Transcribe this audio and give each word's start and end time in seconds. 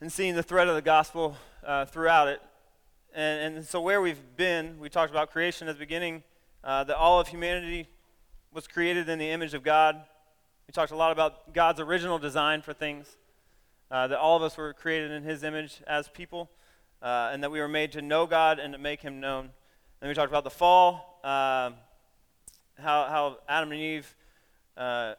and 0.00 0.12
seeing 0.12 0.34
the 0.34 0.42
thread 0.42 0.68
of 0.68 0.74
the 0.74 0.82
gospel 0.82 1.36
uh, 1.64 1.86
throughout 1.86 2.28
it. 2.28 2.42
And, 3.14 3.56
and 3.56 3.64
so, 3.64 3.80
where 3.80 4.00
we've 4.02 4.20
been, 4.36 4.78
we 4.78 4.90
talked 4.90 5.10
about 5.10 5.30
creation 5.30 5.68
at 5.68 5.76
the 5.76 5.78
beginning, 5.78 6.22
uh, 6.62 6.84
that 6.84 6.96
all 6.96 7.18
of 7.18 7.28
humanity 7.28 7.88
was 8.52 8.68
created 8.68 9.08
in 9.08 9.18
the 9.18 9.30
image 9.30 9.54
of 9.54 9.62
God. 9.62 9.96
We 10.66 10.72
talked 10.72 10.92
a 10.92 10.96
lot 10.96 11.12
about 11.12 11.54
God's 11.54 11.80
original 11.80 12.18
design 12.18 12.60
for 12.60 12.74
things, 12.74 13.16
uh, 13.90 14.08
that 14.08 14.18
all 14.18 14.36
of 14.36 14.42
us 14.42 14.56
were 14.56 14.74
created 14.74 15.12
in 15.12 15.22
His 15.22 15.42
image 15.42 15.80
as 15.86 16.08
people, 16.08 16.50
uh, 17.00 17.30
and 17.32 17.42
that 17.42 17.50
we 17.50 17.60
were 17.60 17.68
made 17.68 17.92
to 17.92 18.02
know 18.02 18.26
God 18.26 18.58
and 18.58 18.74
to 18.74 18.78
make 18.78 19.00
Him 19.00 19.18
known. 19.18 19.48
And 20.02 20.08
we 20.08 20.14
talked 20.14 20.30
about 20.30 20.44
the 20.44 20.50
fall, 20.50 21.20
uh, 21.24 21.70
how, 22.78 23.04
how 23.04 23.38
Adam 23.48 23.72
and 23.72 23.80
Eve 23.80 24.14
uh, 24.76 25.14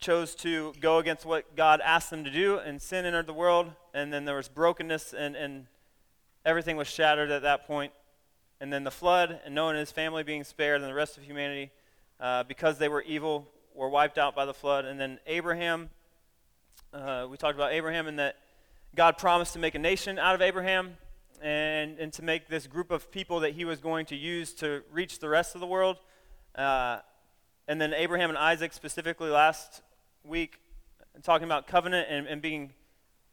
chose 0.00 0.34
to 0.34 0.72
go 0.80 0.98
against 0.98 1.26
what 1.26 1.54
God 1.54 1.80
asked 1.84 2.10
them 2.10 2.24
to 2.24 2.30
do, 2.30 2.58
and 2.58 2.80
sin 2.80 3.04
entered 3.04 3.26
the 3.26 3.34
world, 3.34 3.70
and 3.92 4.12
then 4.12 4.24
there 4.24 4.36
was 4.36 4.48
brokenness, 4.48 5.12
and, 5.12 5.36
and 5.36 5.66
everything 6.44 6.76
was 6.76 6.88
shattered 6.88 7.30
at 7.30 7.42
that 7.42 7.66
point. 7.66 7.92
And 8.62 8.72
then 8.72 8.84
the 8.84 8.90
flood, 8.90 9.40
and 9.44 9.54
Noah 9.54 9.70
and 9.70 9.78
his 9.78 9.92
family 9.92 10.22
being 10.22 10.42
spared, 10.44 10.80
and 10.80 10.90
the 10.90 10.94
rest 10.94 11.18
of 11.18 11.22
humanity, 11.22 11.70
uh, 12.18 12.44
because 12.44 12.78
they 12.78 12.88
were 12.88 13.02
evil, 13.02 13.46
were 13.74 13.90
wiped 13.90 14.16
out 14.16 14.34
by 14.34 14.46
the 14.46 14.54
flood. 14.54 14.86
And 14.86 14.98
then 14.98 15.18
Abraham, 15.26 15.90
uh, 16.94 17.26
we 17.30 17.36
talked 17.36 17.54
about 17.54 17.72
Abraham, 17.72 18.06
and 18.06 18.18
that 18.18 18.36
God 18.96 19.18
promised 19.18 19.52
to 19.52 19.58
make 19.58 19.74
a 19.74 19.78
nation 19.78 20.18
out 20.18 20.34
of 20.34 20.40
Abraham, 20.40 20.96
and, 21.42 21.98
and 21.98 22.12
to 22.14 22.22
make 22.22 22.48
this 22.48 22.66
group 22.66 22.90
of 22.90 23.10
people 23.10 23.40
that 23.40 23.52
he 23.52 23.64
was 23.64 23.80
going 23.80 24.06
to 24.06 24.16
use 24.16 24.54
to 24.54 24.82
reach 24.90 25.18
the 25.18 25.28
rest 25.28 25.54
of 25.54 25.60
the 25.60 25.66
world. 25.66 25.98
Uh, 26.54 26.98
and 27.68 27.80
then 27.80 27.94
Abraham 27.94 28.30
and 28.30 28.38
Isaac, 28.38 28.72
specifically 28.72 29.30
last 29.30 29.82
week, 30.24 30.60
talking 31.22 31.44
about 31.44 31.66
covenant 31.66 32.08
and, 32.10 32.26
and 32.26 32.40
being 32.42 32.72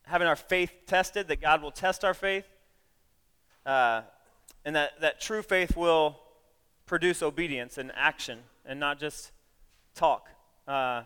having 0.04 0.28
our 0.28 0.36
faith 0.36 0.72
tested, 0.86 1.28
that 1.28 1.42
God 1.42 1.62
will 1.62 1.72
test 1.72 2.04
our 2.06 2.14
faith. 2.14 2.46
Uh, 3.66 4.02
and 4.64 4.76
that, 4.76 5.00
that 5.02 5.20
true 5.20 5.42
faith 5.42 5.76
will 5.76 6.18
produce 6.86 7.22
obedience 7.22 7.78
and 7.78 7.92
action 7.96 8.40
and 8.66 8.80
not 8.80 9.00
just 9.00 9.32
talk. 9.94 10.30
Uh, 10.68 11.04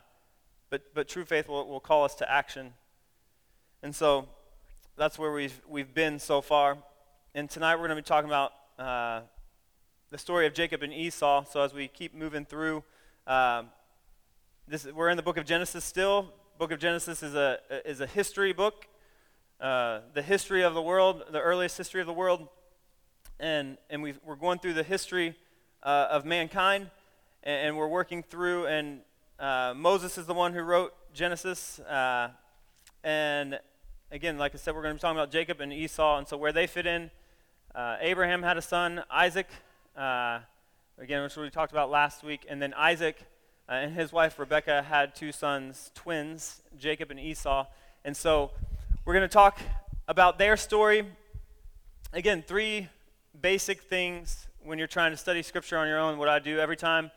but, 0.69 0.93
but 0.93 1.07
true 1.07 1.25
faith 1.25 1.47
will, 1.47 1.67
will 1.67 1.79
call 1.79 2.03
us 2.05 2.15
to 2.15 2.31
action. 2.31 2.73
And 3.83 3.95
so 3.95 4.27
that's 4.95 5.17
where 5.17 5.31
we've, 5.31 5.59
we've 5.67 5.93
been 5.93 6.19
so 6.19 6.41
far. 6.41 6.77
And 7.33 7.49
tonight 7.49 7.75
we're 7.75 7.87
going 7.87 7.91
to 7.91 7.95
be 7.95 8.01
talking 8.03 8.29
about 8.29 8.51
uh, 8.77 9.21
the 10.11 10.17
story 10.17 10.45
of 10.45 10.53
Jacob 10.53 10.83
and 10.83 10.93
Esau. 10.93 11.45
So 11.45 11.61
as 11.61 11.73
we 11.73 11.87
keep 11.87 12.13
moving 12.13 12.45
through, 12.45 12.83
uh, 13.25 13.63
this, 14.71 14.85
we're 14.85 15.09
in 15.09 15.17
the 15.17 15.23
book 15.23 15.35
of 15.35 15.43
Genesis 15.43 15.83
still. 15.83 16.29
Book 16.57 16.71
of 16.71 16.79
Genesis 16.79 17.21
is 17.21 17.35
a, 17.35 17.59
is 17.83 17.99
a 17.99 18.07
history 18.07 18.53
book, 18.53 18.87
uh, 19.59 19.99
the 20.13 20.21
history 20.21 20.63
of 20.63 20.73
the 20.73 20.81
world, 20.81 21.25
the 21.29 21.41
earliest 21.41 21.77
history 21.77 21.99
of 21.99 22.07
the 22.07 22.13
world. 22.13 22.47
And, 23.37 23.77
and 23.89 24.01
we 24.01 24.13
are 24.25 24.37
going 24.37 24.59
through 24.59 24.75
the 24.75 24.83
history 24.83 25.35
uh, 25.83 26.07
of 26.09 26.23
mankind, 26.23 26.89
and, 27.43 27.67
and, 27.67 27.77
we're 27.77 27.89
working 27.89 28.23
through, 28.23 28.67
and 28.67 29.01
uh, 29.39 29.73
Moses 29.75 30.17
is 30.17 30.25
the 30.25 30.33
one 30.33 30.53
who 30.53 30.61
wrote 30.61 30.93
Genesis. 31.13 31.79
Uh, 31.79 32.29
and 33.03 33.59
again, 34.09 34.37
like 34.37 34.55
I 34.55 34.57
said, 34.57 34.73
we're 34.73 34.83
going 34.83 34.93
to 34.93 34.99
be 34.99 35.01
talking 35.01 35.17
about 35.17 35.31
Jacob 35.31 35.59
and 35.59 35.73
Esau, 35.73 36.17
and 36.17 36.25
so 36.25 36.37
where 36.37 36.53
they 36.53 36.65
fit 36.65 36.85
in 36.85 37.11
uh, 37.75 37.97
Abraham 37.99 38.41
had 38.41 38.55
a 38.55 38.61
son, 38.61 39.03
Isaac, 39.11 39.47
uh, 39.97 40.39
again, 40.97 41.23
which 41.23 41.35
we 41.35 41.49
talked 41.49 41.73
about 41.73 41.89
last 41.89 42.23
week. 42.23 42.45
And 42.49 42.61
then 42.61 42.73
Isaac 42.73 43.25
uh, 43.69 43.73
and 43.73 43.93
his 43.93 44.11
wife 44.11 44.37
Rebecca 44.39 44.81
had 44.81 45.15
two 45.15 45.31
sons, 45.31 45.91
twins, 45.95 46.61
Jacob 46.77 47.11
and 47.11 47.19
Esau. 47.19 47.65
And 48.03 48.15
so 48.15 48.51
we're 49.05 49.13
going 49.13 49.27
to 49.27 49.33
talk 49.33 49.59
about 50.07 50.37
their 50.37 50.57
story. 50.57 51.05
Again, 52.13 52.43
three 52.45 52.89
basic 53.39 53.81
things 53.81 54.47
when 54.63 54.77
you're 54.77 54.87
trying 54.87 55.11
to 55.11 55.17
study 55.17 55.41
Scripture 55.41 55.77
on 55.77 55.87
your 55.87 55.99
own. 55.99 56.17
What 56.17 56.29
I 56.29 56.39
do 56.39 56.59
every 56.59 56.77
time 56.77 57.11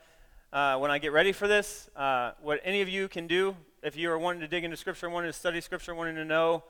uh, 0.53 0.77
when 0.77 0.91
I 0.91 0.97
get 0.97 1.11
ready 1.11 1.31
for 1.31 1.47
this, 1.47 1.89
uh, 1.95 2.31
what 2.41 2.61
any 2.63 2.81
of 2.81 2.89
you 2.89 3.07
can 3.07 3.27
do 3.27 3.55
if 3.83 3.95
you 3.95 4.09
are 4.11 4.17
wanting 4.17 4.41
to 4.41 4.47
dig 4.47 4.63
into 4.63 4.77
Scripture, 4.77 5.09
wanting 5.09 5.29
to 5.29 5.37
study 5.37 5.61
Scripture, 5.61 5.93
wanting 5.93 6.15
to 6.15 6.25
know 6.25 6.63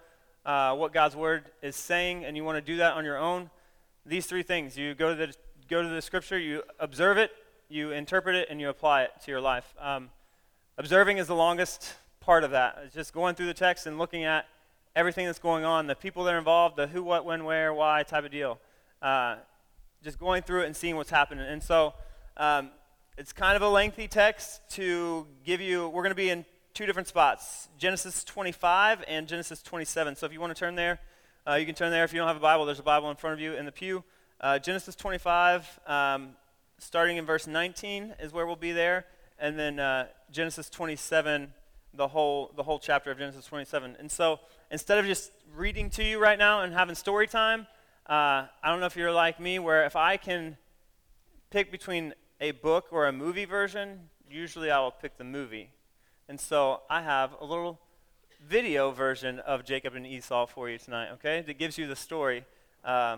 uh, 0.46 0.76
what 0.76 0.94
God's 0.94 1.16
Word 1.16 1.46
is 1.62 1.76
saying, 1.76 2.26
and 2.26 2.36
you 2.36 2.44
want 2.44 2.58
to 2.58 2.62
do 2.62 2.78
that 2.78 2.94
on 2.94 3.06
your 3.06 3.18
own 3.18 3.50
these 4.06 4.26
three 4.28 4.44
things. 4.44 4.78
You 4.78 4.94
go 4.94 5.10
to 5.10 5.16
the, 5.16 5.34
go 5.68 5.82
to 5.82 5.90
the 5.90 6.02
scripture, 6.02 6.38
you 6.38 6.64
observe 6.80 7.18
it, 7.18 7.32
you 7.70 7.92
interpret 7.92 8.36
it, 8.36 8.48
and 8.50 8.60
you 8.60 8.70
apply 8.70 9.04
it 9.04 9.12
to 9.24 9.32
your 9.32 9.42
life. 9.42 9.74
Um, 9.80 10.10
observing 10.78 11.18
is 11.18 11.28
the 11.28 11.36
longest 11.36 11.94
part 12.20 12.44
of 12.44 12.52
that. 12.52 12.80
It's 12.86 12.96
just 12.96 13.14
going 13.14 13.36
through 13.36 13.48
the 13.48 13.54
text 13.54 13.86
and 13.86 13.98
looking 13.98 14.24
at 14.24 14.48
everything 14.96 15.26
that's 15.26 15.40
going 15.40 15.66
on, 15.66 15.88
the 15.88 15.96
people 15.96 16.24
that 16.24 16.34
are 16.34 16.38
involved, 16.38 16.78
the 16.78 16.88
who, 16.88 17.04
what, 17.04 17.26
when, 17.26 17.44
where, 17.44 17.74
why 17.74 18.04
type 18.04 18.26
of 18.26 18.32
deal. 18.32 18.60
Uh, 19.02 19.36
just 20.04 20.20
going 20.20 20.44
through 20.44 20.62
it 20.62 20.66
and 20.68 20.76
seeing 20.76 20.96
what's 20.96 21.10
happening. 21.10 21.46
And 21.46 21.62
so 21.62 21.94
um, 22.38 22.70
it's 23.18 23.34
kind 23.34 23.56
of 23.56 23.62
a 23.62 23.70
lengthy 23.70 24.08
text 24.08 24.62
to 24.72 25.26
give 25.44 25.62
you, 25.62 25.90
we're 25.90 26.04
going 26.04 26.12
to 26.12 26.16
be 26.16 26.30
in 26.30 26.46
two 26.74 26.86
different 26.86 27.08
spots 27.08 27.70
Genesis 27.78 28.24
25 28.24 29.04
and 29.08 29.28
Genesis 29.28 29.62
27. 29.62 30.16
So 30.16 30.26
if 30.26 30.34
you 30.34 30.40
want 30.40 30.56
to 30.56 30.60
turn 30.60 30.76
there, 30.76 31.00
uh, 31.48 31.56
you 31.56 31.66
can 31.66 31.76
turn 31.76 31.92
there. 31.92 32.04
If 32.04 32.14
you 32.14 32.20
don't 32.20 32.28
have 32.28 32.38
a 32.38 32.42
Bible, 32.42 32.66
there's 32.66 32.80
a 32.80 32.84
Bible 32.84 33.10
in 33.10 33.16
front 33.16 33.34
of 33.34 33.40
you 33.40 33.54
in 33.54 33.66
the 33.66 33.72
pew. 33.72 34.04
Uh, 34.42 34.60
Genesis 34.60 34.96
25, 34.96 35.80
um, 35.88 36.30
starting 36.78 37.18
in 37.18 37.26
verse 37.26 37.48
19, 37.48 38.16
is 38.20 38.34
where 38.34 38.46
we'll 38.46 38.56
be 38.56 38.72
there. 38.72 39.06
And 39.40 39.58
then 39.58 39.80
uh, 39.80 40.08
Genesis 40.32 40.70
27, 40.70 41.54
the 41.94 42.08
whole, 42.08 42.52
the 42.56 42.64
whole 42.64 42.80
chapter 42.80 43.12
of 43.12 43.18
Genesis 43.18 43.46
27. 43.46 43.98
And 44.00 44.12
so 44.12 44.40
instead 44.72 44.98
of 44.98 45.06
just 45.06 45.32
reading 45.56 45.90
to 45.92 46.04
you 46.04 46.20
right 46.20 46.40
now 46.40 46.62
and 46.62 46.74
having 46.74 46.96
story 46.96 47.28
time, 47.28 47.68
uh, 48.08 48.46
I 48.64 48.70
don't 48.70 48.80
know 48.80 48.86
if 48.86 48.96
you're 48.96 49.12
like 49.12 49.40
me, 49.40 49.60
where 49.60 49.86
if 49.86 49.96
I 49.96 50.18
can 50.18 50.58
pick 51.50 51.72
between 51.72 52.14
a 52.40 52.52
book 52.52 52.88
or 52.92 53.08
a 53.08 53.12
movie 53.12 53.46
version, 53.46 54.10
usually 54.30 54.70
I 54.70 54.80
will 54.80 54.92
pick 54.92 55.18
the 55.18 55.24
movie. 55.24 55.72
And 56.28 56.40
so 56.40 56.82
I 56.90 57.02
have 57.02 57.36
a 57.40 57.46
little 57.46 57.80
video 58.48 58.92
version 58.92 59.40
of 59.40 59.66
Jacob 59.66 59.96
and 59.96 60.06
Esau 60.06 60.46
for 60.46 60.70
you 60.70 60.78
tonight, 60.78 61.10
okay? 61.14 61.42
That 61.42 61.58
gives 61.58 61.78
you 61.78 61.88
the 61.88 61.96
story. 61.96 62.46
Uh, 62.84 63.18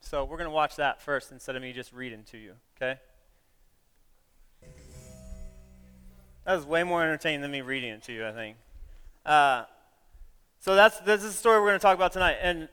so 0.00 0.24
we're 0.24 0.36
going 0.36 0.48
to 0.48 0.54
watch 0.54 0.76
that 0.76 1.02
first 1.02 1.32
instead 1.32 1.56
of 1.56 1.62
me 1.62 1.72
just 1.72 1.92
reading 1.92 2.22
to 2.30 2.38
you, 2.38 2.52
okay? 2.80 2.98
That 6.44 6.56
was 6.56 6.64
way 6.64 6.82
more 6.84 7.02
entertaining 7.02 7.42
than 7.42 7.50
me 7.50 7.60
reading 7.60 7.90
it 7.90 8.02
to 8.04 8.12
you, 8.12 8.26
I 8.26 8.32
think. 8.32 8.56
Uh, 9.26 9.64
so 10.60 10.74
that's 10.74 10.98
this 11.00 11.22
is 11.22 11.32
the 11.32 11.38
story 11.38 11.60
we're 11.60 11.68
going 11.68 11.78
to 11.78 11.82
talk 11.82 11.96
about 11.96 12.12
tonight, 12.12 12.36
and 12.40 12.68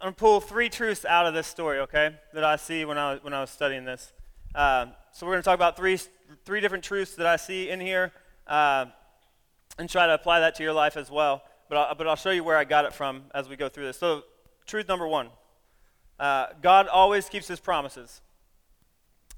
I'm 0.00 0.06
going 0.06 0.14
to 0.14 0.18
pull 0.18 0.40
three 0.40 0.68
truths 0.68 1.04
out 1.04 1.26
of 1.26 1.34
this 1.34 1.46
story, 1.46 1.78
okay? 1.80 2.16
That 2.34 2.42
I 2.42 2.56
see 2.56 2.84
when 2.84 2.98
I 2.98 3.12
was, 3.12 3.24
when 3.24 3.32
I 3.32 3.40
was 3.40 3.50
studying 3.50 3.84
this. 3.84 4.12
Uh, 4.54 4.86
so 5.12 5.26
we're 5.26 5.34
going 5.34 5.42
to 5.42 5.46
talk 5.46 5.54
about 5.54 5.76
three 5.76 5.98
three 6.44 6.60
different 6.60 6.82
truths 6.82 7.14
that 7.16 7.26
I 7.26 7.36
see 7.36 7.68
in 7.68 7.80
here. 7.80 8.12
Uh, 8.46 8.86
and 9.78 9.88
try 9.88 10.06
to 10.06 10.14
apply 10.14 10.40
that 10.40 10.54
to 10.56 10.62
your 10.62 10.72
life 10.72 10.96
as 10.96 11.10
well. 11.10 11.42
But 11.68 11.78
I'll, 11.78 11.94
but 11.94 12.06
I'll 12.06 12.16
show 12.16 12.30
you 12.30 12.44
where 12.44 12.56
I 12.56 12.64
got 12.64 12.84
it 12.84 12.92
from 12.92 13.24
as 13.34 13.48
we 13.48 13.56
go 13.56 13.68
through 13.68 13.86
this. 13.86 13.98
So, 13.98 14.22
truth 14.66 14.88
number 14.88 15.06
one 15.06 15.30
uh, 16.20 16.46
God 16.60 16.88
always 16.88 17.28
keeps 17.28 17.48
his 17.48 17.60
promises. 17.60 18.20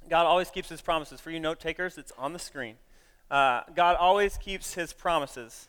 God 0.08 0.26
always 0.26 0.50
keeps 0.50 0.68
his 0.68 0.80
promises. 0.80 1.20
For 1.20 1.30
you 1.30 1.40
note 1.40 1.60
takers, 1.60 1.98
it's 1.98 2.12
on 2.18 2.32
the 2.32 2.38
screen. 2.38 2.76
Uh, 3.30 3.62
God 3.74 3.96
always 3.96 4.36
keeps 4.36 4.74
his 4.74 4.92
promises. 4.92 5.68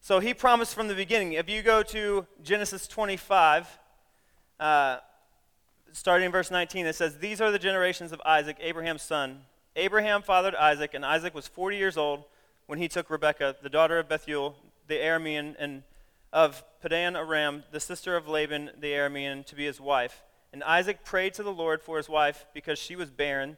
So 0.00 0.20
he 0.20 0.34
promised 0.34 0.74
from 0.74 0.88
the 0.88 0.94
beginning. 0.94 1.32
If 1.34 1.48
you 1.48 1.62
go 1.62 1.82
to 1.84 2.26
Genesis 2.42 2.86
25, 2.86 3.78
uh, 4.58 4.98
starting 5.92 6.26
in 6.26 6.32
verse 6.32 6.50
19, 6.50 6.86
it 6.86 6.94
says, 6.94 7.18
These 7.18 7.40
are 7.40 7.50
the 7.50 7.58
generations 7.58 8.12
of 8.12 8.20
Isaac, 8.24 8.56
Abraham's 8.60 9.02
son. 9.02 9.42
Abraham 9.76 10.22
fathered 10.22 10.54
Isaac, 10.54 10.94
and 10.94 11.04
Isaac 11.04 11.34
was 11.34 11.46
40 11.46 11.76
years 11.76 11.96
old 11.96 12.24
when 12.66 12.78
he 12.78 12.88
took 12.88 13.10
Rebekah, 13.10 13.56
the 13.62 13.68
daughter 13.68 13.98
of 13.98 14.08
Bethuel, 14.08 14.56
the 14.86 14.96
Aramean, 14.96 15.54
and 15.58 15.82
of 16.32 16.62
Padan 16.80 17.16
Aram, 17.16 17.64
the 17.72 17.80
sister 17.80 18.16
of 18.16 18.28
Laban 18.28 18.70
the 18.78 18.92
Aramean, 18.92 19.44
to 19.46 19.54
be 19.54 19.66
his 19.66 19.80
wife. 19.80 20.22
And 20.52 20.64
Isaac 20.64 21.04
prayed 21.04 21.34
to 21.34 21.42
the 21.42 21.52
Lord 21.52 21.82
for 21.82 21.96
his 21.96 22.08
wife 22.08 22.46
because 22.54 22.78
she 22.78 22.96
was 22.96 23.10
barren. 23.10 23.56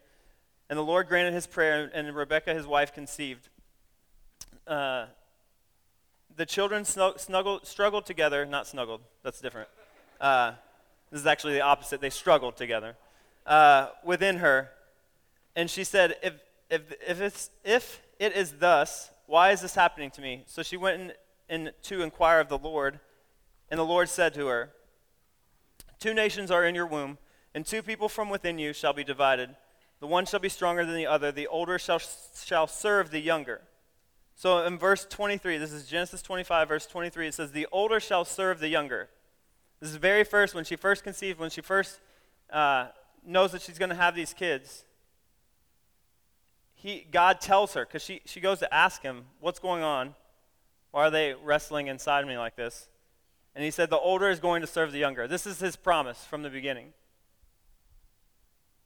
And 0.68 0.78
the 0.78 0.84
Lord 0.84 1.08
granted 1.08 1.34
his 1.34 1.46
prayer, 1.46 1.90
and 1.92 2.14
Rebekah, 2.14 2.54
his 2.54 2.66
wife, 2.66 2.92
conceived. 2.92 3.48
Uh, 4.66 5.06
the 6.36 6.46
children 6.46 6.84
snuggled, 6.84 7.66
struggled 7.66 8.06
together, 8.06 8.46
not 8.46 8.66
snuggled, 8.66 9.00
that's 9.22 9.40
different. 9.40 9.68
Uh, 10.20 10.52
this 11.10 11.20
is 11.20 11.26
actually 11.26 11.54
the 11.54 11.60
opposite. 11.60 12.00
They 12.00 12.10
struggled 12.10 12.56
together 12.56 12.96
uh, 13.46 13.88
within 14.02 14.38
her. 14.38 14.70
And 15.54 15.68
she 15.68 15.84
said, 15.84 16.16
if, 16.22 16.34
if, 16.70 16.80
if, 17.06 17.20
it's, 17.20 17.50
if 17.64 18.00
it 18.18 18.34
is 18.34 18.52
thus, 18.52 19.10
why 19.26 19.50
is 19.50 19.60
this 19.60 19.74
happening 19.74 20.10
to 20.12 20.22
me? 20.22 20.44
So 20.46 20.62
she 20.62 20.76
went 20.76 21.00
in, 21.00 21.12
in 21.48 21.72
to 21.82 22.02
inquire 22.02 22.40
of 22.40 22.48
the 22.48 22.58
Lord, 22.58 23.00
and 23.70 23.78
the 23.78 23.84
Lord 23.84 24.08
said 24.08 24.32
to 24.34 24.46
her, 24.46 24.70
Two 26.02 26.14
nations 26.14 26.50
are 26.50 26.64
in 26.64 26.74
your 26.74 26.88
womb, 26.88 27.16
and 27.54 27.64
two 27.64 27.80
people 27.80 28.08
from 28.08 28.28
within 28.28 28.58
you 28.58 28.72
shall 28.72 28.92
be 28.92 29.04
divided. 29.04 29.54
The 30.00 30.08
one 30.08 30.26
shall 30.26 30.40
be 30.40 30.48
stronger 30.48 30.84
than 30.84 30.96
the 30.96 31.06
other, 31.06 31.30
the 31.30 31.46
older 31.46 31.78
shall, 31.78 32.00
shall 32.44 32.66
serve 32.66 33.12
the 33.12 33.20
younger. 33.20 33.60
So 34.34 34.66
in 34.66 34.78
verse 34.78 35.06
23, 35.08 35.58
this 35.58 35.70
is 35.70 35.86
Genesis 35.86 36.20
25, 36.20 36.66
verse 36.66 36.86
23, 36.86 37.28
it 37.28 37.34
says, 37.34 37.52
The 37.52 37.68
older 37.70 38.00
shall 38.00 38.24
serve 38.24 38.58
the 38.58 38.66
younger. 38.66 39.10
This 39.78 39.90
is 39.90 39.94
very 39.94 40.24
first, 40.24 40.56
when 40.56 40.64
she 40.64 40.74
first 40.74 41.04
conceived, 41.04 41.38
when 41.38 41.50
she 41.50 41.60
first 41.60 42.00
uh, 42.50 42.88
knows 43.24 43.52
that 43.52 43.62
she's 43.62 43.78
going 43.78 43.90
to 43.90 43.94
have 43.94 44.16
these 44.16 44.34
kids. 44.34 44.84
He, 46.74 47.06
God 47.12 47.40
tells 47.40 47.74
her, 47.74 47.84
because 47.84 48.02
she, 48.02 48.22
she 48.24 48.40
goes 48.40 48.58
to 48.58 48.74
ask 48.74 49.02
him, 49.02 49.26
What's 49.38 49.60
going 49.60 49.84
on? 49.84 50.16
Why 50.90 51.06
are 51.06 51.10
they 51.12 51.34
wrestling 51.34 51.86
inside 51.86 52.26
me 52.26 52.36
like 52.38 52.56
this? 52.56 52.88
And 53.54 53.64
he 53.64 53.70
said, 53.70 53.90
The 53.90 53.98
older 53.98 54.28
is 54.28 54.40
going 54.40 54.60
to 54.62 54.66
serve 54.66 54.92
the 54.92 54.98
younger. 54.98 55.28
This 55.28 55.46
is 55.46 55.60
his 55.60 55.76
promise 55.76 56.24
from 56.24 56.42
the 56.42 56.50
beginning. 56.50 56.92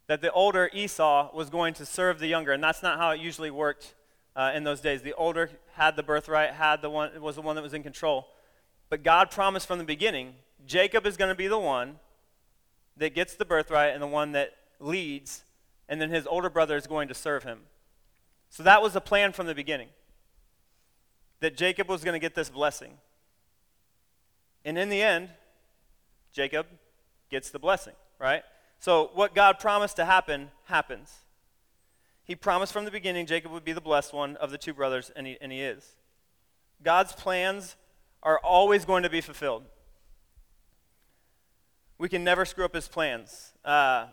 That 0.07 0.21
the 0.21 0.33
older 0.33 0.71
Esau 0.73 1.35
was 1.35 1.51
going 1.51 1.75
to 1.75 1.87
serve 1.87 2.19
the 2.19 2.27
younger. 2.27 2.53
And 2.53 2.63
that's 2.63 2.83
not 2.83 2.99
how 2.99 3.11
it 3.11 3.21
usually 3.21 3.51
worked 3.51 3.95
uh, 4.37 4.53
in 4.55 4.65
those 4.65 4.81
days. 4.81 5.03
The 5.03 5.15
older 5.15 5.51
had 5.75 5.97
the 5.97 6.03
birthright, 6.03 6.53
had 6.53 6.83
the 6.83 6.91
one, 6.91 7.21
was 7.21 7.37
the 7.37 7.43
one 7.43 7.57
that 7.57 7.63
was 7.63 7.75
in 7.75 7.83
control. 7.83 8.29
But 8.89 9.03
God 9.03 9.31
promised 9.31 9.67
from 9.67 9.79
the 9.79 9.85
beginning 9.85 10.35
Jacob 10.67 11.07
is 11.07 11.17
going 11.17 11.29
to 11.29 11.35
be 11.35 11.49
the 11.49 11.59
one 11.59 11.99
that 12.97 13.15
gets 13.15 13.35
the 13.35 13.45
birthright 13.45 13.93
and 13.93 14.03
the 14.03 14.07
one 14.07 14.33
that 14.33 14.57
leads, 14.81 15.45
and 15.89 16.01
then 16.01 16.11
his 16.11 16.27
older 16.27 16.51
brother 16.51 16.77
is 16.77 16.87
going 16.87 17.09
to 17.09 17.15
serve 17.15 17.45
him. 17.45 17.61
So 18.49 18.63
that 18.63 18.83
was 18.83 18.95
the 18.95 19.01
plan 19.01 19.33
from 19.33 19.47
the 19.47 19.55
beginning 19.55 19.89
that 21.41 21.57
Jacob 21.57 21.89
was 21.89 22.03
going 22.03 22.15
to 22.15 22.19
get 22.19 22.35
this 22.35 22.49
blessing. 22.49 22.93
And 24.67 24.77
in 24.77 24.89
the 24.89 25.01
end, 25.01 25.31
Jacob 26.33 26.67
gets 27.31 27.51
the 27.51 27.61
blessing, 27.61 27.95
right? 28.19 28.43
So 28.81 29.11
what 29.15 29.33
God 29.33 29.61
promised 29.61 29.95
to 29.97 30.05
happen, 30.05 30.51
happens. 30.65 31.15
He 32.25 32.35
promised 32.35 32.73
from 32.73 32.85
the 32.85 32.91
beginning 32.91 33.27
Jacob 33.27 33.53
would 33.53 33.65
be 33.65 33.73
the 33.73 33.81
blessed 33.81 34.13
one 34.13 34.35
of 34.37 34.51
the 34.51 34.59
two 34.59 34.75
brothers, 34.75 35.13
and 35.15 35.25
he, 35.25 35.39
and 35.41 35.53
he 35.53 35.63
is. 35.63 35.95
God's 36.83 37.13
plans 37.13 37.77
are 38.25 38.41
always 38.41 38.85
going 38.85 39.05
to 39.05 39.09
be 39.09 39.21
fulfilled. 39.21 39.63
We 41.97 42.09
can 42.09 42.25
never 42.25 42.45
screw 42.45 42.65
up 42.65 42.75
his 42.75 42.89
plans. 42.89 43.53
Uh, 43.65 44.07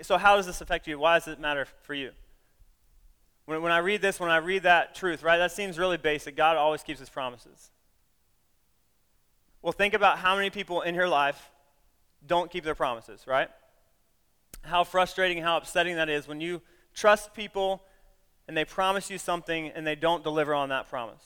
so, 0.00 0.16
how 0.16 0.36
does 0.36 0.46
this 0.46 0.62
affect 0.62 0.86
you? 0.86 0.98
Why 0.98 1.18
does 1.18 1.28
it 1.28 1.38
matter 1.38 1.66
for 1.82 1.92
you? 1.92 2.12
When, 3.44 3.60
when 3.62 3.70
I 3.70 3.78
read 3.78 4.00
this, 4.00 4.18
when 4.18 4.30
I 4.30 4.38
read 4.38 4.62
that 4.62 4.94
truth, 4.94 5.22
right, 5.22 5.36
that 5.36 5.52
seems 5.52 5.78
really 5.78 5.98
basic. 5.98 6.36
God 6.36 6.56
always 6.56 6.82
keeps 6.82 7.00
his 7.00 7.10
promises. 7.10 7.70
Well, 9.62 9.72
think 9.72 9.94
about 9.94 10.18
how 10.18 10.36
many 10.36 10.50
people 10.50 10.82
in 10.82 10.94
your 10.94 11.08
life 11.08 11.50
don't 12.26 12.50
keep 12.50 12.64
their 12.64 12.74
promises, 12.74 13.26
right? 13.26 13.48
How 14.62 14.84
frustrating, 14.84 15.42
how 15.42 15.56
upsetting 15.56 15.96
that 15.96 16.08
is 16.08 16.28
when 16.28 16.40
you 16.40 16.62
trust 16.94 17.34
people 17.34 17.82
and 18.46 18.56
they 18.56 18.64
promise 18.64 19.10
you 19.10 19.18
something 19.18 19.68
and 19.68 19.86
they 19.86 19.94
don't 19.94 20.22
deliver 20.22 20.54
on 20.54 20.70
that 20.70 20.88
promise. 20.88 21.22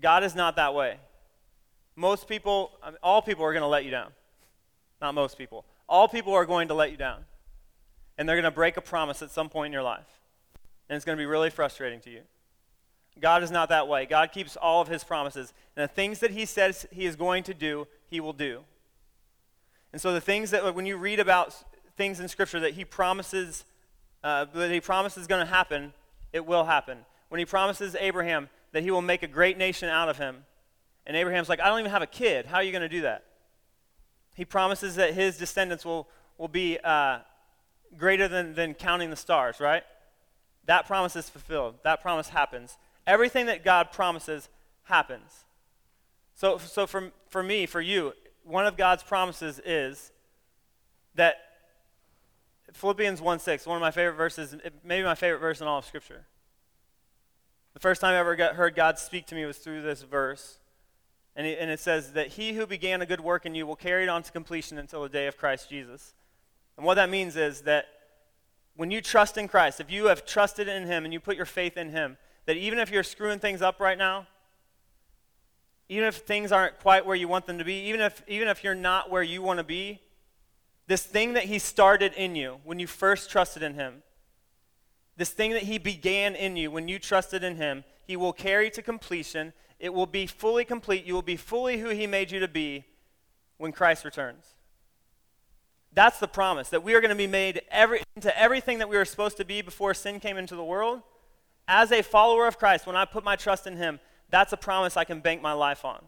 God 0.00 0.24
is 0.24 0.34
not 0.34 0.56
that 0.56 0.74
way. 0.74 0.98
Most 1.96 2.28
people, 2.28 2.72
I 2.82 2.90
mean, 2.90 2.98
all 3.02 3.20
people 3.20 3.44
are 3.44 3.52
going 3.52 3.62
to 3.62 3.68
let 3.68 3.84
you 3.84 3.90
down. 3.90 4.12
Not 5.00 5.14
most 5.14 5.36
people. 5.36 5.64
All 5.88 6.08
people 6.08 6.32
are 6.32 6.46
going 6.46 6.68
to 6.68 6.74
let 6.74 6.90
you 6.90 6.96
down. 6.96 7.24
And 8.16 8.28
they're 8.28 8.36
going 8.36 8.44
to 8.44 8.50
break 8.50 8.76
a 8.76 8.80
promise 8.80 9.22
at 9.22 9.30
some 9.30 9.48
point 9.48 9.66
in 9.66 9.72
your 9.72 9.82
life. 9.82 10.06
And 10.88 10.96
it's 10.96 11.04
going 11.04 11.16
to 11.16 11.20
be 11.20 11.26
really 11.26 11.50
frustrating 11.50 12.00
to 12.00 12.10
you. 12.10 12.20
God 13.20 13.42
is 13.42 13.50
not 13.50 13.68
that 13.68 13.88
way. 13.88 14.06
God 14.06 14.32
keeps 14.32 14.56
all 14.56 14.80
of 14.80 14.88
his 14.88 15.04
promises. 15.04 15.52
And 15.76 15.84
the 15.84 15.92
things 15.92 16.20
that 16.20 16.30
he 16.30 16.44
says 16.46 16.86
he 16.90 17.06
is 17.06 17.16
going 17.16 17.42
to 17.44 17.54
do, 17.54 17.86
he 18.06 18.20
will 18.20 18.32
do. 18.32 18.60
And 19.92 20.00
so 20.00 20.12
the 20.12 20.20
things 20.20 20.50
that, 20.50 20.74
when 20.74 20.86
you 20.86 20.96
read 20.96 21.20
about 21.20 21.56
things 21.96 22.20
in 22.20 22.28
Scripture 22.28 22.60
that 22.60 22.74
he 22.74 22.84
promises, 22.84 23.64
uh, 24.22 24.46
that 24.54 24.70
he 24.70 24.80
promises 24.80 25.22
is 25.22 25.26
going 25.26 25.44
to 25.44 25.52
happen, 25.52 25.92
it 26.32 26.44
will 26.44 26.64
happen. 26.64 26.98
When 27.28 27.38
he 27.38 27.44
promises 27.44 27.96
Abraham 27.98 28.48
that 28.72 28.82
he 28.82 28.90
will 28.90 29.02
make 29.02 29.22
a 29.22 29.26
great 29.26 29.56
nation 29.56 29.88
out 29.88 30.08
of 30.08 30.18
him, 30.18 30.44
and 31.06 31.16
Abraham's 31.16 31.48
like, 31.48 31.60
I 31.60 31.68
don't 31.68 31.80
even 31.80 31.90
have 31.90 32.02
a 32.02 32.06
kid. 32.06 32.46
How 32.46 32.56
are 32.56 32.62
you 32.62 32.70
going 32.72 32.82
to 32.82 32.88
do 32.88 33.02
that? 33.02 33.24
He 34.36 34.44
promises 34.44 34.96
that 34.96 35.14
his 35.14 35.38
descendants 35.38 35.84
will, 35.84 36.06
will 36.36 36.48
be 36.48 36.78
uh, 36.84 37.20
greater 37.96 38.28
than, 38.28 38.54
than 38.54 38.74
counting 38.74 39.10
the 39.10 39.16
stars, 39.16 39.58
right? 39.58 39.82
That 40.66 40.86
promise 40.86 41.16
is 41.16 41.30
fulfilled. 41.30 41.76
That 41.82 42.02
promise 42.02 42.28
happens. 42.28 42.76
Everything 43.08 43.46
that 43.46 43.64
God 43.64 43.90
promises 43.90 44.50
happens. 44.84 45.44
So, 46.34 46.58
so 46.58 46.86
for, 46.86 47.10
for 47.30 47.42
me, 47.42 47.64
for 47.64 47.80
you, 47.80 48.12
one 48.44 48.66
of 48.66 48.76
God's 48.76 49.02
promises 49.02 49.60
is 49.64 50.12
that 51.14 51.36
Philippians 52.74 53.22
1 53.22 53.38
6, 53.38 53.66
one 53.66 53.76
of 53.76 53.80
my 53.80 53.90
favorite 53.90 54.16
verses, 54.16 54.54
maybe 54.84 55.04
my 55.04 55.14
favorite 55.14 55.40
verse 55.40 55.62
in 55.62 55.66
all 55.66 55.78
of 55.78 55.86
Scripture. 55.86 56.26
The 57.72 57.80
first 57.80 58.02
time 58.02 58.12
I 58.12 58.18
ever 58.18 58.36
got, 58.36 58.56
heard 58.56 58.74
God 58.74 58.98
speak 58.98 59.26
to 59.28 59.34
me 59.34 59.46
was 59.46 59.56
through 59.56 59.80
this 59.80 60.02
verse. 60.02 60.58
And 61.34 61.46
it, 61.46 61.58
and 61.60 61.70
it 61.70 61.80
says 61.80 62.12
that 62.12 62.28
he 62.28 62.52
who 62.52 62.66
began 62.66 63.00
a 63.00 63.06
good 63.06 63.20
work 63.20 63.46
in 63.46 63.54
you 63.54 63.66
will 63.66 63.76
carry 63.76 64.02
it 64.02 64.08
on 64.10 64.22
to 64.22 64.30
completion 64.30 64.76
until 64.76 65.02
the 65.02 65.08
day 65.08 65.28
of 65.28 65.38
Christ 65.38 65.70
Jesus. 65.70 66.14
And 66.76 66.84
what 66.84 66.94
that 66.94 67.08
means 67.08 67.36
is 67.36 67.62
that 67.62 67.86
when 68.76 68.90
you 68.90 69.00
trust 69.00 69.38
in 69.38 69.48
Christ, 69.48 69.80
if 69.80 69.90
you 69.90 70.06
have 70.06 70.26
trusted 70.26 70.68
in 70.68 70.86
him 70.86 71.04
and 71.04 71.12
you 71.12 71.20
put 71.20 71.36
your 71.36 71.46
faith 71.46 71.78
in 71.78 71.88
him, 71.90 72.18
that 72.48 72.56
even 72.56 72.80
if 72.80 72.90
you're 72.90 73.04
screwing 73.04 73.38
things 73.38 73.62
up 73.62 73.78
right 73.78 73.96
now, 73.96 74.26
even 75.88 76.08
if 76.08 76.16
things 76.16 76.50
aren't 76.50 76.80
quite 76.80 77.06
where 77.06 77.14
you 77.14 77.28
want 77.28 77.46
them 77.46 77.58
to 77.58 77.64
be, 77.64 77.74
even 77.84 78.00
if, 78.00 78.24
even 78.26 78.48
if 78.48 78.64
you're 78.64 78.74
not 78.74 79.08
where 79.08 79.22
you 79.22 79.40
want 79.40 79.58
to 79.58 79.64
be, 79.64 80.00
this 80.88 81.04
thing 81.04 81.34
that 81.34 81.44
he 81.44 81.60
started 81.60 82.12
in 82.14 82.34
you 82.34 82.58
when 82.64 82.80
you 82.80 82.88
first 82.88 83.30
trusted 83.30 83.62
in 83.62 83.74
him, 83.74 84.02
this 85.16 85.30
thing 85.30 85.52
that 85.52 85.62
he 85.62 85.78
began 85.78 86.34
in 86.34 86.56
you 86.56 86.72
when 86.72 86.88
you 86.88 86.98
trusted 86.98 87.44
in 87.44 87.54
him, 87.54 87.84
he 88.04 88.16
will 88.16 88.32
carry 88.32 88.68
to 88.70 88.82
completion 88.82 89.52
it 89.78 89.94
will 89.94 90.06
be 90.06 90.26
fully 90.26 90.64
complete. 90.64 91.04
You 91.04 91.14
will 91.14 91.22
be 91.22 91.36
fully 91.36 91.78
who 91.78 91.90
He 91.90 92.06
made 92.06 92.30
you 92.30 92.40
to 92.40 92.48
be 92.48 92.84
when 93.58 93.72
Christ 93.72 94.04
returns. 94.04 94.54
That's 95.92 96.18
the 96.18 96.28
promise 96.28 96.68
that 96.70 96.82
we 96.82 96.94
are 96.94 97.00
going 97.00 97.10
to 97.10 97.16
be 97.16 97.26
made 97.26 97.62
every, 97.70 98.02
into 98.14 98.36
everything 98.38 98.78
that 98.78 98.88
we 98.88 98.96
were 98.96 99.04
supposed 99.04 99.36
to 99.38 99.44
be 99.44 99.62
before 99.62 99.94
sin 99.94 100.20
came 100.20 100.36
into 100.36 100.54
the 100.54 100.64
world. 100.64 101.02
As 101.70 101.92
a 101.92 102.02
follower 102.02 102.46
of 102.46 102.58
Christ, 102.58 102.86
when 102.86 102.96
I 102.96 103.04
put 103.04 103.22
my 103.22 103.36
trust 103.36 103.66
in 103.66 103.76
Him, 103.76 104.00
that's 104.30 104.54
a 104.54 104.56
promise 104.56 104.96
I 104.96 105.04
can 105.04 105.20
bank 105.20 105.42
my 105.42 105.52
life 105.52 105.84
on. 105.84 106.02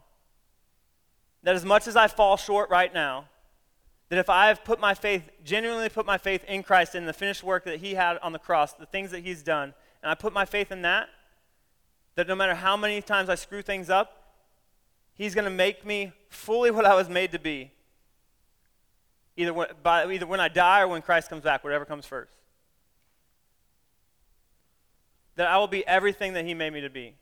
That 1.43 1.55
as 1.55 1.67
much 1.67 1.87
as 1.87 1.97
I 1.97 2.09
fall 2.09 2.39
short 2.39 2.71
right 2.71 2.93
now, 2.93 3.27
that 4.09 4.19
if 4.19 4.31
I 4.31 4.49
have 4.49 4.65
put 4.65 4.81
my 4.81 4.95
faith, 4.95 5.23
genuinely 5.45 5.91
put 5.91 6.07
my 6.07 6.17
faith 6.19 6.43
in 6.45 6.63
Christ, 6.63 6.95
in 6.95 7.05
the 7.05 7.13
finished 7.13 7.45
work 7.45 7.65
that 7.65 7.79
He 7.79 7.95
had 7.95 8.19
on 8.19 8.33
the 8.33 8.39
cross, 8.39 8.73
the 8.73 8.87
things 8.87 9.11
that 9.11 9.21
He's 9.21 9.43
done, 9.43 9.75
and 10.03 10.11
I 10.11 10.15
put 10.15 10.33
my 10.33 10.47
faith 10.47 10.73
in 10.73 10.83
that, 10.83 11.09
that 12.15 12.27
no 12.27 12.35
matter 12.35 12.55
how 12.55 12.77
many 12.77 13.03
times 13.03 13.29
I 13.29 13.35
screw 13.35 13.61
things 13.61 13.91
up, 13.91 14.17
He's 15.15 15.35
going 15.35 15.45
to 15.45 15.51
make 15.51 15.85
me 15.85 16.13
fully 16.31 16.71
what 16.71 16.87
I 16.87 16.95
was 16.95 17.11
made 17.11 17.33
to 17.33 17.39
be. 17.39 17.71
Either 19.37 19.53
when, 19.53 19.69
by, 19.83 20.11
either 20.11 20.27
when 20.27 20.41
I 20.41 20.49
die 20.49 20.81
or 20.81 20.89
when 20.89 21.03
Christ 21.03 21.29
comes 21.29 21.43
back, 21.43 21.63
whatever 21.63 21.85
comes 21.85 22.07
first. 22.07 22.33
That 25.41 25.49
I 25.49 25.57
will 25.57 25.69
be 25.69 25.87
everything 25.87 26.35
that 26.35 26.45
He 26.45 26.53
made 26.53 26.71
me 26.71 26.83
to 26.83 26.91
be. 26.91 27.15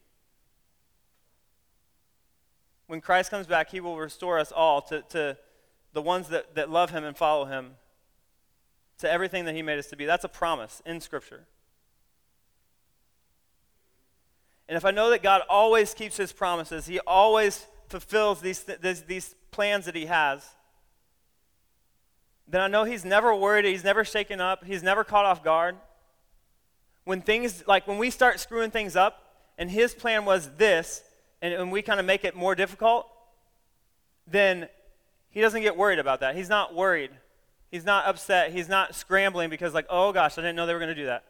When 2.89 3.01
Christ 3.01 3.31
comes 3.31 3.47
back, 3.47 3.71
He 3.71 3.79
will 3.79 3.97
restore 3.97 4.41
us 4.41 4.51
all 4.51 4.83
to, 4.83 5.03
to 5.11 5.39
the 5.93 6.03
ones 6.03 6.29
that, 6.31 6.57
that 6.57 6.69
love 6.69 6.91
Him 6.91 7.05
and 7.05 7.17
follow 7.17 7.45
Him, 7.45 7.77
to 8.99 9.09
everything 9.09 9.45
that 9.45 9.55
He 9.55 9.63
made 9.63 9.79
us 9.79 9.87
to 9.91 9.97
be. 9.97 10.05
That's 10.05 10.25
a 10.25 10.29
promise 10.29 10.83
in 10.85 11.01
Scripture. 11.01 11.47
And 14.69 14.77
if 14.77 14.85
I 14.85 14.91
know 14.91 15.11
that 15.11 15.23
God 15.23 15.43
always 15.49 15.95
keeps 15.95 16.17
his 16.17 16.33
promises, 16.33 16.89
he 16.89 16.99
always 16.99 17.69
fulfills 17.89 18.41
these, 18.41 18.65
these, 18.83 19.03
these 19.03 19.37
plans 19.53 19.85
that 19.85 19.95
he 19.95 20.07
has, 20.07 20.45
then 22.49 22.63
I 22.63 22.67
know 22.67 22.83
he's 22.83 23.05
never 23.05 23.33
worried, 23.33 23.65
he's 23.65 23.85
never 23.85 24.05
shaken 24.05 24.41
up, 24.41 24.65
he's 24.65 24.83
never 24.83 25.05
caught 25.05 25.25
off 25.25 25.45
guard. 25.45 25.77
When 27.09 27.23
things, 27.23 27.65
like 27.67 27.89
when 27.89 27.97
we 27.97 28.11
start 28.11 28.39
screwing 28.39 28.71
things 28.71 28.95
up, 28.95 29.33
and 29.57 29.71
his 29.71 29.95
plan 29.95 30.27
was 30.27 30.51
this, 30.59 31.03
and, 31.41 31.55
and 31.55 31.73
we 31.73 31.81
kind 31.81 31.99
of 31.99 32.05
make 32.05 32.23
it 32.23 32.37
more 32.37 32.55
difficult, 32.55 33.07
then 34.27 34.69
he 35.31 35.41
doesn't 35.41 35.63
get 35.63 35.75
worried 35.75 35.99
about 35.99 36.21
that. 36.21 36.37
He's 36.37 36.51
not 36.51 36.75
worried. 36.75 37.11
He's 37.71 37.87
not 37.87 38.05
upset. 38.05 38.53
He's 38.53 38.69
not 38.69 38.95
scrambling 38.95 39.49
because, 39.49 39.73
like, 39.73 39.87
oh 39.89 40.13
gosh, 40.13 40.37
I 40.37 40.43
didn't 40.43 40.57
know 40.57 40.67
they 40.67 40.75
were 40.75 40.81
going 40.81 40.95
to 40.95 40.95
do 40.95 41.07
that. 41.07 41.25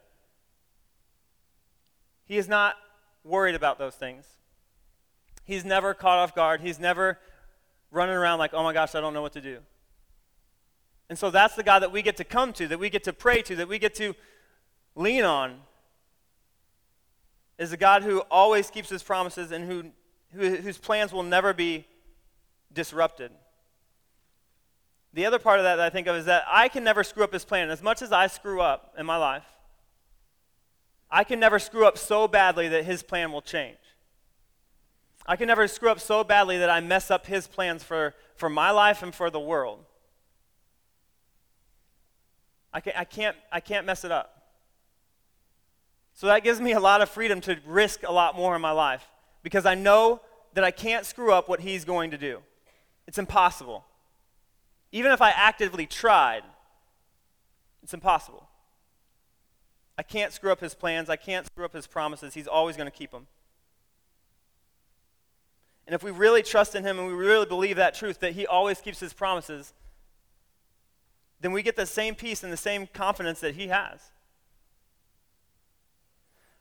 He 2.26 2.38
is 2.38 2.48
not 2.48 2.74
worried 3.22 3.54
about 3.54 3.78
those 3.78 3.94
things. 3.94 4.26
He's 5.44 5.64
never 5.64 5.94
caught 5.94 6.18
off 6.18 6.34
guard. 6.34 6.60
He's 6.60 6.80
never 6.80 7.20
running 7.92 8.16
around 8.16 8.40
like, 8.40 8.52
oh 8.52 8.64
my 8.64 8.72
gosh, 8.72 8.96
I 8.96 9.00
don't 9.00 9.14
know 9.14 9.22
what 9.22 9.34
to 9.34 9.40
do. 9.40 9.58
And 11.08 11.16
so 11.16 11.30
that's 11.30 11.54
the 11.54 11.62
God 11.62 11.78
that 11.84 11.92
we 11.92 12.02
get 12.02 12.16
to 12.16 12.24
come 12.24 12.52
to, 12.54 12.66
that 12.66 12.80
we 12.80 12.90
get 12.90 13.04
to 13.04 13.12
pray 13.12 13.42
to, 13.42 13.54
that 13.54 13.68
we 13.68 13.78
get 13.78 13.94
to 13.94 14.16
lean 14.96 15.22
on. 15.22 15.60
Is 17.58 17.72
a 17.72 17.76
God 17.76 18.04
who 18.04 18.20
always 18.30 18.70
keeps 18.70 18.88
his 18.88 19.02
promises 19.02 19.50
and 19.50 19.64
who, 19.64 19.84
who, 20.32 20.56
whose 20.56 20.78
plans 20.78 21.12
will 21.12 21.24
never 21.24 21.52
be 21.52 21.86
disrupted. 22.72 23.32
The 25.12 25.26
other 25.26 25.38
part 25.38 25.58
of 25.58 25.64
that, 25.64 25.76
that 25.76 25.86
I 25.86 25.90
think 25.90 26.06
of 26.06 26.16
is 26.16 26.26
that 26.26 26.44
I 26.48 26.68
can 26.68 26.84
never 26.84 27.02
screw 27.02 27.24
up 27.24 27.32
his 27.32 27.44
plan. 27.44 27.70
As 27.70 27.82
much 27.82 28.02
as 28.02 28.12
I 28.12 28.28
screw 28.28 28.60
up 28.60 28.94
in 28.96 29.06
my 29.06 29.16
life, 29.16 29.44
I 31.10 31.24
can 31.24 31.40
never 31.40 31.58
screw 31.58 31.86
up 31.86 31.98
so 31.98 32.28
badly 32.28 32.68
that 32.68 32.84
his 32.84 33.02
plan 33.02 33.32
will 33.32 33.42
change. 33.42 33.78
I 35.26 35.36
can 35.36 35.46
never 35.46 35.66
screw 35.66 35.90
up 35.90 36.00
so 36.00 36.22
badly 36.22 36.58
that 36.58 36.70
I 36.70 36.80
mess 36.80 37.10
up 37.10 37.26
his 37.26 37.46
plans 37.46 37.82
for, 37.82 38.14
for 38.36 38.48
my 38.48 38.70
life 38.70 39.02
and 39.02 39.14
for 39.14 39.30
the 39.30 39.40
world. 39.40 39.84
I, 42.72 42.80
can, 42.80 42.92
I, 42.96 43.04
can't, 43.04 43.36
I 43.50 43.60
can't 43.60 43.86
mess 43.86 44.04
it 44.04 44.12
up. 44.12 44.37
So 46.18 46.26
that 46.26 46.42
gives 46.42 46.60
me 46.60 46.72
a 46.72 46.80
lot 46.80 47.00
of 47.00 47.08
freedom 47.08 47.40
to 47.42 47.58
risk 47.64 48.02
a 48.02 48.10
lot 48.10 48.34
more 48.34 48.56
in 48.56 48.60
my 48.60 48.72
life 48.72 49.06
because 49.44 49.64
I 49.64 49.76
know 49.76 50.20
that 50.54 50.64
I 50.64 50.72
can't 50.72 51.06
screw 51.06 51.32
up 51.32 51.48
what 51.48 51.60
he's 51.60 51.84
going 51.84 52.10
to 52.10 52.18
do. 52.18 52.40
It's 53.06 53.18
impossible. 53.18 53.84
Even 54.90 55.12
if 55.12 55.22
I 55.22 55.30
actively 55.30 55.86
tried, 55.86 56.42
it's 57.84 57.94
impossible. 57.94 58.48
I 59.96 60.02
can't 60.02 60.32
screw 60.32 60.50
up 60.50 60.58
his 60.58 60.74
plans. 60.74 61.08
I 61.08 61.14
can't 61.14 61.46
screw 61.46 61.64
up 61.64 61.72
his 61.72 61.86
promises. 61.86 62.34
He's 62.34 62.48
always 62.48 62.76
going 62.76 62.90
to 62.90 62.98
keep 62.98 63.12
them. 63.12 63.28
And 65.86 65.94
if 65.94 66.02
we 66.02 66.10
really 66.10 66.42
trust 66.42 66.74
in 66.74 66.82
him 66.82 66.98
and 66.98 67.06
we 67.06 67.14
really 67.14 67.46
believe 67.46 67.76
that 67.76 67.94
truth, 67.94 68.18
that 68.18 68.32
he 68.32 68.44
always 68.44 68.80
keeps 68.80 68.98
his 68.98 69.12
promises, 69.12 69.72
then 71.40 71.52
we 71.52 71.62
get 71.62 71.76
the 71.76 71.86
same 71.86 72.16
peace 72.16 72.42
and 72.42 72.52
the 72.52 72.56
same 72.56 72.88
confidence 72.88 73.38
that 73.38 73.54
he 73.54 73.68
has. 73.68 74.00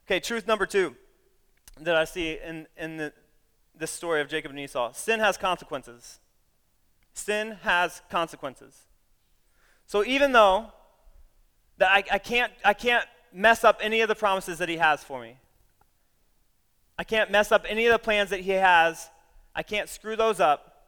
Okay, 0.08 0.22
truth 0.22 0.48
number 0.48 0.66
two 0.66 0.96
that 1.82 1.98
I 1.98 2.06
see 2.06 2.38
in, 2.42 2.66
in 2.78 2.96
the, 2.96 3.12
this 3.76 3.92
story 3.92 4.22
of 4.22 4.30
Jacob 4.30 4.52
and 4.52 4.60
Esau 4.60 4.94
sin 4.94 5.20
has 5.20 5.36
consequences. 5.36 6.20
Sin 7.14 7.58
has 7.64 8.02
consequences. 8.10 8.84
So 9.86 10.06
even 10.06 10.32
though 10.32 10.68
that 11.78 11.92
I, 11.92 12.04
I, 12.10 12.20
can't, 12.20 12.54
I 12.64 12.74
can't 12.74 13.06
mess 13.34 13.66
up 13.66 13.80
any 13.82 14.00
of 14.00 14.08
the 14.08 14.16
promises 14.16 14.60
that 14.60 14.70
he 14.70 14.78
has 14.78 15.04
for 15.04 15.22
me, 15.22 15.36
I 16.98 17.04
can't 17.04 17.30
mess 17.30 17.52
up 17.52 17.66
any 17.68 17.86
of 17.86 17.92
the 17.92 18.00
plans 18.00 18.30
that 18.30 18.40
he 18.40 18.52
has, 18.52 19.10
I 19.54 19.62
can't 19.62 19.90
screw 19.90 20.16
those 20.16 20.40
up. 20.40 20.86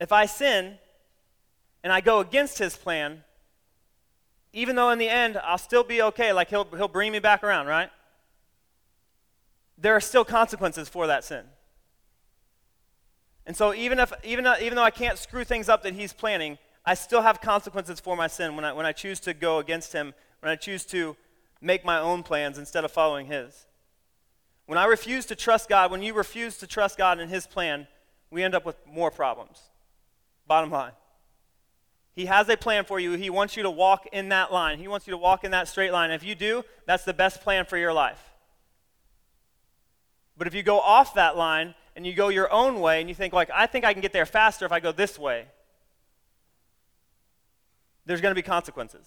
If 0.00 0.10
I 0.10 0.26
sin 0.26 0.76
and 1.84 1.92
I 1.92 2.00
go 2.00 2.18
against 2.18 2.58
his 2.58 2.74
plan, 2.74 3.22
even 4.52 4.74
though 4.74 4.90
in 4.90 4.98
the 4.98 5.08
end 5.08 5.40
I'll 5.44 5.56
still 5.56 5.84
be 5.84 6.02
okay, 6.02 6.32
like 6.32 6.50
he'll, 6.50 6.64
he'll 6.64 6.88
bring 6.88 7.12
me 7.12 7.20
back 7.20 7.44
around, 7.44 7.68
right? 7.68 7.90
There 9.80 9.96
are 9.96 10.00
still 10.00 10.24
consequences 10.24 10.88
for 10.88 11.06
that 11.06 11.24
sin. 11.24 11.44
And 13.46 13.56
so 13.56 13.74
even 13.74 13.98
if 13.98 14.12
even 14.22 14.44
though, 14.44 14.56
even 14.60 14.76
though 14.76 14.82
I 14.82 14.90
can't 14.90 15.18
screw 15.18 15.42
things 15.42 15.68
up 15.68 15.82
that 15.82 15.94
he's 15.94 16.12
planning, 16.12 16.58
I 16.84 16.94
still 16.94 17.22
have 17.22 17.40
consequences 17.40 17.98
for 17.98 18.16
my 18.16 18.26
sin 18.26 18.56
when 18.56 18.64
I, 18.64 18.72
when 18.72 18.86
I 18.86 18.92
choose 18.92 19.20
to 19.20 19.34
go 19.34 19.58
against 19.58 19.92
him, 19.92 20.14
when 20.40 20.52
I 20.52 20.56
choose 20.56 20.84
to 20.86 21.16
make 21.60 21.84
my 21.84 21.98
own 21.98 22.22
plans 22.22 22.58
instead 22.58 22.84
of 22.84 22.92
following 22.92 23.26
his. 23.26 23.66
When 24.66 24.78
I 24.78 24.84
refuse 24.84 25.26
to 25.26 25.34
trust 25.34 25.68
God, 25.68 25.90
when 25.90 26.02
you 26.02 26.14
refuse 26.14 26.58
to 26.58 26.66
trust 26.66 26.96
God 26.96 27.18
and 27.18 27.30
his 27.30 27.46
plan, 27.46 27.88
we 28.30 28.42
end 28.42 28.54
up 28.54 28.64
with 28.64 28.76
more 28.86 29.10
problems. 29.10 29.60
Bottom 30.46 30.70
line. 30.70 30.92
He 32.14 32.26
has 32.26 32.48
a 32.48 32.56
plan 32.56 32.84
for 32.84 33.00
you. 33.00 33.12
He 33.12 33.30
wants 33.30 33.56
you 33.56 33.62
to 33.64 33.70
walk 33.70 34.06
in 34.12 34.28
that 34.28 34.52
line. 34.52 34.78
He 34.78 34.88
wants 34.88 35.06
you 35.06 35.10
to 35.12 35.18
walk 35.18 35.44
in 35.44 35.50
that 35.50 35.68
straight 35.68 35.92
line. 35.92 36.10
If 36.10 36.22
you 36.22 36.34
do, 36.34 36.64
that's 36.86 37.04
the 37.04 37.14
best 37.14 37.40
plan 37.40 37.64
for 37.64 37.76
your 37.76 37.92
life. 37.92 38.29
But 40.40 40.46
if 40.46 40.54
you 40.54 40.62
go 40.62 40.80
off 40.80 41.12
that 41.16 41.36
line 41.36 41.74
and 41.94 42.06
you 42.06 42.14
go 42.14 42.30
your 42.30 42.50
own 42.50 42.80
way 42.80 43.00
and 43.00 43.10
you 43.10 43.14
think, 43.14 43.34
like, 43.34 43.50
I 43.54 43.66
think 43.66 43.84
I 43.84 43.92
can 43.92 44.00
get 44.00 44.14
there 44.14 44.24
faster 44.24 44.64
if 44.64 44.72
I 44.72 44.80
go 44.80 44.90
this 44.90 45.18
way, 45.18 45.44
there's 48.06 48.22
going 48.22 48.30
to 48.30 48.34
be 48.34 48.40
consequences. 48.40 49.06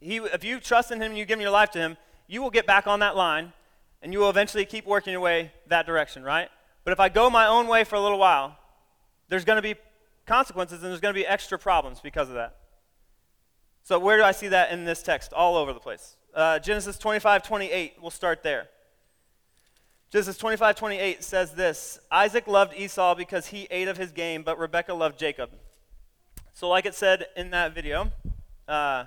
He, 0.00 0.16
if 0.16 0.42
you 0.42 0.58
trust 0.58 0.90
in 0.90 1.00
Him 1.00 1.12
and 1.12 1.18
you 1.18 1.24
give 1.24 1.40
your 1.40 1.50
life 1.52 1.70
to 1.70 1.78
Him, 1.78 1.96
you 2.26 2.42
will 2.42 2.50
get 2.50 2.66
back 2.66 2.88
on 2.88 2.98
that 2.98 3.14
line 3.14 3.52
and 4.02 4.12
you 4.12 4.18
will 4.18 4.30
eventually 4.30 4.64
keep 4.64 4.84
working 4.84 5.12
your 5.12 5.20
way 5.20 5.52
that 5.68 5.86
direction, 5.86 6.24
right? 6.24 6.48
But 6.82 6.90
if 6.90 6.98
I 6.98 7.08
go 7.08 7.30
my 7.30 7.46
own 7.46 7.68
way 7.68 7.84
for 7.84 7.94
a 7.94 8.00
little 8.00 8.18
while, 8.18 8.58
there's 9.28 9.44
going 9.44 9.58
to 9.58 9.62
be 9.62 9.76
consequences 10.26 10.82
and 10.82 10.90
there's 10.90 11.00
going 11.00 11.14
to 11.14 11.20
be 11.20 11.24
extra 11.24 11.56
problems 11.56 12.00
because 12.00 12.28
of 12.30 12.34
that. 12.34 12.56
So, 13.84 14.00
where 14.00 14.16
do 14.16 14.24
I 14.24 14.32
see 14.32 14.48
that 14.48 14.72
in 14.72 14.84
this 14.84 15.04
text? 15.04 15.32
All 15.32 15.54
over 15.54 15.72
the 15.72 15.78
place. 15.78 16.16
Uh, 16.34 16.58
Genesis 16.58 16.98
25, 16.98 17.44
28, 17.44 17.94
we'll 18.00 18.10
start 18.10 18.42
there. 18.42 18.70
Genesis 20.10 20.38
25, 20.38 20.76
28 20.76 21.24
says 21.24 21.52
this 21.52 21.98
Isaac 22.10 22.46
loved 22.46 22.74
Esau 22.74 23.14
because 23.14 23.48
he 23.48 23.66
ate 23.70 23.88
of 23.88 23.96
his 23.96 24.12
game, 24.12 24.42
but 24.42 24.58
Rebekah 24.58 24.94
loved 24.94 25.18
Jacob. 25.18 25.50
So, 26.52 26.68
like 26.68 26.86
it 26.86 26.94
said 26.94 27.26
in 27.36 27.50
that 27.50 27.74
video, 27.74 28.12
uh, 28.68 29.04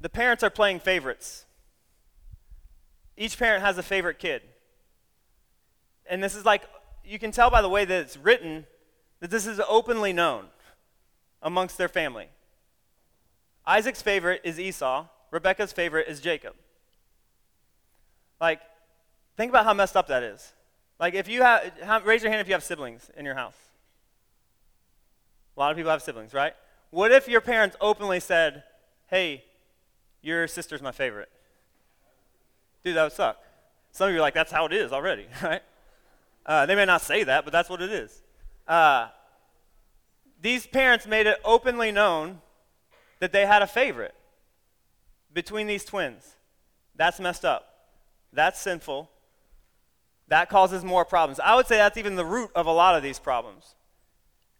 the 0.00 0.08
parents 0.08 0.42
are 0.42 0.50
playing 0.50 0.80
favorites. 0.80 1.44
Each 3.16 3.38
parent 3.38 3.62
has 3.62 3.78
a 3.78 3.82
favorite 3.82 4.18
kid. 4.18 4.42
And 6.08 6.22
this 6.22 6.34
is 6.34 6.44
like, 6.44 6.62
you 7.04 7.18
can 7.18 7.32
tell 7.32 7.50
by 7.50 7.62
the 7.62 7.68
way 7.68 7.84
that 7.84 8.00
it's 8.00 8.16
written 8.16 8.66
that 9.20 9.30
this 9.30 9.46
is 9.46 9.60
openly 9.68 10.12
known 10.12 10.46
amongst 11.42 11.78
their 11.78 11.88
family. 11.88 12.28
Isaac's 13.66 14.02
favorite 14.02 14.42
is 14.44 14.60
Esau, 14.60 15.06
Rebekah's 15.30 15.72
favorite 15.72 16.08
is 16.08 16.20
Jacob. 16.20 16.54
Like, 18.40 18.60
think 19.36 19.50
about 19.50 19.64
how 19.64 19.74
messed 19.74 19.96
up 19.96 20.08
that 20.08 20.22
is. 20.22 20.52
Like, 20.98 21.14
if 21.14 21.28
you 21.28 21.42
have, 21.42 22.04
raise 22.04 22.22
your 22.22 22.30
hand 22.30 22.40
if 22.40 22.48
you 22.48 22.54
have 22.54 22.64
siblings 22.64 23.10
in 23.16 23.24
your 23.24 23.34
house. 23.34 23.56
A 25.56 25.60
lot 25.60 25.70
of 25.70 25.76
people 25.76 25.90
have 25.90 26.02
siblings, 26.02 26.32
right? 26.34 26.54
What 26.90 27.12
if 27.12 27.28
your 27.28 27.40
parents 27.40 27.76
openly 27.80 28.20
said, 28.20 28.62
hey, 29.08 29.44
your 30.22 30.46
sister's 30.46 30.82
my 30.82 30.92
favorite? 30.92 31.28
Dude, 32.84 32.96
that 32.96 33.04
would 33.04 33.12
suck. 33.12 33.42
Some 33.92 34.08
of 34.08 34.14
you 34.14 34.18
are 34.18 34.22
like, 34.22 34.34
that's 34.34 34.52
how 34.52 34.66
it 34.66 34.72
is 34.72 34.92
already, 34.92 35.26
right? 35.42 35.62
Uh, 36.44 36.66
they 36.66 36.74
may 36.74 36.84
not 36.84 37.02
say 37.02 37.24
that, 37.24 37.44
but 37.44 37.52
that's 37.52 37.68
what 37.68 37.82
it 37.82 37.90
is. 37.90 38.22
Uh, 38.68 39.08
these 40.40 40.66
parents 40.66 41.06
made 41.06 41.26
it 41.26 41.38
openly 41.44 41.90
known 41.90 42.40
that 43.18 43.32
they 43.32 43.46
had 43.46 43.62
a 43.62 43.66
favorite 43.66 44.14
between 45.32 45.66
these 45.66 45.84
twins. 45.84 46.36
That's 46.94 47.18
messed 47.18 47.44
up. 47.44 47.68
That's 48.32 48.60
sinful. 48.60 49.10
That 50.28 50.48
causes 50.48 50.84
more 50.84 51.04
problems. 51.04 51.38
I 51.40 51.54
would 51.54 51.66
say 51.66 51.76
that's 51.76 51.96
even 51.96 52.16
the 52.16 52.24
root 52.24 52.50
of 52.54 52.66
a 52.66 52.72
lot 52.72 52.96
of 52.96 53.02
these 53.02 53.18
problems. 53.18 53.74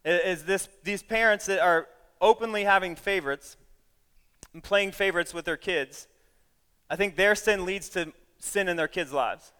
Is 0.05 0.45
this 0.45 0.69
these 0.85 1.03
parents 1.03 1.47
that 1.47 1.61
are 1.61 1.89
openly 2.21 2.65
having 2.65 2.95
favorites 2.95 3.57
and 4.53 4.63
playing 4.63 4.93
favorites 4.93 5.35
with 5.35 5.45
their 5.45 5.57
kids? 5.57 6.07
I 6.89 6.95
think 6.95 7.17
their 7.17 7.35
sin 7.35 7.65
leads 7.65 7.89
to 7.91 8.13
sin 8.39 8.69
in 8.69 8.77
their 8.77 8.89
kids' 8.89 9.13
lives. 9.13 9.53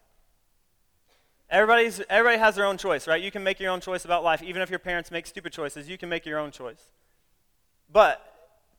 Everybody's, 1.49 2.01
everybody 2.11 2.39
has 2.39 2.57
their 2.57 2.65
own 2.65 2.77
choice, 2.77 3.07
right? 3.07 3.23
You 3.23 3.31
can 3.31 3.45
make 3.45 3.61
your 3.61 3.71
own 3.71 3.81
choice 3.81 4.05
about 4.05 4.25
life. 4.25 4.43
Even 4.43 4.63
if 4.63 4.71
your 4.71 4.81
parents 4.81 5.11
make 5.11 5.27
stupid 5.27 5.53
choices, 5.53 5.89
you 5.89 5.97
can 5.97 6.09
make 6.09 6.27
your 6.27 6.39
own 6.39 6.51
choice. 6.51 6.91
But 7.91 8.21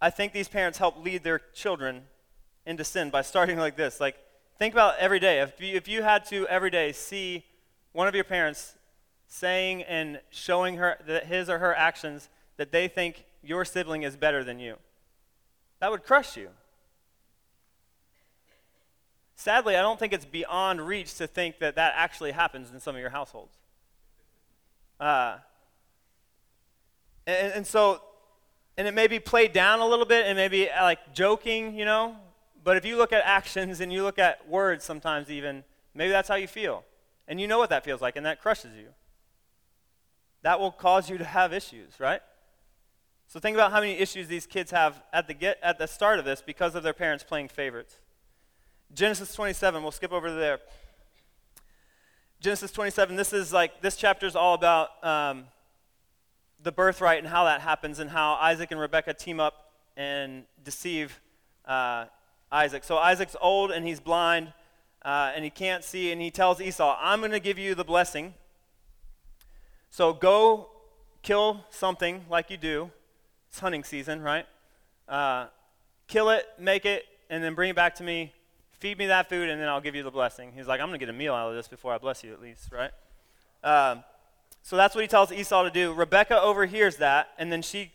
I 0.02 0.10
think 0.10 0.34
these 0.34 0.50
parents 0.50 0.78
help 0.78 1.04
lead 1.04 1.24
their 1.24 1.40
children 1.54 2.04
into 2.66 2.84
sin 2.84 3.10
by 3.10 3.22
starting 3.22 3.58
like 3.66 3.78
this. 3.78 4.00
Like, 4.00 4.18
think 4.58 4.74
about 4.74 4.98
every 4.98 5.20
day. 5.20 5.40
If 5.42 5.60
you, 5.62 5.76
if 5.76 5.88
you 5.88 6.04
had 6.04 6.26
to 6.26 6.48
every 6.48 6.70
day 6.70 6.92
see 6.92 7.46
one 7.94 8.08
of 8.08 8.16
your 8.16 8.24
parents 8.24 8.76
saying 9.28 9.84
and 9.84 10.20
showing 10.30 10.78
her 10.78 10.98
that 11.08 11.26
his 11.26 11.50
or 11.50 11.60
her 11.60 11.76
actions 11.76 12.30
that 12.58 12.72
they 12.72 12.88
think 12.88 13.26
your 13.44 13.66
sibling 13.66 14.04
is 14.04 14.16
better 14.16 14.44
than 14.44 14.60
you, 14.60 14.76
that 15.80 15.92
would 15.92 16.04
crush 16.04 16.36
you. 16.38 16.50
Sadly, 19.36 19.76
I 19.76 19.82
don't 19.82 20.00
think 20.00 20.14
it's 20.14 20.26
beyond 20.26 20.82
reach 20.82 21.14
to 21.16 21.28
think 21.28 21.60
that 21.60 21.76
that 21.76 21.94
actually 21.96 22.32
happens 22.32 22.72
in 22.72 22.80
some 22.80 22.96
of 22.96 23.02
your 23.02 23.12
households. 23.12 23.56
Uh, 25.00 25.38
and, 27.28 27.54
and 27.54 27.68
so, 27.68 28.02
and 28.78 28.88
it 28.88 28.96
may 28.96 29.06
be 29.06 29.20
played 29.20 29.54
down 29.54 29.80
a 29.80 29.86
little 29.86 30.06
bit 30.06 30.26
and 30.26 30.36
maybe 30.36 30.68
like 30.82 31.14
joking, 31.14 31.76
you 31.76 31.86
know, 31.86 32.16
but 32.68 32.76
if 32.76 32.84
you 32.84 32.98
look 32.98 33.14
at 33.14 33.22
actions 33.24 33.80
and 33.80 33.94
you 33.94 34.04
look 34.04 34.20
at 34.20 34.46
words 34.50 34.84
sometimes 34.84 35.32
even, 35.32 35.64
maybe 35.96 36.12
that's 36.12 36.28
how 36.28 36.36
you 36.36 36.50
feel. 36.50 36.84
And 37.26 37.40
you 37.40 37.48
know 37.48 37.60
what 37.60 37.70
that 37.70 37.86
feels 37.86 38.02
like, 38.02 38.18
and 38.18 38.26
that 38.26 38.42
crushes 38.42 38.76
you. 38.76 38.90
That 40.42 40.60
will 40.60 40.72
cause 40.72 41.10
you 41.10 41.18
to 41.18 41.24
have 41.24 41.54
issues, 41.54 41.98
right? 41.98 42.20
So 43.30 43.40
think 43.40 43.56
about 43.56 43.72
how 43.72 43.80
many 43.80 43.94
issues 43.94 44.28
these 44.28 44.46
kids 44.46 44.72
have 44.72 45.02
at 45.14 45.30
the, 45.30 45.34
get, 45.34 45.58
at 45.64 45.80
the 45.80 45.88
start 45.88 46.20
of 46.20 46.26
this 46.26 46.42
because 46.46 46.76
of 46.76 46.84
their 46.84 46.92
parents 46.92 47.24
playing 47.24 47.48
favorites. 47.48 48.00
Genesis 48.94 49.34
27, 49.34 49.82
we'll 49.82 49.94
skip 49.94 50.12
over 50.12 50.30
there. 50.36 50.60
Genesis 52.42 52.74
27, 52.74 53.16
this 53.16 53.32
is 53.32 53.54
like, 53.54 53.82
this 53.82 53.96
chapter 53.96 54.26
is 54.26 54.36
all 54.36 54.56
about 54.56 54.90
um, 55.06 55.46
the 56.62 56.74
birthright 56.74 57.20
and 57.20 57.30
how 57.30 57.46
that 57.46 57.62
happens 57.62 58.00
and 58.00 58.10
how 58.10 58.34
Isaac 58.34 58.72
and 58.72 58.80
Rebekah 58.82 59.14
team 59.14 59.40
up 59.40 59.72
and 59.96 60.44
deceive 60.66 61.22
uh, 61.64 62.08
Isaac. 62.52 62.84
So 62.84 62.98
Isaac's 62.98 63.36
old 63.42 63.72
and 63.72 63.86
he's 63.86 64.00
blind 64.00 64.54
uh, 65.04 65.32
and 65.36 65.44
he 65.44 65.50
can't 65.50 65.84
see, 65.84 66.12
and 66.12 66.22
he 66.22 66.32
tells 66.32 66.60
Esau, 66.60 66.98
I'm 67.00 67.20
going 67.20 67.32
to 67.32 67.40
give 67.40 67.58
you 67.58 67.76
the 67.76 67.86
blessing. 67.86 68.34
So 69.90 70.12
go 70.12 70.70
kill 71.22 71.64
something 71.70 72.26
like 72.30 72.50
you 72.50 72.58
do. 72.58 72.92
It's 73.50 73.60
hunting 73.60 73.84
season, 73.84 74.22
right? 74.22 74.46
Uh, 75.08 75.48
kill 76.08 76.30
it, 76.30 76.46
make 76.60 76.86
it, 76.86 77.06
and 77.30 77.44
then 77.44 77.54
bring 77.54 77.70
it 77.70 77.76
back 77.76 77.96
to 77.96 78.04
me 78.04 78.34
feed 78.80 78.98
me 78.98 79.08
that 79.08 79.30
food, 79.30 79.50
and 79.50 79.60
then 79.60 79.68
I'll 79.68 79.82
give 79.82 79.96
you 79.96 80.04
the 80.04 80.12
blessing. 80.12 80.52
He's 80.56 80.68
like, 80.68 80.80
I'm 80.80 80.88
going 80.88 81.00
to 81.00 81.06
get 81.06 81.14
a 81.14 81.18
meal 81.18 81.34
out 81.34 81.50
of 81.50 81.56
this 81.56 81.68
before 81.68 81.94
I 81.94 81.98
bless 81.98 82.24
you, 82.24 82.34
at 82.34 82.42
least, 82.42 82.70
right? 82.72 82.92
Um, 83.64 84.04
so 84.62 84.76
that's 84.76 84.94
what 84.94 85.02
he 85.02 85.08
tells 85.08 85.32
Esau 85.32 85.64
to 85.64 85.72
do. 85.72 85.94
Rebecca 85.94 86.40
overhears 86.40 86.98
that, 86.98 87.30
and 87.38 87.52
then 87.52 87.62
she 87.62 87.92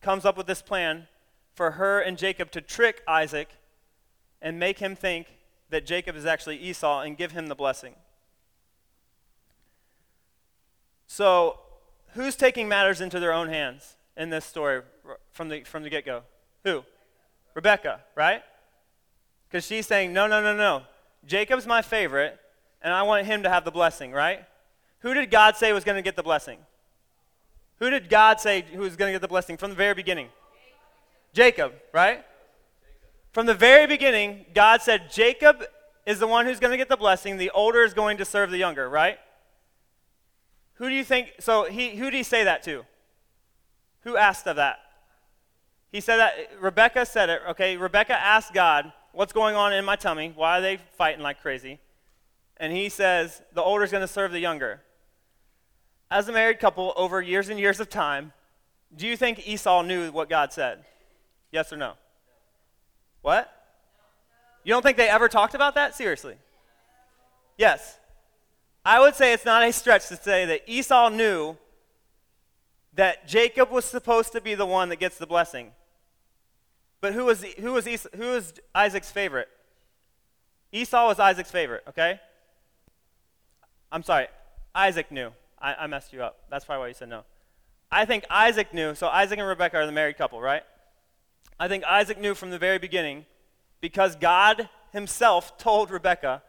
comes 0.00 0.24
up 0.24 0.36
with 0.36 0.46
this 0.46 0.62
plan 0.62 1.08
for 1.54 1.72
her 1.72 2.00
and 2.00 2.16
Jacob 2.16 2.50
to 2.52 2.60
trick 2.60 3.02
Isaac 3.08 3.48
and 4.42 4.58
make 4.58 4.78
him 4.78 4.96
think 4.96 5.26
that 5.70 5.86
Jacob 5.86 6.16
is 6.16 6.26
actually 6.26 6.56
Esau 6.58 7.00
and 7.02 7.16
give 7.16 7.32
him 7.32 7.46
the 7.46 7.54
blessing. 7.54 7.94
So, 11.06 11.58
who's 12.14 12.36
taking 12.36 12.68
matters 12.68 13.00
into 13.00 13.20
their 13.20 13.32
own 13.32 13.48
hands 13.48 13.96
in 14.16 14.30
this 14.30 14.44
story 14.44 14.82
from 15.30 15.48
the, 15.48 15.62
from 15.62 15.82
the 15.82 15.90
get 15.90 16.04
go? 16.04 16.22
Who? 16.64 16.84
Rebecca, 17.54 18.00
right? 18.14 18.42
Because 19.48 19.66
she's 19.66 19.86
saying, 19.86 20.12
no, 20.12 20.26
no, 20.26 20.40
no, 20.40 20.56
no. 20.56 20.82
Jacob's 21.26 21.66
my 21.66 21.82
favorite, 21.82 22.38
and 22.82 22.94
I 22.94 23.02
want 23.02 23.26
him 23.26 23.42
to 23.42 23.48
have 23.48 23.64
the 23.64 23.70
blessing, 23.70 24.12
right? 24.12 24.44
Who 25.00 25.14
did 25.14 25.30
God 25.30 25.56
say 25.56 25.72
was 25.72 25.84
going 25.84 25.96
to 25.96 26.02
get 26.02 26.16
the 26.16 26.22
blessing? 26.22 26.58
Who 27.80 27.90
did 27.90 28.08
God 28.08 28.40
say 28.40 28.64
who 28.72 28.80
was 28.80 28.96
going 28.96 29.08
to 29.08 29.14
get 29.14 29.22
the 29.22 29.28
blessing 29.28 29.56
from 29.56 29.70
the 29.70 29.76
very 29.76 29.94
beginning? 29.94 30.28
Jacob, 31.32 31.72
right? 31.92 32.24
From 33.32 33.46
the 33.46 33.54
very 33.54 33.86
beginning, 33.86 34.46
God 34.54 34.82
said 34.82 35.10
Jacob 35.10 35.64
is 36.04 36.18
the 36.18 36.26
one 36.26 36.46
who's 36.46 36.58
going 36.58 36.72
to 36.72 36.76
get 36.76 36.88
the 36.88 36.96
blessing. 36.96 37.36
The 37.36 37.50
older 37.50 37.84
is 37.84 37.94
going 37.94 38.18
to 38.18 38.24
serve 38.24 38.50
the 38.50 38.58
younger, 38.58 38.88
right? 38.88 39.18
Who 40.74 40.88
do 40.88 40.94
you 40.94 41.04
think? 41.04 41.34
So 41.38 41.64
he, 41.64 41.90
who 41.90 42.06
did 42.10 42.16
he 42.16 42.22
say 42.22 42.44
that 42.44 42.62
to? 42.64 42.84
Who 44.02 44.16
asked 44.16 44.46
of 44.46 44.56
that? 44.56 44.78
He 45.92 46.00
said 46.00 46.16
that, 46.16 46.34
Rebecca 46.60 47.04
said 47.04 47.28
it, 47.30 47.42
okay? 47.50 47.76
Rebecca 47.76 48.14
asked 48.14 48.54
God, 48.54 48.92
What's 49.12 49.32
going 49.32 49.56
on 49.56 49.72
in 49.72 49.84
my 49.84 49.96
tummy? 49.96 50.32
Why 50.34 50.58
are 50.58 50.60
they 50.60 50.76
fighting 50.76 51.22
like 51.22 51.42
crazy? 51.42 51.80
And 52.58 52.72
he 52.72 52.88
says, 52.88 53.42
The 53.52 53.62
older 53.62 53.84
is 53.84 53.90
going 53.90 54.02
to 54.02 54.08
serve 54.08 54.32
the 54.32 54.38
younger. 54.38 54.82
As 56.10 56.28
a 56.28 56.32
married 56.32 56.60
couple, 56.60 56.92
over 56.96 57.20
years 57.20 57.48
and 57.48 57.58
years 57.58 57.80
of 57.80 57.88
time, 57.88 58.32
do 58.94 59.06
you 59.06 59.16
think 59.16 59.46
Esau 59.46 59.82
knew 59.82 60.10
what 60.10 60.28
God 60.28 60.52
said? 60.52 60.84
Yes 61.52 61.72
or 61.72 61.76
no? 61.76 61.94
What? 63.22 63.50
You 64.64 64.72
don't 64.72 64.82
think 64.82 64.96
they 64.96 65.08
ever 65.08 65.28
talked 65.28 65.54
about 65.54 65.74
that? 65.74 65.94
Seriously? 65.94 66.36
Yes. 67.56 67.98
I 68.84 69.00
would 69.00 69.14
say 69.14 69.32
it's 69.32 69.44
not 69.44 69.62
a 69.62 69.72
stretch 69.72 70.08
to 70.08 70.16
say 70.16 70.46
that 70.46 70.62
Esau 70.66 71.10
knew 71.10 71.56
that 72.94 73.28
Jacob 73.28 73.70
was 73.70 73.84
supposed 73.84 74.32
to 74.32 74.40
be 74.40 74.54
the 74.54 74.66
one 74.66 74.88
that 74.88 74.96
gets 74.96 75.18
the 75.18 75.26
blessing. 75.26 75.72
But 77.00 77.14
who 77.14 77.24
was, 77.24 77.42
who 77.42 77.72
was, 77.72 77.86
Esau, 77.86 78.08
who 78.16 78.30
was 78.30 78.54
Isaac's 78.74 79.10
favorite? 79.10 79.48
Esau 80.72 81.06
was 81.06 81.18
Isaac's 81.18 81.50
favorite, 81.50 81.82
okay? 81.88 82.20
I'm 83.90 84.02
sorry, 84.02 84.28
Isaac 84.74 85.10
knew. 85.10 85.30
I, 85.60 85.74
I 85.74 85.86
messed 85.86 86.12
you 86.12 86.22
up. 86.22 86.38
That's 86.50 86.64
probably 86.64 86.80
why 86.80 86.88
you 86.88 86.94
said 86.94 87.08
no. 87.08 87.24
I 87.90 88.04
think 88.04 88.24
Isaac 88.30 88.72
knew. 88.72 88.94
So 88.94 89.08
Isaac 89.08 89.38
and 89.38 89.48
Rebecca 89.48 89.78
are 89.78 89.86
the 89.86 89.92
married 89.92 90.16
couple, 90.16 90.40
right? 90.40 90.62
I 91.60 91.68
think 91.68 91.84
Isaac 91.84 92.18
knew 92.18 92.34
from 92.34 92.48
the 92.48 92.58
very 92.58 92.78
beginning 92.78 93.26
because 93.82 94.16
God 94.16 94.70
himself 94.92 95.58
told 95.58 95.90
Rebecca, 95.90 96.42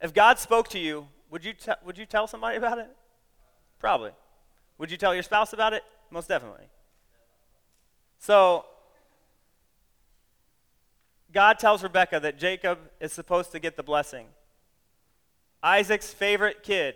if 0.00 0.14
God 0.14 0.38
spoke 0.38 0.68
to 0.68 0.78
you, 0.78 1.08
would 1.28 1.44
you, 1.44 1.54
te- 1.54 1.72
would 1.84 1.98
you 1.98 2.06
tell 2.06 2.28
somebody 2.28 2.56
about 2.56 2.78
it? 2.78 2.88
Probably. 3.80 4.12
Would 4.78 4.92
you 4.92 4.96
tell 4.96 5.12
your 5.12 5.24
spouse 5.24 5.52
about 5.52 5.72
it? 5.72 5.82
Most 6.12 6.28
definitely. 6.28 6.66
So 8.20 8.64
God 11.32 11.58
tells 11.58 11.82
Rebecca 11.82 12.20
that 12.20 12.38
Jacob 12.38 12.78
is 13.00 13.12
supposed 13.12 13.50
to 13.52 13.58
get 13.58 13.76
the 13.76 13.82
blessing. 13.82 14.26
Isaac's 15.64 16.12
favorite 16.12 16.62
kid 16.62 16.94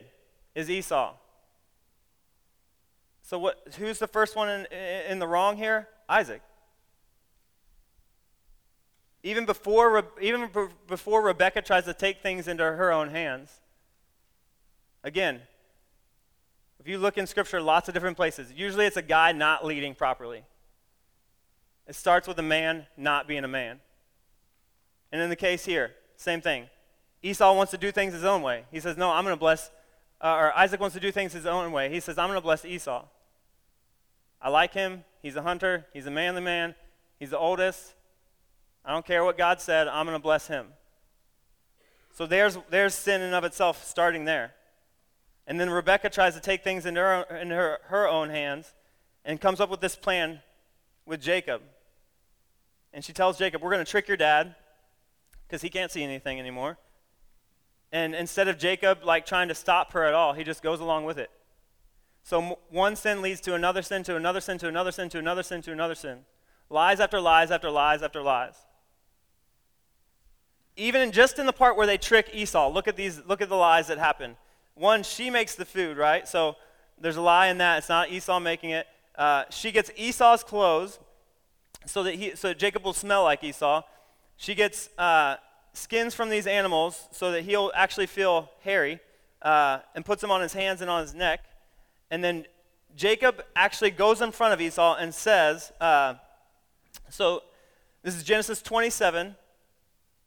is 0.55 0.71
Esau. 0.71 1.15
So 3.23 3.37
what, 3.41 3.67
who's 3.79 3.99
the 3.99 4.07
first 4.07 4.37
one 4.37 4.49
in, 4.49 4.67
in 5.11 5.19
the 5.19 5.27
wrong 5.27 5.57
here? 5.57 5.89
Isaac. 6.09 6.41
Even 9.23 9.47
before, 9.47 10.05
even 10.21 10.49
before 10.89 11.23
Rebecca 11.23 11.63
tries 11.63 11.85
to 11.85 11.95
take 11.95 12.23
things 12.23 12.49
into 12.49 12.65
her 12.65 12.93
own 12.93 13.11
hands. 13.11 13.61
Again, 15.05 15.41
if 16.81 16.89
you 16.89 16.99
look 16.99 17.17
in 17.17 17.29
Scripture, 17.29 17.61
lots 17.61 17.87
of 17.89 17.95
different 17.95 18.17
places. 18.17 18.53
Usually 18.53 18.87
it's 18.87 18.97
a 18.97 19.03
guy 19.03 19.31
not 19.31 19.65
leading 19.65 19.95
properly. 19.95 20.43
It 21.87 21.95
starts 21.95 22.27
with 22.27 22.39
a 22.39 22.43
man 22.43 22.87
not 22.97 23.29
being 23.29 23.45
a 23.45 23.49
man. 23.49 23.81
And 25.13 25.21
in 25.21 25.31
the 25.31 25.37
case 25.37 25.65
here, 25.65 25.93
same 26.17 26.41
thing. 26.41 26.69
Esau 27.23 27.55
wants 27.55 27.71
to 27.71 27.79
do 27.79 27.93
things 27.93 28.13
his 28.13 28.25
own 28.25 28.43
way. 28.43 28.65
He 28.73 28.81
says, 28.81 28.97
No, 28.97 29.11
I'm 29.11 29.25
going 29.25 29.37
to 29.37 29.41
bless, 29.41 29.71
uh, 30.21 30.35
or 30.35 30.57
Isaac 30.57 30.81
wants 30.81 30.95
to 30.95 31.01
do 31.01 31.13
things 31.13 31.33
his 31.33 31.47
own 31.47 31.71
way. 31.71 31.89
He 31.89 32.01
says, 32.01 32.19
I'm 32.19 32.29
going 32.29 32.37
to 32.37 32.45
bless 32.45 32.65
Esau. 32.65 33.05
I 34.41 34.49
like 34.49 34.75
him. 34.75 35.05
He's 35.23 35.37
a 35.37 35.43
hunter. 35.43 35.87
He's 35.93 36.07
a 36.07 36.11
manly 36.11 36.43
man. 36.43 36.75
He's 37.21 37.31
the 37.31 37.39
oldest. 37.39 37.95
I 38.85 38.93
don't 38.93 39.07
care 39.07 39.25
what 39.25 39.39
God 39.39 39.61
said. 39.61 39.89
I'm 39.89 40.07
going 40.07 40.19
to 40.19 40.23
bless 40.23 40.49
him. 40.49 40.69
So 42.15 42.27
there's, 42.27 42.59
there's 42.71 42.95
sin 42.95 43.23
in 43.23 43.33
of 43.33 43.45
itself 43.45 43.87
starting 43.87 44.25
there. 44.25 44.53
And 45.47 45.59
then 45.61 45.71
Rebecca 45.71 46.11
tries 46.11 46.35
to 46.35 46.41
take 46.41 46.63
things 46.63 46.87
into 46.87 47.01
her, 47.01 47.23
in 47.37 47.51
her, 47.51 47.79
her 47.85 48.09
own 48.09 48.31
hands 48.31 48.75
and 49.25 49.41
comes 49.41 49.61
up 49.61 49.71
with 49.71 49.81
this 49.81 49.97
plan 49.97 50.41
with 51.07 51.21
Jacob. 51.21 51.63
And 52.93 53.05
she 53.05 53.13
tells 53.13 53.39
Jacob, 53.39 53.63
We're 53.63 53.71
going 53.71 53.85
to 53.85 53.91
trick 53.91 54.09
your 54.09 54.17
dad 54.17 54.55
because 55.47 55.63
he 55.63 55.69
can't 55.69 55.91
see 55.91 56.03
anything 56.03 56.39
anymore. 56.39 56.79
And 57.91 58.15
instead 58.15 58.49
of 58.49 58.59
Jacob 58.59 59.05
like 59.05 59.27
trying 59.27 59.49
to 59.49 59.55
stop 59.55 59.93
her 59.93 60.05
at 60.05 60.15
all, 60.15 60.33
he 60.33 60.45
just 60.45 60.63
goes 60.63 60.81
along 60.81 61.05
with 61.05 61.19
it. 61.19 61.31
So 62.23 62.59
one 62.71 62.97
sin 62.97 63.21
leads 63.21 63.41
to 63.43 63.55
another 63.55 63.83
sin, 63.83 64.03
to 64.05 64.17
another 64.17 64.41
sin, 64.41 64.59
to 64.59 64.69
another 64.69 64.93
sin, 64.93 65.09
to 65.11 65.19
another 65.19 65.43
sin, 65.43 65.61
to 65.63 65.73
another 65.73 65.95
sin. 65.95 66.21
Lies 66.71 67.01
after 67.01 67.21
lies 67.21 67.51
after 67.51 67.71
lies 67.71 68.03
after 68.03 68.23
lies. 68.23 68.55
Even 70.77 71.13
just 71.13 71.39
in 71.39 71.47
the 71.47 71.53
part 71.53 71.77
where 71.77 71.87
they 71.87 71.99
trick 71.99 72.31
Esau, 72.33 72.69
look 72.69 72.89
at 72.89 72.97
these, 72.97 73.21
look 73.27 73.41
at 73.41 73.49
the 73.49 73.57
lies 73.57 73.89
that 73.89 73.99
happen. 73.99 74.37
One, 74.75 75.03
she 75.03 75.31
makes 75.31 75.55
the 75.55 75.65
food, 75.65 75.97
right? 75.99 76.27
So 76.27 76.57
there's 76.99 77.17
a 77.17 77.21
lie 77.21 77.49
in 77.49 77.59
that. 77.59 77.79
It's 77.79 77.89
not 77.89 78.11
Esau 78.11 78.41
making 78.41 78.71
it. 78.71 78.87
Uh, 79.17 79.45
she 79.51 79.71
gets 79.71 79.91
Esau's 79.97 80.43
clothes 80.43 80.99
so 81.85 82.03
that 82.05 82.15
he, 82.15 82.35
so 82.35 82.55
Jacob 82.55 82.85
will 82.85 82.95
smell 82.95 83.25
like 83.25 83.45
Esau. 83.45 83.83
She 84.37 84.55
gets 84.55 84.89
uh, 84.97 85.37
skins 85.75 86.15
from 86.15 86.31
these 86.31 86.47
animals 86.47 87.09
so 87.13 87.33
that 87.33 87.43
he'll 87.43 87.71
actually 87.75 88.07
feel 88.07 88.51
hairy 88.61 89.01
uh, 89.43 89.81
and 89.95 90.05
puts 90.05 90.21
them 90.21 90.31
on 90.31 90.41
his 90.41 90.53
hands 90.53 90.81
and 90.81 90.91
on 90.91 91.03
his 91.03 91.15
neck. 91.15 91.41
And 92.11 92.23
then 92.23 92.47
Jacob 92.97 93.43
actually 93.57 93.91
goes 93.91 94.21
in 94.21 94.33
front 94.33 94.55
of 94.55 94.61
Esau 94.61 94.97
and 94.97 95.15
says, 95.15 95.73
uh, 95.81 96.15
so 97.09 97.43
this 98.03 98.15
is 98.15 98.23
Genesis 98.23 98.63
27, 98.63 99.35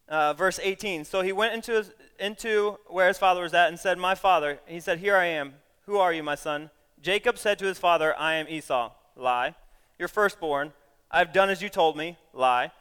uh, 0.07 0.33
verse 0.33 0.59
18. 0.61 1.05
So 1.05 1.21
he 1.21 1.31
went 1.31 1.53
into, 1.53 1.73
his, 1.73 1.91
into 2.19 2.77
where 2.87 3.07
his 3.07 3.17
father 3.17 3.41
was 3.41 3.53
at 3.53 3.69
and 3.69 3.79
said, 3.79 3.97
My 3.97 4.15
father. 4.15 4.59
He 4.65 4.79
said, 4.79 4.99
Here 4.99 5.15
I 5.15 5.25
am. 5.25 5.55
Who 5.85 5.97
are 5.97 6.13
you, 6.13 6.23
my 6.23 6.35
son? 6.35 6.69
Jacob 7.01 7.37
said 7.37 7.59
to 7.59 7.65
his 7.65 7.77
father, 7.77 8.17
I 8.17 8.35
am 8.35 8.47
Esau. 8.49 8.91
Lie. 9.15 9.55
Your 9.99 10.07
firstborn. 10.07 10.73
I've 11.11 11.33
done 11.33 11.49
as 11.49 11.61
you 11.61 11.69
told 11.69 11.95
me. 11.95 12.17
Lie. 12.33 12.71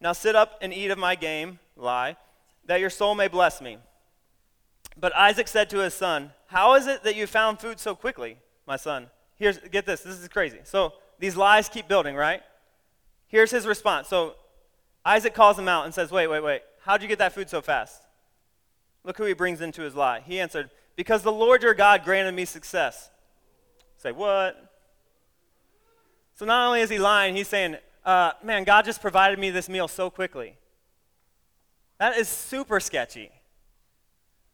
Now 0.00 0.12
sit 0.12 0.36
up 0.36 0.58
and 0.60 0.72
eat 0.72 0.90
of 0.90 0.98
my 0.98 1.14
game, 1.14 1.58
lie, 1.76 2.16
that 2.66 2.80
your 2.80 2.90
soul 2.90 3.14
may 3.14 3.28
bless 3.28 3.60
me. 3.60 3.78
But 4.98 5.14
Isaac 5.14 5.48
said 5.48 5.70
to 5.70 5.78
his 5.78 5.94
son, 5.94 6.32
How 6.46 6.74
is 6.74 6.86
it 6.86 7.02
that 7.04 7.16
you 7.16 7.26
found 7.26 7.60
food 7.60 7.78
so 7.80 7.94
quickly, 7.94 8.38
my 8.66 8.76
son? 8.76 9.08
Here's, 9.36 9.58
get 9.58 9.86
this, 9.86 10.02
this 10.02 10.18
is 10.18 10.28
crazy. 10.28 10.60
So 10.64 10.94
these 11.18 11.36
lies 11.36 11.68
keep 11.68 11.88
building, 11.88 12.14
right? 12.14 12.42
Here's 13.28 13.50
his 13.50 13.66
response. 13.66 14.08
So 14.08 14.34
Isaac 15.06 15.34
calls 15.34 15.56
him 15.56 15.68
out 15.68 15.84
and 15.84 15.94
says, 15.94 16.10
Wait, 16.10 16.26
wait, 16.26 16.42
wait. 16.42 16.62
How'd 16.80 17.00
you 17.00 17.08
get 17.08 17.18
that 17.20 17.32
food 17.32 17.48
so 17.48 17.62
fast? 17.62 18.02
Look 19.04 19.16
who 19.16 19.24
he 19.24 19.34
brings 19.34 19.60
into 19.60 19.82
his 19.82 19.94
lie. 19.94 20.20
He 20.20 20.40
answered, 20.40 20.68
Because 20.96 21.22
the 21.22 21.32
Lord 21.32 21.62
your 21.62 21.74
God 21.74 22.04
granted 22.04 22.34
me 22.34 22.44
success. 22.44 23.10
Say, 23.98 24.10
what? 24.10 24.72
So 26.34 26.44
not 26.44 26.66
only 26.66 26.80
is 26.80 26.90
he 26.90 26.98
lying, 26.98 27.36
he's 27.36 27.48
saying, 27.48 27.76
uh, 28.04 28.32
man, 28.42 28.64
God 28.64 28.84
just 28.84 29.00
provided 29.00 29.38
me 29.38 29.50
this 29.50 29.68
meal 29.68 29.88
so 29.88 30.10
quickly. 30.10 30.56
That 31.98 32.16
is 32.16 32.28
super 32.28 32.78
sketchy. 32.80 33.30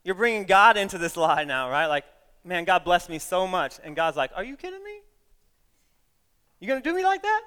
You're 0.04 0.14
bringing 0.14 0.44
God 0.44 0.76
into 0.76 0.98
this 0.98 1.16
lie 1.16 1.44
now, 1.44 1.70
right? 1.70 1.86
Like, 1.86 2.04
man, 2.44 2.64
God 2.64 2.84
blessed 2.84 3.08
me 3.08 3.18
so 3.18 3.46
much. 3.46 3.76
And 3.82 3.96
God's 3.96 4.16
like, 4.16 4.30
are 4.36 4.44
you 4.44 4.56
kidding 4.56 4.82
me? 4.84 5.00
You 6.60 6.74
to 6.74 6.80
do 6.80 6.94
me 6.94 7.04
like 7.04 7.22
that? 7.22 7.42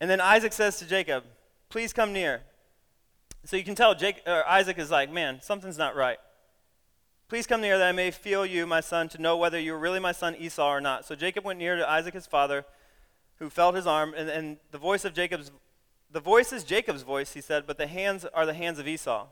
And 0.00 0.08
then 0.10 0.20
Isaac 0.20 0.52
says 0.52 0.78
to 0.78 0.86
Jacob, 0.86 1.24
please 1.68 1.92
come 1.92 2.12
near. 2.12 2.42
So 3.44 3.56
you 3.56 3.64
can 3.64 3.74
tell 3.74 3.94
Jake, 3.94 4.26
Isaac 4.26 4.78
is 4.78 4.90
like, 4.90 5.10
man, 5.12 5.40
something's 5.40 5.78
not 5.78 5.96
right. 5.96 6.18
Please 7.28 7.46
come 7.46 7.60
near 7.60 7.78
that 7.78 7.88
I 7.88 7.92
may 7.92 8.10
feel 8.10 8.46
you, 8.46 8.66
my 8.66 8.80
son, 8.80 9.08
to 9.10 9.20
know 9.20 9.36
whether 9.36 9.58
you're 9.58 9.78
really 9.78 10.00
my 10.00 10.12
son 10.12 10.34
Esau 10.36 10.66
or 10.66 10.80
not. 10.80 11.04
So 11.04 11.14
Jacob 11.14 11.44
went 11.44 11.58
near 11.58 11.76
to 11.76 11.88
Isaac 11.88 12.14
his 12.14 12.26
father 12.26 12.64
who 13.38 13.50
felt 13.50 13.74
his 13.74 13.86
arm, 13.86 14.14
and, 14.16 14.28
and 14.28 14.56
the 14.72 14.78
voice 14.78 15.04
of 15.04 15.14
Jacob's 15.14 15.50
The 16.10 16.20
voice 16.20 16.52
is 16.52 16.64
Jacob's 16.64 17.02
voice, 17.02 17.34
he 17.34 17.40
said, 17.40 17.66
but 17.66 17.76
the 17.76 17.86
hands 17.86 18.24
are 18.24 18.46
the 18.46 18.54
hands 18.54 18.78
of 18.78 18.88
Esau. 18.88 19.26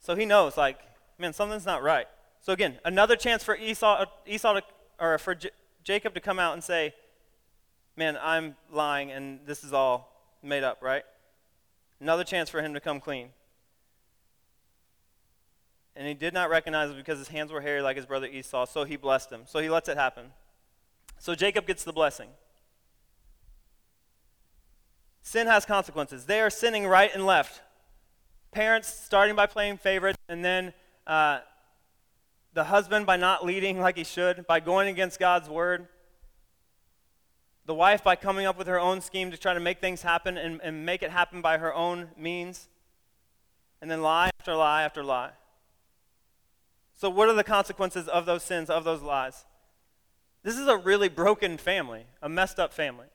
So 0.00 0.16
he 0.16 0.26
knows, 0.26 0.56
like, 0.56 0.80
man, 1.18 1.32
something's 1.32 1.64
not 1.64 1.82
right. 1.82 2.08
So 2.40 2.52
again, 2.52 2.78
another 2.84 3.16
chance 3.16 3.44
for 3.44 3.56
Esau, 3.56 4.04
Esau 4.26 4.54
to, 4.54 4.62
or 4.98 5.18
for 5.18 5.34
J- 5.34 5.50
Jacob 5.84 6.12
to 6.14 6.20
come 6.20 6.38
out 6.38 6.54
and 6.54 6.62
say, 6.62 6.92
man, 7.96 8.18
I'm 8.20 8.56
lying 8.70 9.10
and 9.10 9.40
this 9.46 9.64
is 9.64 9.72
all 9.72 10.12
made 10.42 10.62
up, 10.62 10.82
right? 10.82 11.04
Another 12.00 12.24
chance 12.24 12.50
for 12.50 12.60
him 12.62 12.74
to 12.74 12.80
come 12.80 13.00
clean. 13.00 13.30
And 15.96 16.06
he 16.06 16.12
did 16.12 16.34
not 16.34 16.50
recognize 16.50 16.90
it 16.90 16.96
because 16.96 17.18
his 17.18 17.28
hands 17.28 17.50
were 17.50 17.62
hairy 17.62 17.80
like 17.80 17.96
his 17.96 18.04
brother 18.04 18.26
Esau, 18.26 18.66
so 18.66 18.84
he 18.84 18.96
blessed 18.96 19.30
him. 19.30 19.42
So 19.46 19.60
he 19.60 19.70
lets 19.70 19.88
it 19.88 19.96
happen. 19.96 20.26
So 21.18 21.34
Jacob 21.34 21.66
gets 21.66 21.84
the 21.84 21.92
blessing. 21.92 22.28
Sin 25.22 25.46
has 25.46 25.64
consequences. 25.64 26.26
They 26.26 26.40
are 26.40 26.50
sinning 26.50 26.86
right 26.86 27.10
and 27.14 27.24
left. 27.24 27.62
Parents 28.52 28.88
starting 28.88 29.34
by 29.34 29.46
playing 29.46 29.78
favorites, 29.78 30.18
and 30.28 30.44
then 30.44 30.74
uh, 31.06 31.40
the 32.52 32.64
husband 32.64 33.06
by 33.06 33.16
not 33.16 33.44
leading 33.44 33.80
like 33.80 33.96
he 33.96 34.04
should, 34.04 34.46
by 34.46 34.60
going 34.60 34.88
against 34.88 35.18
God's 35.18 35.48
word. 35.48 35.88
The 37.66 37.74
wife 37.74 38.04
by 38.04 38.16
coming 38.16 38.46
up 38.46 38.56
with 38.56 38.68
her 38.68 38.78
own 38.78 39.00
scheme 39.00 39.30
to 39.32 39.36
try 39.36 39.52
to 39.52 39.60
make 39.60 39.80
things 39.80 40.02
happen 40.02 40.38
and, 40.38 40.60
and 40.62 40.86
make 40.86 41.02
it 41.02 41.10
happen 41.10 41.42
by 41.42 41.58
her 41.58 41.74
own 41.74 42.10
means. 42.16 42.68
And 43.82 43.90
then 43.90 44.02
lie 44.02 44.30
after 44.38 44.54
lie 44.54 44.84
after 44.84 45.02
lie. 45.02 45.32
So, 46.94 47.10
what 47.10 47.28
are 47.28 47.34
the 47.34 47.44
consequences 47.44 48.08
of 48.08 48.24
those 48.24 48.42
sins, 48.42 48.70
of 48.70 48.84
those 48.84 49.02
lies? 49.02 49.44
This 50.42 50.56
is 50.56 50.68
a 50.68 50.76
really 50.76 51.08
broken 51.08 51.58
family, 51.58 52.06
a 52.22 52.28
messed 52.28 52.58
up 52.58 52.72
family. 52.72 53.08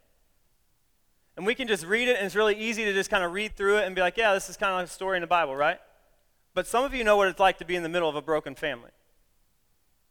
And 1.37 1.45
we 1.45 1.55
can 1.55 1.67
just 1.67 1.85
read 1.85 2.09
it, 2.09 2.17
and 2.17 2.25
it's 2.25 2.35
really 2.35 2.55
easy 2.55 2.83
to 2.83 2.93
just 2.93 3.09
kind 3.09 3.23
of 3.23 3.31
read 3.31 3.55
through 3.55 3.77
it 3.77 3.85
and 3.85 3.95
be 3.95 4.01
like, 4.01 4.17
yeah, 4.17 4.33
this 4.33 4.49
is 4.49 4.57
kind 4.57 4.71
of 4.73 4.79
like 4.79 4.87
a 4.87 4.89
story 4.89 5.17
in 5.17 5.21
the 5.21 5.27
Bible, 5.27 5.55
right? 5.55 5.79
But 6.53 6.67
some 6.67 6.83
of 6.83 6.93
you 6.93 7.05
know 7.05 7.15
what 7.15 7.29
it's 7.29 7.39
like 7.39 7.57
to 7.59 7.65
be 7.65 7.75
in 7.75 7.83
the 7.83 7.89
middle 7.89 8.09
of 8.09 8.15
a 8.15 8.21
broken 8.21 8.53
family. 8.53 8.91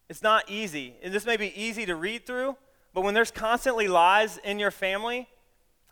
It's 0.09 0.22
not 0.22 0.50
easy. 0.50 0.94
And 1.03 1.12
this 1.12 1.26
may 1.26 1.37
be 1.37 1.53
easy 1.55 1.85
to 1.87 1.94
read 1.94 2.26
through, 2.26 2.57
but 2.92 3.03
when 3.03 3.14
there's 3.14 3.31
constantly 3.31 3.88
lies 3.88 4.38
in 4.38 4.59
your 4.59 4.70
family 4.70 5.29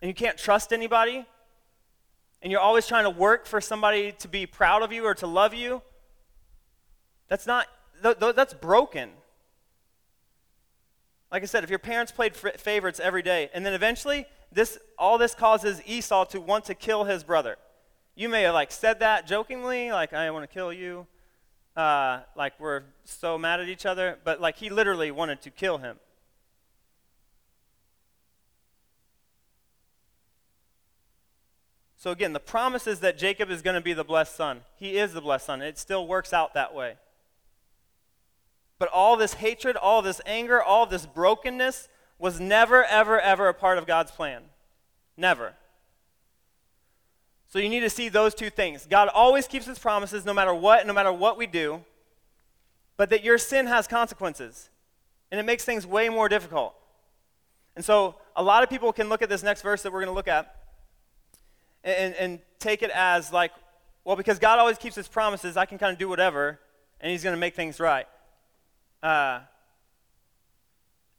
and 0.01 0.09
you 0.09 0.13
can't 0.13 0.37
trust 0.37 0.73
anybody, 0.73 1.25
and 2.41 2.51
you're 2.51 2.61
always 2.61 2.87
trying 2.87 3.03
to 3.03 3.09
work 3.09 3.45
for 3.45 3.59
somebody 3.59 4.13
to 4.13 4.27
be 4.27 4.45
proud 4.45 4.81
of 4.81 4.91
you 4.91 5.05
or 5.05 5.13
to 5.15 5.27
love 5.27 5.53
you, 5.53 5.81
that's 7.27 7.45
not, 7.45 7.67
th- 8.01 8.19
th- 8.19 8.35
that's 8.35 8.53
broken. 8.53 9.09
Like 11.31 11.43
I 11.43 11.45
said, 11.45 11.63
if 11.63 11.69
your 11.69 11.79
parents 11.79 12.11
played 12.11 12.33
f- 12.33 12.59
favorites 12.59 12.99
every 12.99 13.21
day, 13.21 13.49
and 13.53 13.65
then 13.65 13.73
eventually 13.73 14.25
this, 14.51 14.79
all 14.97 15.17
this 15.17 15.35
causes 15.35 15.81
Esau 15.85 16.25
to 16.25 16.41
want 16.41 16.65
to 16.65 16.75
kill 16.75 17.03
his 17.03 17.23
brother. 17.23 17.57
You 18.15 18.29
may 18.29 18.43
have 18.43 18.53
like 18.53 18.71
said 18.71 18.99
that 19.01 19.27
jokingly, 19.27 19.91
like 19.91 20.13
I 20.13 20.31
want 20.31 20.49
to 20.49 20.53
kill 20.53 20.73
you, 20.73 21.07
uh, 21.75 22.21
like 22.35 22.59
we're 22.59 22.83
so 23.03 23.37
mad 23.37 23.59
at 23.59 23.69
each 23.69 23.85
other, 23.85 24.17
but 24.23 24.41
like 24.41 24.57
he 24.57 24.69
literally 24.69 25.11
wanted 25.11 25.41
to 25.43 25.51
kill 25.51 25.77
him. 25.77 25.97
So 31.99 32.11
again, 32.11 32.31
the 32.31 32.39
promise 32.39 32.87
is 32.87 33.01
that 33.01 33.17
Jacob 33.17 33.51
is 33.51 33.61
going 33.61 33.75
to 33.75 33.81
be 33.81 33.91
the 33.91 34.05
blessed 34.05 34.33
son. 34.33 34.61
He 34.77 34.97
is 34.97 35.11
the 35.11 35.19
blessed 35.19 35.45
son. 35.45 35.61
It 35.61 35.77
still 35.77 36.07
works 36.07 36.31
out 36.31 36.53
that 36.53 36.73
way. 36.73 36.95
But 38.79 38.87
all 38.87 39.17
this 39.17 39.33
hatred, 39.33 39.75
all 39.75 40.01
this 40.01 40.21
anger, 40.25 40.63
all 40.63 40.85
this 40.85 41.05
brokenness 41.05 41.89
was 42.17 42.39
never, 42.39 42.85
ever, 42.85 43.19
ever 43.19 43.49
a 43.49 43.53
part 43.53 43.77
of 43.77 43.85
God's 43.85 44.11
plan. 44.11 44.43
Never. 45.17 45.55
So 47.49 47.59
you 47.59 47.67
need 47.67 47.81
to 47.81 47.89
see 47.89 48.07
those 48.07 48.33
two 48.33 48.49
things. 48.49 48.87
God 48.89 49.09
always 49.13 49.45
keeps 49.45 49.65
his 49.65 49.77
promises 49.77 50.23
no 50.23 50.33
matter 50.33 50.53
what, 50.53 50.87
no 50.87 50.93
matter 50.93 51.11
what 51.11 51.37
we 51.37 51.47
do, 51.47 51.83
but 52.95 53.09
that 53.09 53.25
your 53.25 53.37
sin 53.37 53.67
has 53.67 53.87
consequences. 53.87 54.69
And 55.31 55.39
it 55.39 55.43
makes 55.43 55.65
things 55.65 55.85
way 55.85 56.07
more 56.07 56.29
difficult. 56.29 56.75
And 57.75 57.83
so 57.83 58.15
a 58.37 58.43
lot 58.43 58.63
of 58.63 58.69
people 58.69 58.93
can 58.93 59.09
look 59.09 59.21
at 59.21 59.27
this 59.27 59.43
next 59.43 59.63
verse 59.63 59.83
that 59.83 59.91
we're 59.91 59.99
going 59.99 60.11
to 60.11 60.15
look 60.15 60.29
at 60.29 60.58
and, 61.83 62.13
and 62.15 62.39
take 62.59 62.81
it 62.81 62.91
as 62.93 63.31
like, 63.31 63.51
well, 64.03 64.15
because 64.15 64.39
God 64.39 64.59
always 64.59 64.77
keeps 64.77 64.95
his 64.95 65.07
promises, 65.07 65.57
I 65.57 65.65
can 65.65 65.77
kind 65.77 65.93
of 65.93 65.99
do 65.99 66.09
whatever, 66.09 66.59
and 66.99 67.11
he's 67.11 67.23
going 67.23 67.35
to 67.35 67.39
make 67.39 67.55
things 67.55 67.79
right. 67.79 68.07
Uh, 69.01 69.39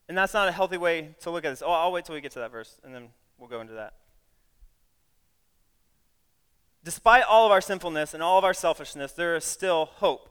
and 0.08 0.18
that's 0.18 0.34
not 0.34 0.48
a 0.48 0.52
healthy 0.52 0.76
way 0.76 1.14
to 1.20 1.30
look 1.30 1.44
at 1.44 1.50
this. 1.50 1.62
Oh, 1.64 1.70
I'll 1.70 1.92
wait 1.92 2.04
till 2.04 2.14
we 2.14 2.20
get 2.20 2.32
to 2.32 2.40
that 2.40 2.50
verse, 2.50 2.76
and 2.84 2.94
then 2.94 3.08
we'll 3.38 3.48
go 3.48 3.60
into 3.60 3.74
that. 3.74 3.94
Despite 6.82 7.24
all 7.24 7.46
of 7.46 7.52
our 7.52 7.60
sinfulness 7.60 8.14
and 8.14 8.22
all 8.22 8.38
of 8.38 8.44
our 8.44 8.54
selfishness, 8.54 9.12
there 9.12 9.36
is 9.36 9.44
still 9.44 9.86
hope. 9.96 10.28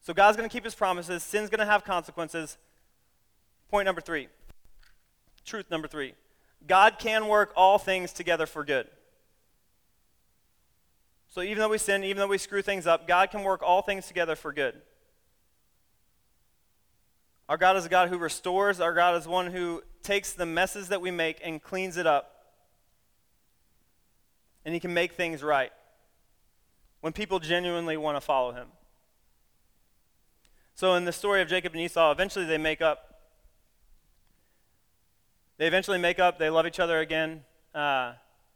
So 0.00 0.14
God's 0.14 0.36
going 0.36 0.48
to 0.48 0.52
keep 0.52 0.64
his 0.64 0.74
promises. 0.74 1.22
Sin's 1.22 1.50
going 1.50 1.60
to 1.60 1.66
have 1.66 1.84
consequences. 1.84 2.58
Point 3.70 3.86
number 3.86 4.00
three. 4.00 4.28
Truth 5.44 5.70
number 5.70 5.88
three. 5.88 6.14
God 6.66 6.98
can 6.98 7.26
work 7.26 7.52
all 7.56 7.78
things 7.78 8.12
together 8.12 8.46
for 8.46 8.64
good. 8.64 8.88
So 11.32 11.40
even 11.40 11.60
though 11.60 11.70
we 11.70 11.78
sin, 11.78 12.04
even 12.04 12.18
though 12.18 12.26
we 12.26 12.36
screw 12.36 12.60
things 12.60 12.86
up, 12.86 13.08
God 13.08 13.30
can 13.30 13.42
work 13.42 13.62
all 13.62 13.80
things 13.80 14.06
together 14.06 14.36
for 14.36 14.52
good. 14.52 14.74
Our 17.48 17.56
God 17.56 17.74
is 17.78 17.86
a 17.86 17.88
God 17.88 18.10
who 18.10 18.18
restores. 18.18 18.80
Our 18.80 18.92
God 18.92 19.16
is 19.16 19.26
one 19.26 19.46
who 19.46 19.82
takes 20.02 20.34
the 20.34 20.44
messes 20.44 20.88
that 20.88 21.00
we 21.00 21.10
make 21.10 21.40
and 21.42 21.62
cleans 21.62 21.96
it 21.96 22.06
up. 22.06 22.44
And 24.66 24.74
He 24.74 24.80
can 24.80 24.92
make 24.92 25.14
things 25.14 25.42
right 25.42 25.72
when 27.00 27.14
people 27.14 27.38
genuinely 27.38 27.96
want 27.96 28.18
to 28.18 28.20
follow 28.20 28.52
Him. 28.52 28.68
So, 30.74 30.96
in 30.96 31.06
the 31.06 31.12
story 31.12 31.40
of 31.40 31.48
Jacob 31.48 31.72
and 31.72 31.80
Esau, 31.80 32.12
eventually 32.12 32.44
they 32.44 32.58
make 32.58 32.82
up. 32.82 33.22
They 35.56 35.66
eventually 35.66 35.98
make 35.98 36.18
up, 36.18 36.38
they 36.38 36.50
love 36.50 36.66
each 36.66 36.78
other 36.78 37.00
again. 37.00 37.44
Uh, 37.74 38.12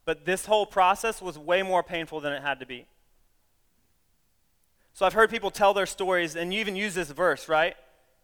but 0.07 0.25
this 0.25 0.47
whole 0.47 0.64
process 0.64 1.21
was 1.21 1.38
way 1.38 1.62
more 1.62 1.83
painful 1.83 2.21
than 2.21 2.33
it 2.33 2.40
had 2.40 2.61
to 2.61 2.66
be. 2.66 2.87
So 4.95 5.05
I've 5.05 5.12
heard 5.12 5.29
people 5.29 5.51
tell 5.51 5.75
their 5.75 5.85
stories, 5.85 6.37
and 6.37 6.55
you 6.55 6.61
even 6.61 6.77
use 6.77 6.95
this 6.95 7.11
verse, 7.11 7.51
right? 7.51 7.75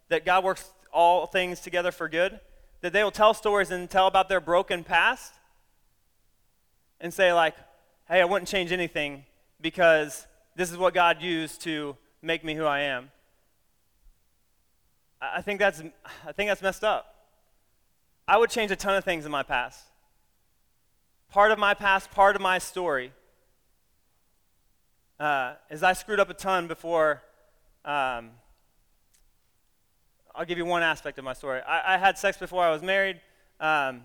That 0.09 0.25
God 0.25 0.45
works 0.45 0.73
all 0.90 1.27
things 1.27 1.61
together 1.61 1.92
for 1.92 2.09
good. 2.09 2.40
That 2.81 2.92
they 2.92 3.05
will 3.05 3.11
tell 3.11 3.35
stories 3.35 3.71
and 3.71 3.90
tell 3.90 4.07
about 4.07 4.29
their 4.29 4.40
broken 4.40 4.85
past 4.85 5.35
and 7.01 7.12
say, 7.12 7.33
like, 7.33 7.57
hey, 8.09 8.21
I 8.21 8.25
wouldn't 8.25 8.49
change 8.49 8.73
anything 8.73 9.25
because 9.61 10.27
this 10.55 10.71
is 10.71 10.79
what 10.79 10.95
God 10.95 11.21
used 11.21 11.61
to 11.62 11.97
make 12.23 12.45
me 12.45 12.55
who 12.55 12.64
I 12.64 12.81
am. 12.81 13.11
I 15.21 15.42
think 15.42 15.59
that's, 15.61 15.83
I 16.27 16.33
think 16.33 16.49
that's 16.49 16.62
messed 16.62 16.85
up. 16.85 17.14
I 18.27 18.38
would 18.38 18.51
change 18.51 18.71
a 18.71 18.77
ton 18.77 18.97
of 18.97 19.05
things 19.05 19.27
in 19.27 19.33
my 19.33 19.42
past 19.42 19.85
part 21.33 21.51
of 21.51 21.59
my 21.59 21.73
past, 21.73 22.11
part 22.11 22.37
of 22.37 22.42
my 22.42 22.59
story, 22.59 23.11
uh, 25.18 25.55
is 25.71 25.83
I 25.83 25.95
screwed 25.95 26.21
up 26.21 26.29
a 26.29 26.35
ton 26.35 26.68
before. 26.68 27.23
Um, 27.87 28.33
I'll 30.35 30.45
give 30.45 30.59
you 30.59 30.66
one 30.66 30.83
aspect 30.83 31.18
of 31.18 31.25
my 31.25 31.33
story. 31.33 31.62
I, 31.66 31.95
I 31.95 31.99
had 31.99 32.18
sex 32.18 32.37
before 32.37 32.62
I 32.62 32.71
was 32.71 32.83
married, 32.83 33.18
um, 33.61 34.03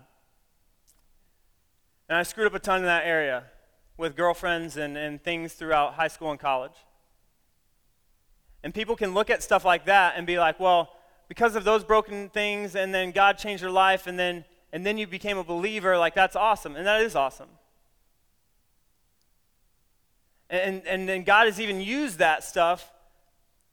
and 2.08 2.16
I 2.16 2.22
screwed 2.22 2.46
up 2.46 2.54
a 2.54 2.58
ton 2.58 2.80
in 2.80 2.86
that 2.86 3.04
area 3.04 3.44
with 3.98 4.16
girlfriends 4.16 4.78
and, 4.78 4.96
and 4.96 5.22
things 5.22 5.52
throughout 5.52 5.94
high 5.94 6.08
school 6.08 6.30
and 6.30 6.40
college. 6.40 6.76
And 8.62 8.72
people 8.72 8.96
can 8.96 9.12
look 9.12 9.28
at 9.28 9.42
stuff 9.42 9.66
like 9.66 9.84
that 9.84 10.14
and 10.16 10.26
be 10.26 10.38
like, 10.38 10.58
well, 10.58 10.94
because 11.28 11.56
of 11.56 11.64
those 11.64 11.84
broken 11.84 12.30
things, 12.30 12.74
and 12.74 12.94
then 12.94 13.10
God 13.10 13.36
changed 13.36 13.62
your 13.62 13.70
life, 13.70 14.06
and 14.06 14.18
then 14.18 14.46
and 14.72 14.84
then 14.84 14.98
you 14.98 15.06
became 15.06 15.38
a 15.38 15.44
believer, 15.44 15.96
like 15.98 16.14
that's 16.14 16.36
awesome. 16.36 16.76
And 16.76 16.86
that 16.86 17.00
is 17.00 17.14
awesome. 17.14 17.48
And, 20.50 20.86
and 20.86 21.08
then 21.08 21.24
God 21.24 21.46
has 21.46 21.60
even 21.60 21.80
used 21.80 22.18
that 22.18 22.42
stuff, 22.42 22.90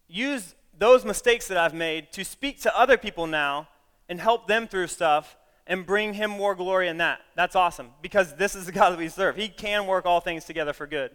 used 0.07 0.55
those 0.77 1.05
mistakes 1.05 1.47
that 1.47 1.57
I've 1.57 1.73
made 1.73 2.11
to 2.13 2.25
speak 2.25 2.61
to 2.61 2.77
other 2.77 2.97
people 2.97 3.27
now 3.27 3.69
and 4.09 4.19
help 4.19 4.47
them 4.47 4.67
through 4.67 4.87
stuff 4.87 5.37
and 5.67 5.85
bring 5.85 6.13
him 6.13 6.29
more 6.29 6.53
glory 6.53 6.87
in 6.87 6.97
that. 6.97 7.21
That's 7.35 7.55
awesome 7.55 7.89
because 8.01 8.35
this 8.35 8.55
is 8.55 8.65
the 8.65 8.71
God 8.71 8.91
that 8.91 8.99
we 8.99 9.07
serve. 9.07 9.35
He 9.35 9.47
can 9.47 9.87
work 9.87 10.05
all 10.05 10.19
things 10.19 10.45
together 10.45 10.73
for 10.73 10.85
good. 10.85 11.11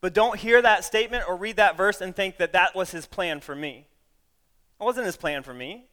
But 0.00 0.12
don't 0.12 0.38
hear 0.38 0.60
that 0.60 0.84
statement 0.84 1.24
or 1.28 1.36
read 1.36 1.56
that 1.56 1.76
verse 1.76 2.00
and 2.00 2.14
think 2.14 2.38
that 2.38 2.52
that 2.52 2.74
was 2.74 2.90
his 2.90 3.06
plan 3.06 3.40
for 3.40 3.54
me. 3.54 3.86
It 4.80 4.84
wasn't 4.84 5.06
his 5.06 5.16
plan 5.16 5.44
for 5.44 5.54
me. 5.54 5.84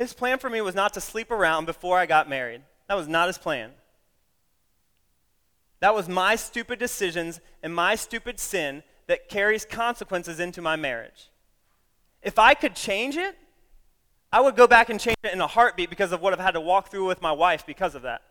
His 0.00 0.14
plan 0.14 0.38
for 0.38 0.48
me 0.48 0.62
was 0.62 0.74
not 0.74 0.94
to 0.94 1.00
sleep 1.00 1.30
around 1.30 1.66
before 1.66 1.98
I 1.98 2.06
got 2.06 2.26
married. 2.26 2.62
That 2.88 2.94
was 2.94 3.06
not 3.06 3.26
his 3.26 3.36
plan. 3.36 3.72
That 5.80 5.94
was 5.94 6.08
my 6.08 6.36
stupid 6.36 6.78
decisions 6.78 7.38
and 7.62 7.74
my 7.74 7.96
stupid 7.96 8.40
sin 8.40 8.82
that 9.08 9.28
carries 9.28 9.66
consequences 9.66 10.40
into 10.40 10.62
my 10.62 10.74
marriage. 10.74 11.28
If 12.22 12.38
I 12.38 12.54
could 12.54 12.74
change 12.74 13.18
it, 13.18 13.36
I 14.32 14.40
would 14.40 14.56
go 14.56 14.66
back 14.66 14.88
and 14.88 14.98
change 14.98 15.18
it 15.22 15.34
in 15.34 15.40
a 15.42 15.46
heartbeat 15.46 15.90
because 15.90 16.12
of 16.12 16.22
what 16.22 16.32
I've 16.32 16.40
had 16.40 16.52
to 16.52 16.62
walk 16.62 16.90
through 16.90 17.06
with 17.06 17.20
my 17.20 17.32
wife 17.32 17.66
because 17.66 17.94
of 17.94 18.00
that. 18.02 18.22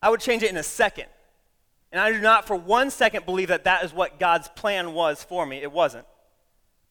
I 0.00 0.10
would 0.10 0.20
change 0.20 0.44
it 0.44 0.50
in 0.50 0.56
a 0.56 0.62
second. 0.62 1.06
And 1.90 2.00
I 2.00 2.12
do 2.12 2.20
not 2.20 2.46
for 2.46 2.54
one 2.54 2.92
second 2.92 3.26
believe 3.26 3.48
that 3.48 3.64
that 3.64 3.82
is 3.82 3.92
what 3.92 4.20
God's 4.20 4.46
plan 4.50 4.94
was 4.94 5.24
for 5.24 5.44
me. 5.44 5.56
It 5.62 5.72
wasn't. 5.72 6.06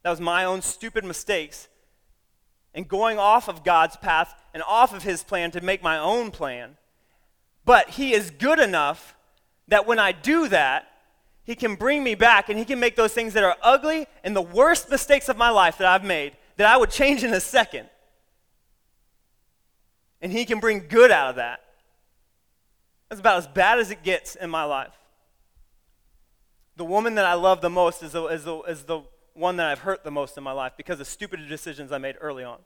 That 0.04 0.10
was 0.10 0.20
my 0.20 0.44
own 0.44 0.62
stupid 0.62 1.06
mistakes 1.06 1.70
and 2.76 2.88
going 2.88 3.18
off 3.18 3.48
of 3.48 3.64
God's 3.64 3.96
path 3.96 4.36
and 4.54 4.62
off 4.68 4.94
of 4.94 5.02
His 5.02 5.24
plan 5.24 5.50
to 5.52 5.62
make 5.62 5.82
my 5.82 5.98
own 5.98 6.30
plan. 6.30 6.78
But 7.64 7.92
He 7.92 8.14
is 8.14 8.30
good 8.30 8.60
enough 8.60 9.16
that 9.70 9.88
when 9.88 9.98
I 9.98 10.12
do 10.12 10.50
that, 10.50 10.86
He 11.46 11.56
can 11.56 11.76
bring 11.76 12.04
me 12.04 12.14
back 12.14 12.50
and 12.50 12.60
He 12.60 12.66
can 12.66 12.80
make 12.80 12.98
those 12.98 13.14
things 13.14 13.34
that 13.34 13.44
are 13.44 13.56
ugly 13.64 14.06
and 14.24 14.36
the 14.36 14.42
worst 14.42 14.92
mistakes 14.92 15.30
of 15.30 15.38
my 15.38 15.50
life 15.50 15.78
that 15.80 15.88
I've 15.88 16.04
made 16.06 16.34
that 16.58 16.68
I 16.68 16.78
would 16.78 16.92
change 16.92 17.24
in 17.24 17.34
a 17.34 17.40
second. 17.40 17.90
And 20.22 20.32
He 20.32 20.46
can 20.46 20.60
bring 20.60 20.88
good 20.88 21.12
out 21.12 21.30
of 21.30 21.36
that. 21.38 21.62
That's 23.10 23.22
about 23.22 23.38
as 23.38 23.48
bad 23.48 23.80
as 23.80 23.90
it 23.90 24.04
gets 24.04 24.36
in 24.36 24.50
my 24.50 24.66
life. 24.66 24.94
The 26.76 26.86
woman 26.86 27.16
that 27.16 27.26
I 27.26 27.36
love 27.36 27.62
the 27.62 27.70
most 27.70 28.04
is 28.04 28.12
the, 28.12 28.26
is 28.26 28.44
the, 28.44 28.60
is 28.64 28.84
the 28.84 29.02
one 29.36 29.58
that 29.58 29.68
I've 29.68 29.80
hurt 29.80 30.04
the 30.04 30.12
most 30.12 30.38
in 30.38 30.44
my 30.44 30.52
life 30.52 30.74
because 30.78 31.00
of 31.00 31.08
stupid 31.08 31.48
decisions 31.48 31.92
I 31.92 31.98
made 31.98 32.16
early 32.20 32.44
on. 32.44 32.58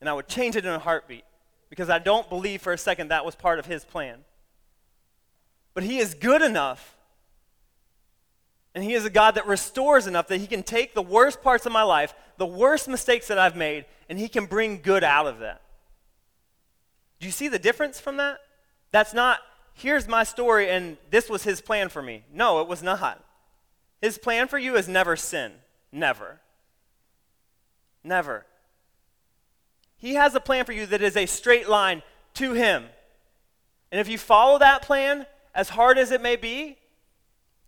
And 0.00 0.08
I 0.08 0.12
would 0.12 0.28
change 0.28 0.56
it 0.56 0.64
in 0.64 0.70
a 0.70 0.78
heartbeat 0.78 1.24
because 1.68 1.90
I 1.90 1.98
don't 1.98 2.28
believe 2.28 2.62
for 2.62 2.72
a 2.72 2.78
second 2.78 3.08
that 3.08 3.24
was 3.24 3.34
part 3.34 3.58
of 3.58 3.66
His 3.66 3.84
plan. 3.84 4.18
But 5.74 5.84
He 5.84 5.98
is 5.98 6.14
good 6.14 6.42
enough, 6.42 6.96
and 8.74 8.84
He 8.84 8.94
is 8.94 9.04
a 9.04 9.10
God 9.10 9.34
that 9.34 9.46
restores 9.46 10.06
enough 10.06 10.28
that 10.28 10.38
He 10.38 10.46
can 10.46 10.62
take 10.62 10.94
the 10.94 11.02
worst 11.02 11.42
parts 11.42 11.66
of 11.66 11.72
my 11.72 11.82
life, 11.82 12.14
the 12.38 12.46
worst 12.46 12.88
mistakes 12.88 13.28
that 13.28 13.38
I've 13.38 13.56
made, 13.56 13.84
and 14.08 14.18
He 14.18 14.28
can 14.28 14.46
bring 14.46 14.80
good 14.80 15.04
out 15.04 15.26
of 15.26 15.40
that. 15.40 15.62
Do 17.20 17.26
you 17.26 17.32
see 17.32 17.48
the 17.48 17.58
difference 17.58 18.00
from 18.00 18.16
that? 18.16 18.38
That's 18.90 19.14
not, 19.14 19.40
here's 19.74 20.08
my 20.08 20.24
story 20.24 20.70
and 20.70 20.96
this 21.10 21.28
was 21.28 21.42
his 21.44 21.60
plan 21.60 21.88
for 21.88 22.02
me. 22.02 22.24
No, 22.32 22.60
it 22.60 22.68
was 22.68 22.82
not. 22.82 23.22
His 24.00 24.18
plan 24.18 24.48
for 24.48 24.58
you 24.58 24.76
is 24.76 24.88
never 24.88 25.16
sin. 25.16 25.52
Never. 25.92 26.40
Never. 28.02 28.46
He 29.96 30.14
has 30.14 30.34
a 30.34 30.40
plan 30.40 30.64
for 30.64 30.72
you 30.72 30.86
that 30.86 31.02
is 31.02 31.16
a 31.16 31.26
straight 31.26 31.68
line 31.68 32.02
to 32.34 32.54
him. 32.54 32.84
And 33.92 34.00
if 34.00 34.08
you 34.08 34.16
follow 34.16 34.58
that 34.58 34.82
plan, 34.82 35.26
as 35.54 35.70
hard 35.70 35.98
as 35.98 36.10
it 36.10 36.22
may 36.22 36.36
be, 36.36 36.78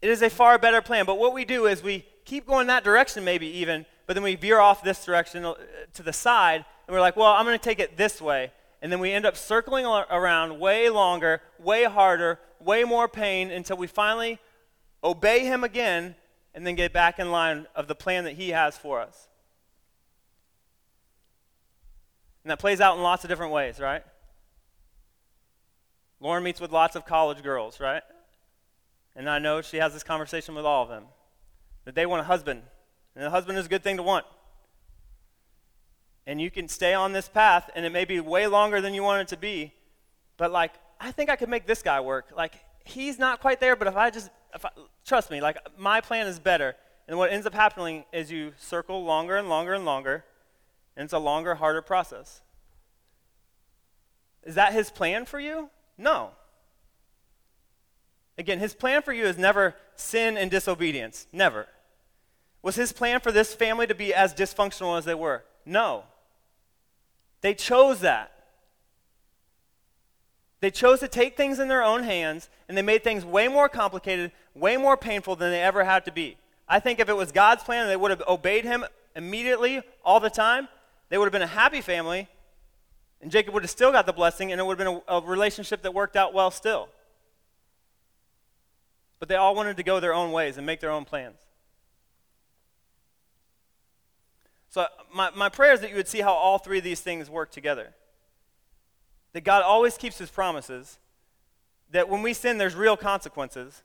it 0.01 0.09
is 0.09 0.23
a 0.23 0.31
far 0.31 0.59
better 0.59 0.81
plan. 0.81 1.05
But 1.05 1.19
what 1.19 1.35
we 1.35 1.45
do 1.45 1.67
is 1.67 1.83
we 1.83 2.07
keep 2.25 2.47
going 2.47 2.69
that 2.69 2.85
direction, 2.85 3.25
maybe 3.25 3.47
even, 3.47 3.85
but 4.07 4.15
then 4.15 4.23
we 4.23 4.37
veer 4.37 4.59
off 4.59 4.83
this 4.83 5.05
direction 5.05 5.45
uh, 5.45 5.55
to 5.95 6.03
the 6.03 6.13
side, 6.13 6.65
and 6.87 6.95
we're 6.95 7.01
like, 7.01 7.17
well, 7.17 7.33
I'm 7.33 7.45
going 7.45 7.59
to 7.59 7.63
take 7.63 7.81
it 7.81 7.97
this 7.97 8.21
way 8.21 8.53
and 8.83 8.91
then 8.91 8.99
we 8.99 9.13
end 9.13 9.25
up 9.25 9.37
circling 9.37 9.87
around 9.87 10.59
way 10.59 10.91
longer, 10.91 11.41
way 11.61 11.85
harder, 11.85 12.41
way 12.59 12.83
more 12.83 13.07
pain 13.07 13.53
until 13.53 13.77
we 13.77 13.87
finally 13.87 14.41
obey 15.05 15.45
Him 15.45 15.63
again 15.63 16.17
and 16.55 16.67
then 16.67 16.75
get 16.75 16.93
back 16.93 17.19
in 17.19 17.31
line 17.31 17.67
of 17.75 17.89
the 17.89 17.95
plan 17.95 18.25
that 18.25 18.35
He 18.35 18.51
has 18.51 18.77
for 18.77 19.01
us. 19.01 19.29
And 22.45 22.51
that 22.51 22.59
plays 22.59 22.81
out 22.81 22.97
in 22.97 23.03
lots 23.03 23.25
of 23.25 23.31
different 23.31 23.53
ways, 23.53 23.79
right? 23.79 24.03
Lauren 26.21 26.43
meets 26.43 26.61
with 26.61 26.73
lots 26.73 26.97
of 26.97 27.05
college 27.05 27.43
girls, 27.43 27.81
right? 27.81 28.03
And 29.15 29.29
I 29.29 29.39
know 29.39 29.61
she 29.63 29.77
has 29.79 29.93
this 29.93 30.03
conversation 30.03 30.55
with 30.55 30.65
all 30.65 30.83
of 30.83 30.89
them 30.89 31.05
that 31.85 31.95
they 31.95 32.07
want 32.07 32.21
a 32.21 32.25
husband. 32.25 32.63
And 33.15 33.25
a 33.25 33.31
husband 33.31 33.59
is 33.59 33.67
a 33.67 33.69
good 33.69 33.83
thing 33.83 33.97
to 33.97 34.03
want 34.03 34.25
and 36.27 36.41
you 36.41 36.51
can 36.51 36.69
stay 36.69 36.95
on 36.95 37.13
this 37.13 37.29
path 37.29 37.71
and 37.75 37.85
it 37.85 37.93
may 37.93 38.05
be 38.05 38.21
way 38.21 38.47
longer 38.47 38.81
than 38.81 38.95
you 38.95 39.03
want 39.03 39.23
it 39.23 39.29
to 39.29 39.37
be 39.37 39.73
but 40.37 40.51
like 40.51 40.73
i 41.01 41.11
think 41.11 41.31
i 41.31 41.37
could 41.37 41.49
make 41.49 41.67
this 41.67 41.83
guy 41.83 42.01
work 42.01 42.33
like 42.37 42.55
he's 42.85 43.19
not 43.19 43.41
quite 43.41 43.61
there 43.61 43.77
but 43.77 43.89
if 43.89 43.97
i 43.97 44.11
just 44.11 44.31
I, 44.55 44.69
trust 45.05 45.31
me 45.31 45.41
like 45.41 45.57
my 45.79 46.01
plan 46.01 46.27
is 46.27 46.39
better. 46.39 46.75
And 47.09 47.19
what 47.19 47.33
ends 47.33 47.47
up 47.47 47.55
happening 47.55 48.05
is 48.13 48.31
you 48.31 48.53
circle 48.59 49.05
longer 49.05 49.37
and 49.37 49.49
longer 49.49 49.75
and 49.75 49.85
longer 49.85 50.25
and 50.97 51.05
it's 51.05 51.13
a 51.13 51.19
longer 51.19 51.57
harder 51.57 51.83
process. 51.83 52.43
Is 54.45 54.55
that 54.55 54.73
his 54.73 54.91
plan 54.91 55.25
for 55.25 55.41
you? 55.41 55.71
No. 55.99 56.31
Again 58.39 58.59
his 58.59 58.75
plan 58.75 59.03
for 59.03 59.13
you 59.13 59.25
is 59.25 59.39
never 59.39 59.75
sin 59.97 60.37
and 60.37 60.51
disobedience. 60.51 61.27
Never. 61.33 61.67
Was 62.63 62.77
his 62.77 62.93
plan 62.93 63.21
for 63.21 63.33
this 63.33 63.55
family 63.55 63.87
to 63.87 63.95
be 63.95 64.15
as 64.15 64.35
dysfunctional 64.35 64.97
as 64.97 65.05
they 65.05 65.15
were? 65.15 65.45
No. 65.67 66.05
They 67.41 67.55
chose 67.55 68.01
that. 68.01 68.32
They 70.63 70.71
chose 70.71 71.01
to 71.01 71.09
take 71.09 71.37
things 71.37 71.59
in 71.59 71.67
their 71.67 71.83
own 71.83 72.05
hands, 72.05 72.49
and 72.69 72.79
they 72.79 72.83
made 72.83 73.03
things 73.03 73.25
way 73.25 73.49
more 73.49 73.69
complicated, 73.69 74.31
way 74.55 74.77
more 74.77 74.97
painful 74.97 75.35
than 75.35 75.51
they 75.51 75.61
ever 75.61 75.83
had 75.83 76.05
to 76.05 76.13
be. 76.13 76.37
I 76.69 76.79
think 76.79 77.01
if 77.01 77.09
it 77.09 77.17
was 77.17 77.33
God's 77.33 77.65
plan 77.65 77.83
and 77.83 77.91
they 77.91 77.97
would 77.97 78.13
have 78.13 78.23
obeyed 78.29 78.65
him 78.65 78.85
immediately, 79.17 79.83
all 80.05 80.21
the 80.21 80.31
time, 80.31 80.69
they 81.09 81.19
would 81.19 81.25
have 81.25 81.33
been 81.33 81.43
a 81.43 81.49
happy 81.49 81.81
family, 81.81 82.29
and 83.21 83.29
Jacob 83.29 83.55
would 83.55 83.65
have 83.65 83.71
still 83.71 83.91
got 83.91 84.07
the 84.07 84.13
blessing, 84.13 84.53
and 84.53 84.61
it 84.61 84.65
would 84.65 84.79
have 84.79 84.87
been 84.87 85.03
a, 85.09 85.17
a 85.17 85.21
relationship 85.27 85.83
that 85.83 85.95
worked 85.95 86.15
out 86.15 86.33
well 86.33 86.53
still. 86.53 86.89
But 89.19 89.29
they 89.29 89.35
all 89.35 89.57
wanted 89.57 89.77
to 89.79 89.83
go 89.83 89.99
their 89.99 90.15
own 90.15 90.31
ways 90.31 90.59
and 90.59 90.65
make 90.65 90.79
their 90.79 90.93
own 90.93 91.05
plans. 91.05 91.41
So, 94.69 94.87
my, 95.13 95.31
my 95.31 95.49
prayer 95.49 95.73
is 95.73 95.81
that 95.81 95.91
you 95.91 95.97
would 95.97 96.09
see 96.09 96.21
how 96.21 96.33
all 96.33 96.59
three 96.59 96.79
of 96.79 96.85
these 96.85 97.01
things 97.01 97.29
work 97.29 97.51
together. 97.51 97.95
That 99.33 99.45
God 99.45 99.63
always 99.63 99.97
keeps 99.97 100.19
his 100.19 100.31
promises, 100.31 100.99
that 101.91 102.09
when 102.09 102.23
we 102.23 102.35
sin, 102.35 102.59
there's 102.59 102.75
real 102.75 102.97
consequences, 102.97 103.83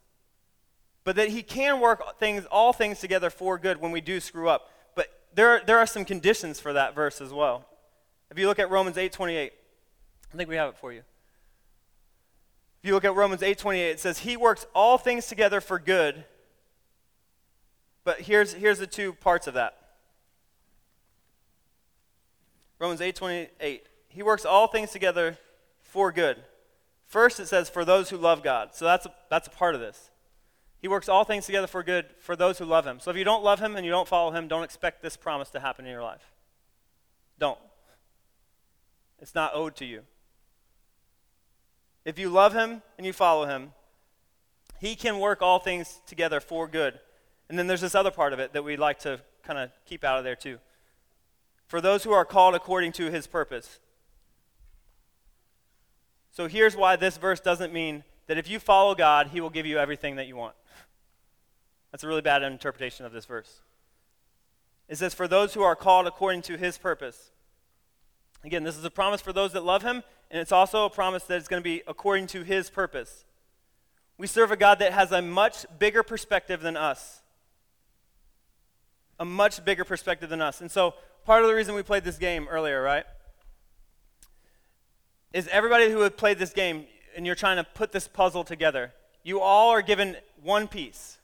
but 1.04 1.16
that 1.16 1.30
he 1.30 1.42
can 1.42 1.80
work 1.80 2.20
things, 2.20 2.46
all 2.46 2.74
things 2.74 3.00
together 3.00 3.30
for 3.30 3.58
good 3.58 3.80
when 3.80 3.92
we 3.92 4.02
do 4.02 4.20
screw 4.20 4.50
up. 4.50 4.70
But 4.96 5.08
there, 5.34 5.62
there 5.66 5.78
are 5.78 5.86
some 5.86 6.04
conditions 6.04 6.60
for 6.60 6.74
that 6.74 6.96
verse 6.96 7.22
as 7.22 7.32
well. 7.32 7.66
If 8.30 8.38
you 8.38 8.48
look 8.48 8.60
at 8.60 8.70
Romans 8.70 8.98
8:28, 8.98 9.52
I 10.34 10.38
think 10.38 10.50
we 10.50 10.56
have 10.58 10.70
it 10.70 10.78
for 10.78 10.92
you. 10.92 11.04
If 12.82 12.88
you 12.88 12.94
look 12.94 13.06
at 13.06 13.16
Romans 13.16 13.42
8:28, 13.42 13.92
it 13.92 14.00
says, 14.00 14.20
"He 14.20 14.36
works 14.36 14.66
all 14.76 14.98
things 14.98 15.28
together 15.28 15.62
for 15.62 15.80
good." 15.80 16.26
But 18.04 18.22
here's, 18.22 18.54
here's 18.54 18.80
the 18.80 18.88
two 18.88 19.14
parts 19.14 19.48
of 19.48 19.54
that. 19.56 19.78
Romans 22.80 23.02
8:28. 23.02 23.86
He 24.18 24.24
works 24.24 24.46
all 24.46 24.66
things 24.66 24.90
together 24.90 25.38
for 25.80 26.12
good. 26.12 26.38
First 27.06 27.40
it 27.40 27.46
says 27.46 27.70
for 27.70 27.86
those 27.86 28.10
who 28.10 28.18
love 28.18 28.42
God. 28.42 28.74
So 28.74 28.84
that's 28.84 29.06
a, 29.06 29.14
that's 29.30 29.46
a 29.46 29.52
part 29.52 29.76
of 29.76 29.80
this. 29.80 30.10
He 30.82 30.88
works 30.88 31.08
all 31.08 31.24
things 31.24 31.46
together 31.46 31.68
for 31.68 31.84
good 31.84 32.08
for 32.20 32.36
those 32.36 32.58
who 32.58 32.66
love 32.66 32.88
him. 32.88 33.00
So 33.00 33.12
if 33.12 33.18
you 33.18 33.24
don't 33.24 33.44
love 33.44 33.60
him 33.60 33.76
and 33.76 33.86
you 33.86 33.92
don't 33.92 34.08
follow 34.08 34.32
him, 34.32 34.48
don't 34.48 34.64
expect 34.64 35.04
this 35.04 35.16
promise 35.16 35.52
to 35.52 35.60
happen 35.60 35.86
in 35.86 35.92
your 35.92 36.02
life. 36.02 36.34
Don't. 37.38 37.60
It's 39.20 39.36
not 39.36 39.52
owed 39.54 39.76
to 39.76 39.86
you. 39.86 40.02
If 42.04 42.18
you 42.18 42.32
love 42.32 42.54
him 42.54 42.82
and 42.98 43.06
you 43.06 43.14
follow 43.14 43.46
him, 43.46 43.72
he 44.80 44.96
can 44.96 45.20
work 45.20 45.44
all 45.44 45.60
things 45.60 46.02
together 46.08 46.40
for 46.40 46.68
good. 46.68 47.00
And 47.50 47.60
then 47.60 47.68
there's 47.68 47.82
this 47.82 47.94
other 47.94 48.10
part 48.10 48.34
of 48.34 48.40
it 48.40 48.54
that 48.54 48.64
we'd 48.64 48.80
like 48.80 48.98
to 49.02 49.20
kind 49.44 49.60
of 49.60 49.70
keep 49.86 50.04
out 50.04 50.18
of 50.18 50.24
there 50.24 50.36
too 50.36 50.58
for 51.68 51.82
those 51.82 52.04
who 52.04 52.14
are 52.14 52.26
called 52.26 52.56
according 52.56 52.94
to 52.94 53.12
his 53.12 53.28
purpose. 53.28 53.80
So 56.38 56.48
here's 56.48 56.76
why 56.76 56.98
this 56.98 57.18
verse 57.18 57.40
doesn't 57.40 57.74
mean 57.74 58.04
that 58.28 58.38
if 58.38 58.48
you 58.48 58.60
follow 58.60 58.94
God, 58.94 59.30
he 59.30 59.42
will 59.42 59.50
give 59.50 59.66
you 59.66 59.80
everything 59.80 60.18
that 60.18 60.28
you 60.28 60.36
want. 60.36 60.54
That's 61.92 62.04
a 62.04 62.08
really 62.08 62.22
bad 62.22 62.44
interpretation 62.44 63.08
of 63.08 63.12
this 63.12 63.26
verse. 63.26 63.62
It 64.88 65.00
says, 65.00 65.16
For 65.16 65.28
those 65.28 65.56
who 65.56 65.64
are 65.64 65.76
called 65.76 66.06
according 66.06 66.44
to 66.44 66.56
his 66.56 66.78
purpose. 66.78 67.32
Again, 68.44 68.64
this 68.64 68.78
is 68.78 68.86
a 68.86 68.92
promise 68.92 69.20
for 69.20 69.34
those 69.34 69.54
that 69.54 69.64
love 69.64 69.82
him, 69.82 70.04
and 70.30 70.40
it's 70.40 70.52
also 70.52 70.86
a 70.86 70.92
promise 70.92 71.24
that 71.24 71.40
it's 71.40 71.48
going 71.48 71.60
to 71.60 71.68
be 71.68 71.82
according 71.88 72.28
to 72.28 72.44
his 72.44 72.70
purpose. 72.70 73.26
We 74.20 74.28
serve 74.28 74.52
a 74.52 74.58
God 74.58 74.78
that 74.78 74.94
has 74.94 75.12
a 75.12 75.24
much 75.24 75.66
bigger 75.80 76.04
perspective 76.04 76.62
than 76.62 76.78
us. 76.78 77.24
A 79.18 79.26
much 79.26 79.66
bigger 79.66 79.84
perspective 79.84 80.30
than 80.30 80.42
us. 80.42 80.62
And 80.62 80.70
so, 80.70 80.94
part 81.26 81.42
of 81.42 81.48
the 81.48 81.56
reason 81.56 81.74
we 81.74 81.82
played 81.82 82.04
this 82.04 82.20
game 82.20 82.48
earlier, 82.48 82.80
right? 82.80 83.06
Is 85.34 85.48
everybody 85.50 85.92
who 85.92 86.02
had 86.02 86.18
played 86.18 86.40
this 86.40 86.52
game 86.52 86.86
and 87.16 87.26
you're 87.26 87.36
trying 87.36 87.58
to 87.58 87.64
put 87.64 87.92
this 87.92 88.08
puzzle 88.08 88.44
together, 88.44 88.94
you 89.24 89.42
all 89.42 89.70
are 89.72 89.82
given 89.82 90.16
one 90.42 90.68
piece 90.68 91.18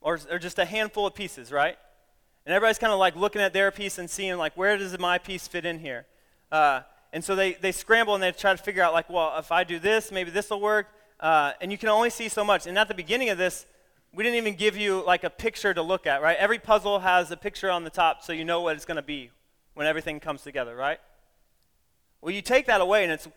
or, 0.00 0.18
or 0.30 0.38
just 0.38 0.58
a 0.58 0.64
handful 0.64 1.06
of 1.06 1.14
pieces, 1.14 1.50
right? 1.50 1.76
And 2.46 2.54
everybody's 2.54 2.78
kind 2.78 2.92
of 2.92 2.98
like 2.98 3.16
looking 3.16 3.42
at 3.42 3.52
their 3.52 3.70
piece 3.70 3.98
and 3.98 4.08
seeing, 4.08 4.36
like, 4.38 4.56
where 4.56 4.76
does 4.76 4.98
my 4.98 5.18
piece 5.18 5.48
fit 5.48 5.66
in 5.66 5.80
here? 5.80 6.06
Uh, 6.50 6.82
and 7.12 7.24
so 7.24 7.34
they, 7.34 7.54
they 7.54 7.72
scramble 7.72 8.14
and 8.14 8.22
they 8.22 8.32
try 8.32 8.52
to 8.52 8.62
figure 8.62 8.82
out, 8.82 8.92
like, 8.92 9.10
well, 9.10 9.34
if 9.38 9.50
I 9.50 9.64
do 9.64 9.78
this, 9.78 10.12
maybe 10.12 10.30
this 10.30 10.50
will 10.50 10.60
work. 10.60 10.86
Uh, 11.20 11.52
and 11.60 11.72
you 11.72 11.78
can 11.78 11.88
only 11.88 12.10
see 12.10 12.28
so 12.28 12.44
much. 12.44 12.66
And 12.66 12.78
at 12.78 12.88
the 12.88 12.94
beginning 12.94 13.28
of 13.28 13.38
this, 13.38 13.66
we 14.14 14.24
didn't 14.24 14.36
even 14.36 14.54
give 14.54 14.76
you 14.76 15.04
like 15.04 15.24
a 15.24 15.30
picture 15.30 15.74
to 15.74 15.82
look 15.82 16.06
at, 16.06 16.22
right? 16.22 16.36
Every 16.38 16.58
puzzle 16.58 17.00
has 17.00 17.30
a 17.30 17.36
picture 17.36 17.70
on 17.70 17.84
the 17.84 17.90
top 17.90 18.22
so 18.22 18.32
you 18.32 18.44
know 18.44 18.60
what 18.62 18.76
it's 18.76 18.84
going 18.84 18.96
to 18.96 19.02
be 19.02 19.30
when 19.74 19.86
everything 19.86 20.20
comes 20.20 20.42
together, 20.42 20.74
right? 20.74 20.98
Well, 22.20 22.34
you 22.34 22.42
take 22.42 22.66
that 22.66 22.80
away 22.80 23.04
and 23.04 23.12
it's, 23.12 23.28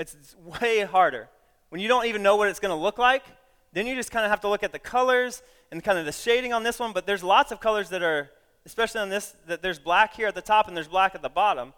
it's, 0.00 0.34
way 0.62 0.80
harder, 0.80 1.28
when 1.68 1.80
you 1.80 1.88
don't 1.88 2.06
even 2.06 2.22
know 2.22 2.36
what 2.36 2.48
it's 2.48 2.58
going 2.58 2.70
to 2.70 2.82
look 2.82 2.98
like, 2.98 3.24
then 3.72 3.86
you 3.86 3.94
just 3.94 4.10
kind 4.10 4.24
of 4.24 4.30
have 4.30 4.40
to 4.40 4.48
look 4.48 4.62
at 4.62 4.72
the 4.72 4.78
colors 4.78 5.42
and 5.70 5.84
kind 5.84 5.98
of 5.98 6.04
the 6.04 6.12
shading 6.12 6.52
on 6.52 6.62
this 6.62 6.80
one. 6.80 6.92
But 6.92 7.06
there's 7.06 7.22
lots 7.22 7.52
of 7.52 7.60
colors 7.60 7.90
that 7.90 8.02
are, 8.02 8.30
especially 8.66 9.00
on 9.00 9.10
this, 9.10 9.36
that 9.46 9.62
there's 9.62 9.78
black 9.78 10.14
here 10.14 10.26
at 10.26 10.34
the 10.34 10.42
top 10.42 10.66
and 10.68 10.76
there's 10.76 10.88
black 10.88 11.14
at 11.14 11.22
the 11.22 11.28
bottom. 11.28 11.72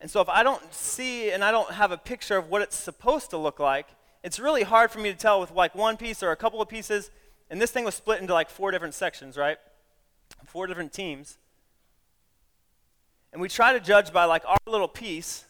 And 0.00 0.10
so 0.10 0.20
if 0.20 0.28
I 0.28 0.42
don't 0.42 0.72
see 0.72 1.30
and 1.30 1.42
I 1.42 1.50
don't 1.50 1.72
have 1.72 1.90
a 1.90 1.96
picture 1.96 2.36
of 2.36 2.48
what 2.48 2.62
it's 2.62 2.76
supposed 2.76 3.30
to 3.30 3.38
look 3.38 3.58
like, 3.58 3.88
it's 4.22 4.38
really 4.38 4.62
hard 4.62 4.90
for 4.90 4.98
me 4.98 5.10
to 5.10 5.16
tell 5.16 5.40
with 5.40 5.50
like 5.50 5.74
one 5.74 5.96
piece 5.96 6.22
or 6.22 6.30
a 6.30 6.36
couple 6.36 6.60
of 6.60 6.68
pieces. 6.68 7.10
And 7.50 7.60
this 7.60 7.70
thing 7.70 7.84
was 7.84 7.94
split 7.94 8.20
into 8.20 8.34
like 8.34 8.50
four 8.50 8.70
different 8.70 8.94
sections, 8.94 9.36
right? 9.36 9.56
Four 10.44 10.66
different 10.66 10.92
teams. 10.92 11.38
And 13.32 13.40
we 13.40 13.48
try 13.48 13.72
to 13.72 13.80
judge 13.80 14.12
by 14.12 14.26
like 14.26 14.44
our 14.46 14.58
little 14.66 14.88
piece 14.88 15.46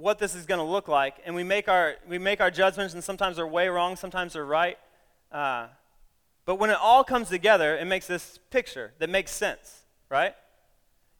what 0.00 0.18
this 0.18 0.34
is 0.34 0.46
going 0.46 0.58
to 0.58 0.64
look 0.64 0.88
like, 0.88 1.16
and 1.24 1.34
we 1.34 1.44
make 1.44 1.68
our 1.68 1.96
we 2.08 2.18
make 2.18 2.40
our 2.40 2.50
judgments, 2.50 2.94
and 2.94 3.04
sometimes 3.04 3.36
they're 3.36 3.46
way 3.46 3.68
wrong, 3.68 3.96
sometimes 3.96 4.32
they're 4.32 4.44
right. 4.44 4.78
Uh, 5.30 5.66
but 6.44 6.56
when 6.56 6.70
it 6.70 6.78
all 6.80 7.04
comes 7.04 7.28
together, 7.28 7.76
it 7.76 7.84
makes 7.84 8.06
this 8.06 8.38
picture 8.50 8.92
that 8.98 9.10
makes 9.10 9.30
sense, 9.30 9.82
right? 10.08 10.34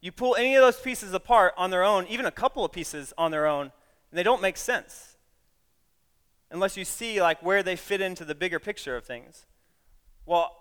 You 0.00 0.12
pull 0.12 0.34
any 0.34 0.56
of 0.56 0.62
those 0.62 0.80
pieces 0.80 1.12
apart 1.12 1.52
on 1.56 1.70
their 1.70 1.84
own, 1.84 2.06
even 2.08 2.24
a 2.24 2.30
couple 2.30 2.64
of 2.64 2.72
pieces 2.72 3.12
on 3.18 3.30
their 3.30 3.46
own, 3.46 3.70
and 4.10 4.18
they 4.18 4.22
don't 4.22 4.40
make 4.40 4.56
sense 4.56 5.16
unless 6.50 6.76
you 6.76 6.84
see 6.84 7.22
like 7.22 7.42
where 7.42 7.62
they 7.62 7.76
fit 7.76 8.00
into 8.00 8.24
the 8.24 8.34
bigger 8.34 8.58
picture 8.58 8.96
of 8.96 9.04
things. 9.04 9.46
Well, 10.26 10.56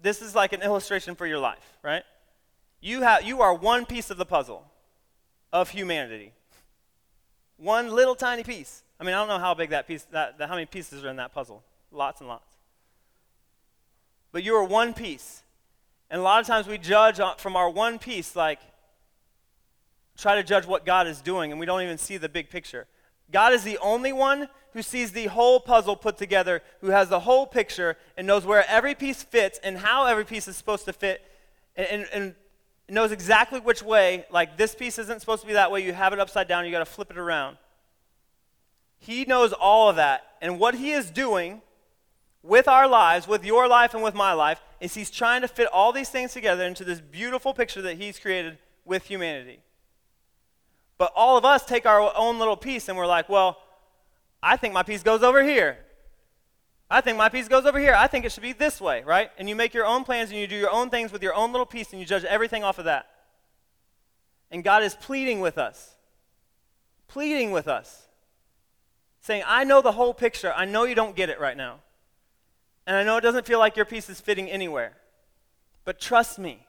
this 0.00 0.22
is 0.22 0.34
like 0.34 0.52
an 0.52 0.62
illustration 0.62 1.14
for 1.14 1.26
your 1.26 1.38
life, 1.38 1.78
right? 1.82 2.04
You 2.80 3.02
have 3.02 3.24
you 3.24 3.42
are 3.42 3.52
one 3.52 3.84
piece 3.86 4.10
of 4.10 4.16
the 4.16 4.24
puzzle 4.24 4.64
of 5.52 5.70
humanity. 5.70 6.32
One 7.60 7.90
little 7.90 8.14
tiny 8.14 8.42
piece. 8.42 8.82
I 8.98 9.04
mean, 9.04 9.14
I 9.14 9.18
don't 9.18 9.28
know 9.28 9.38
how 9.38 9.52
big 9.52 9.70
that 9.70 9.86
piece, 9.86 10.04
that, 10.12 10.38
that, 10.38 10.48
how 10.48 10.54
many 10.54 10.66
pieces 10.66 11.04
are 11.04 11.10
in 11.10 11.16
that 11.16 11.34
puzzle. 11.34 11.62
Lots 11.92 12.20
and 12.20 12.28
lots. 12.28 12.56
But 14.32 14.42
you 14.42 14.54
are 14.54 14.64
one 14.64 14.94
piece. 14.94 15.42
And 16.10 16.20
a 16.20 16.22
lot 16.22 16.40
of 16.40 16.46
times 16.46 16.66
we 16.66 16.78
judge 16.78 17.20
from 17.38 17.56
our 17.56 17.68
one 17.68 17.98
piece, 17.98 18.34
like, 18.34 18.60
try 20.16 20.36
to 20.36 20.42
judge 20.42 20.66
what 20.66 20.86
God 20.86 21.06
is 21.06 21.20
doing, 21.20 21.50
and 21.50 21.60
we 21.60 21.66
don't 21.66 21.82
even 21.82 21.98
see 21.98 22.16
the 22.16 22.28
big 22.28 22.48
picture. 22.48 22.86
God 23.30 23.52
is 23.52 23.62
the 23.62 23.78
only 23.78 24.12
one 24.12 24.48
who 24.72 24.82
sees 24.82 25.12
the 25.12 25.26
whole 25.26 25.60
puzzle 25.60 25.96
put 25.96 26.16
together, 26.16 26.62
who 26.80 26.88
has 26.88 27.08
the 27.08 27.20
whole 27.20 27.46
picture, 27.46 27.96
and 28.16 28.26
knows 28.26 28.46
where 28.46 28.64
every 28.68 28.94
piece 28.94 29.22
fits 29.22 29.60
and 29.62 29.78
how 29.78 30.06
every 30.06 30.24
piece 30.24 30.48
is 30.48 30.56
supposed 30.56 30.86
to 30.86 30.92
fit, 30.92 31.22
and, 31.76 31.86
and, 31.86 32.08
and 32.12 32.34
knows 32.92 33.12
exactly 33.12 33.60
which 33.60 33.82
way, 33.82 34.24
like 34.30 34.56
this 34.56 34.74
piece 34.74 34.98
isn't 34.98 35.20
supposed 35.20 35.42
to 35.42 35.46
be 35.46 35.52
that 35.54 35.70
way, 35.70 35.84
you 35.84 35.92
have 35.92 36.12
it 36.12 36.18
upside 36.18 36.48
down, 36.48 36.64
you 36.64 36.70
got 36.70 36.80
to 36.80 36.84
flip 36.84 37.10
it 37.10 37.18
around. 37.18 37.56
He 38.98 39.24
knows 39.24 39.52
all 39.52 39.88
of 39.88 39.96
that. 39.96 40.22
And 40.40 40.58
what 40.58 40.74
he 40.74 40.92
is 40.92 41.10
doing 41.10 41.62
with 42.42 42.68
our 42.68 42.88
lives, 42.88 43.28
with 43.28 43.44
your 43.44 43.68
life 43.68 43.94
and 43.94 44.02
with 44.02 44.14
my 44.14 44.32
life, 44.32 44.60
is 44.80 44.94
he's 44.94 45.10
trying 45.10 45.42
to 45.42 45.48
fit 45.48 45.68
all 45.72 45.92
these 45.92 46.08
things 46.08 46.32
together 46.32 46.64
into 46.64 46.84
this 46.84 47.00
beautiful 47.00 47.54
picture 47.54 47.82
that 47.82 47.98
he's 47.98 48.18
created 48.18 48.58
with 48.84 49.04
humanity. 49.04 49.60
But 50.98 51.12
all 51.16 51.36
of 51.36 51.44
us 51.44 51.64
take 51.64 51.86
our 51.86 52.12
own 52.16 52.38
little 52.38 52.56
piece 52.56 52.88
and 52.88 52.96
we're 52.96 53.06
like, 53.06 53.28
well, 53.28 53.58
I 54.42 54.56
think 54.56 54.74
my 54.74 54.82
piece 54.82 55.02
goes 55.02 55.22
over 55.22 55.42
here. 55.42 55.78
I 56.90 57.00
think 57.00 57.16
my 57.16 57.28
piece 57.28 57.46
goes 57.46 57.66
over 57.66 57.78
here. 57.78 57.94
I 57.94 58.08
think 58.08 58.24
it 58.24 58.32
should 58.32 58.42
be 58.42 58.52
this 58.52 58.80
way, 58.80 59.02
right? 59.04 59.30
And 59.38 59.48
you 59.48 59.54
make 59.54 59.72
your 59.72 59.86
own 59.86 60.02
plans 60.02 60.30
and 60.30 60.40
you 60.40 60.48
do 60.48 60.56
your 60.56 60.70
own 60.70 60.90
things 60.90 61.12
with 61.12 61.22
your 61.22 61.34
own 61.34 61.52
little 61.52 61.66
piece 61.66 61.92
and 61.92 62.00
you 62.00 62.06
judge 62.06 62.24
everything 62.24 62.64
off 62.64 62.78
of 62.78 62.86
that. 62.86 63.06
And 64.50 64.64
God 64.64 64.82
is 64.82 64.96
pleading 64.96 65.40
with 65.40 65.56
us, 65.56 65.94
pleading 67.06 67.52
with 67.52 67.68
us, 67.68 68.08
saying, 69.20 69.44
I 69.46 69.62
know 69.62 69.80
the 69.80 69.92
whole 69.92 70.12
picture. 70.12 70.52
I 70.52 70.64
know 70.64 70.82
you 70.82 70.96
don't 70.96 71.14
get 71.14 71.30
it 71.30 71.38
right 71.38 71.56
now. 71.56 71.76
And 72.88 72.96
I 72.96 73.04
know 73.04 73.16
it 73.16 73.20
doesn't 73.20 73.46
feel 73.46 73.60
like 73.60 73.76
your 73.76 73.84
piece 73.84 74.10
is 74.10 74.20
fitting 74.20 74.50
anywhere. 74.50 74.94
But 75.84 76.00
trust 76.00 76.40
me. 76.40 76.66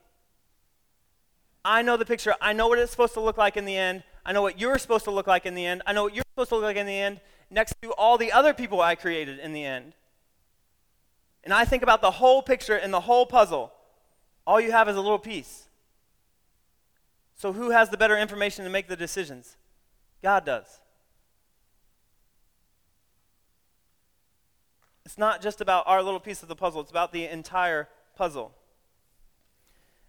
I 1.65 1.81
know 1.81 1.97
the 1.97 2.05
picture. 2.05 2.35
I 2.39 2.53
know 2.53 2.67
what 2.67 2.77
it's 2.77 2.91
supposed 2.91 3.13
to 3.15 3.21
look 3.21 3.37
like 3.37 3.57
in 3.57 3.65
the 3.65 3.75
end. 3.75 4.03
I 4.23 4.33
know 4.33 4.43
what 4.43 4.59
you're 4.59 4.77
supposed 4.77 5.05
to 5.05 5.11
look 5.11 5.25
like 5.25 5.47
in 5.47 5.55
the 5.55 5.65
end. 5.65 5.81
I 5.87 5.93
know 5.93 6.03
what 6.03 6.13
you're 6.13 6.25
supposed 6.35 6.49
to 6.49 6.55
look 6.57 6.65
like 6.65 6.77
in 6.77 6.85
the 6.85 6.97
end 6.97 7.21
next 7.49 7.73
to 7.81 7.91
all 7.93 8.19
the 8.19 8.31
other 8.31 8.53
people 8.53 8.81
I 8.81 8.93
created 8.93 9.39
in 9.39 9.53
the 9.53 9.65
end 9.65 9.93
and 11.43 11.53
I 11.53 11.65
think 11.65 11.83
about 11.83 12.01
the 12.01 12.11
whole 12.11 12.41
picture 12.41 12.75
and 12.75 12.93
the 12.93 13.01
whole 13.01 13.25
puzzle, 13.25 13.71
all 14.45 14.59
you 14.59 14.71
have 14.71 14.87
is 14.87 14.95
a 14.95 15.01
little 15.01 15.19
piece. 15.19 15.67
So, 17.35 17.53
who 17.53 17.71
has 17.71 17.89
the 17.89 17.97
better 17.97 18.17
information 18.17 18.65
to 18.65 18.69
make 18.69 18.87
the 18.87 18.95
decisions? 18.95 19.57
God 20.21 20.45
does. 20.45 20.79
It's 25.05 25.17
not 25.17 25.41
just 25.41 25.59
about 25.59 25.83
our 25.87 26.03
little 26.03 26.19
piece 26.19 26.43
of 26.43 26.47
the 26.47 26.55
puzzle, 26.55 26.81
it's 26.81 26.91
about 26.91 27.11
the 27.11 27.25
entire 27.25 27.89
puzzle. 28.15 28.53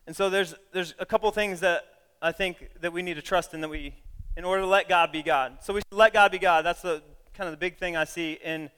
And 0.06 0.14
so 0.14 0.28
there's 0.28 0.54
there's 0.72 0.94
a 0.98 1.06
couple 1.06 1.30
things 1.30 1.60
that 1.60 1.84
I 2.20 2.32
think 2.32 2.68
that 2.80 2.92
we 2.92 3.02
need 3.02 3.14
to 3.14 3.22
trust 3.22 3.54
in 3.54 3.60
that 3.62 3.68
we 3.68 3.94
in 4.36 4.44
order 4.44 4.62
to 4.62 4.66
let 4.66 4.88
God 4.88 5.12
be 5.12 5.22
God. 5.22 5.58
So 5.62 5.72
we 5.72 5.80
should 5.80 5.96
let 5.96 6.12
God 6.12 6.32
be 6.32 6.38
God. 6.38 6.64
That's 6.64 6.82
the 6.82 7.02
kind 7.34 7.48
of 7.48 7.52
the 7.52 7.58
big 7.58 7.78
thing 7.78 7.96
I 7.96 8.04
see 8.04 8.38
in 8.44 8.70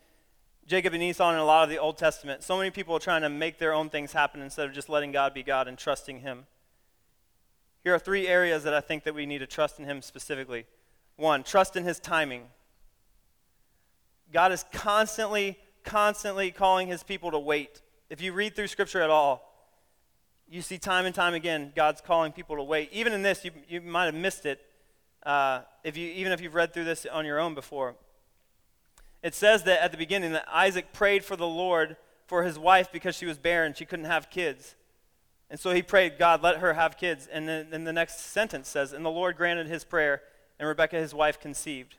Jacob 0.67 0.95
and 0.95 1.03
Esau 1.03 1.31
in 1.31 1.37
a 1.37 1.45
lot 1.45 1.65
of 1.65 1.69
the 1.69 1.79
Old 1.79 1.99
Testament. 1.99 2.43
So 2.43 2.57
many 2.57 2.71
people 2.71 2.97
are 2.97 3.01
trying 3.01 3.23
to 3.23 3.29
make 3.29 3.59
their 3.59 3.75
own 3.75 3.91
things 3.91 4.13
happen 4.13 4.41
instead 4.41 4.67
of 4.67 4.73
just 4.73 4.89
letting 4.89 5.13
God 5.13 5.35
be 5.35 5.43
God 5.43 5.69
and 5.69 5.77
trusting 5.77 6.21
Him. 6.21 6.47
Here 7.83 7.95
are 7.95 7.99
three 7.99 8.27
areas 8.27 8.63
that 8.65 8.73
I 8.73 8.81
think 8.81 9.05
that 9.05 9.15
we 9.15 9.27
need 9.27 9.39
to 9.39 9.47
trust 9.47 9.79
in 9.79 9.85
Him 9.85 10.01
specifically. 10.01 10.65
One, 11.17 11.43
trust 11.43 11.77
in 11.77 11.85
His 11.85 12.01
timing. 12.01 12.45
God 14.33 14.53
is 14.53 14.65
constantly, 14.73 15.59
constantly 15.85 16.51
calling 16.51 16.89
His 16.89 17.03
people 17.03 17.31
to 17.33 17.39
wait. 17.39 17.83
If 18.09 18.23
you 18.23 18.33
read 18.33 18.57
through 18.57 18.69
Scripture 18.69 19.03
at 19.03 19.11
all, 19.11 19.51
you 20.49 20.63
see 20.63 20.79
time 20.79 21.05
and 21.05 21.15
time 21.15 21.35
again 21.35 21.73
God's 21.77 22.01
calling 22.01 22.33
people 22.33 22.57
to 22.57 22.63
wait. 22.63 22.89
Even 22.91 23.13
in 23.13 23.23
this, 23.23 23.45
you, 23.45 23.51
you 23.69 23.83
might 23.83 24.07
have 24.07 24.15
missed 24.15 24.47
it. 24.47 24.61
Uh, 25.23 25.61
if 25.83 25.97
you, 25.97 26.09
even 26.09 26.33
if 26.33 26.41
you've 26.41 26.55
read 26.55 26.73
through 26.73 26.85
this 26.85 27.07
on 27.07 27.27
your 27.27 27.39
own 27.39 27.55
before 27.55 27.97
it 29.25 29.35
says 29.35 29.63
that 29.63 29.83
at 29.83 29.91
the 29.91 29.97
beginning 29.97 30.33
that 30.33 30.47
Isaac 30.53 30.93
prayed 30.93 31.25
for 31.25 31.35
the 31.35 31.47
Lord 31.47 31.97
for 32.27 32.43
his 32.43 32.59
wife 32.59 32.93
because 32.93 33.17
she 33.17 33.25
was 33.25 33.39
barren. 33.39 33.73
She 33.73 33.87
couldn't 33.87 34.05
have 34.05 34.29
kids. 34.29 34.75
And 35.49 35.59
so 35.59 35.73
he 35.73 35.81
prayed, 35.81 36.19
God, 36.19 36.43
let 36.43 36.59
her 36.59 36.75
have 36.75 36.99
kids. 36.99 37.27
And 37.33 37.49
then, 37.49 37.69
then 37.71 37.85
the 37.85 37.93
next 37.93 38.21
sentence 38.21 38.69
says, 38.69 38.93
And 38.93 39.03
the 39.03 39.11
Lord 39.11 39.39
granted 39.39 39.67
his 39.67 39.83
prayer, 39.83 40.21
and 40.59 40.69
Rebekah, 40.69 40.97
his 40.97 41.15
wife, 41.15 41.41
conceived. 41.41 41.95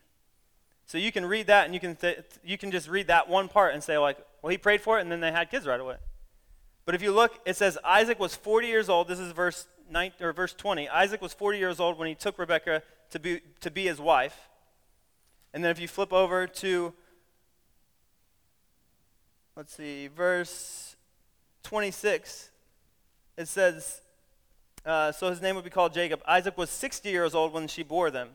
So 0.86 1.00
you 1.00 1.12
can 1.12 1.26
read 1.26 1.48
that, 1.48 1.66
and 1.66 1.74
you 1.74 1.80
can, 1.80 1.96
th- 1.96 2.20
you 2.44 2.60
can 2.60 2.70
just 2.70 2.88
read 2.88 3.08
that 3.08 3.28
one 3.28 3.48
part 3.48 3.74
and 3.74 3.84
say, 3.84 3.98
like, 3.98 4.20
well, 4.44 4.52
he 4.52 4.60
prayed 4.60 4.82
for 4.82 5.00
it, 5.00 5.02
and 5.02 5.12
then 5.12 5.20
they 5.20 5.32
had 5.32 5.50
kids 5.50 5.66
right 5.66 5.80
away. 5.80 5.96
But 6.86 6.94
if 6.94 7.02
you 7.02 7.12
look, 7.12 7.40
it 7.44 7.56
says 7.56 7.76
Isaac 7.84 8.20
was 8.20 8.36
40 8.36 8.68
years 8.68 8.88
old. 8.88 9.08
This 9.08 9.20
is 9.20 9.32
verse, 9.32 9.66
9, 9.90 10.12
or 10.22 10.32
verse 10.32 10.54
20. 10.54 10.88
Isaac 10.90 11.24
was 11.24 11.34
40 11.34 11.58
years 11.58 11.80
old 11.80 11.98
when 11.98 12.08
he 12.08 12.14
took 12.14 12.38
Rebekah 12.38 12.84
to 13.10 13.20
be, 13.20 13.42
to 13.62 13.72
be 13.72 13.88
his 13.88 14.00
wife. 14.00 14.48
And 15.56 15.64
then 15.64 15.72
if 15.72 15.80
you 15.80 15.88
flip 15.88 16.14
over 16.14 16.46
to 16.46 16.94
let's 19.56 19.74
see, 19.74 20.08
verse 20.08 20.96
26, 21.64 22.50
it 23.38 23.48
says, 23.48 24.02
uh, 24.86 25.12
So 25.12 25.30
his 25.30 25.42
name 25.42 25.56
would 25.56 25.64
be 25.64 25.70
called 25.70 25.94
Jacob. 25.94 26.22
Isaac 26.28 26.58
was 26.58 26.70
60 26.70 27.10
years 27.10 27.34
old 27.34 27.54
when 27.54 27.68
she 27.68 27.84
bore 27.84 28.12
them. 28.12 28.30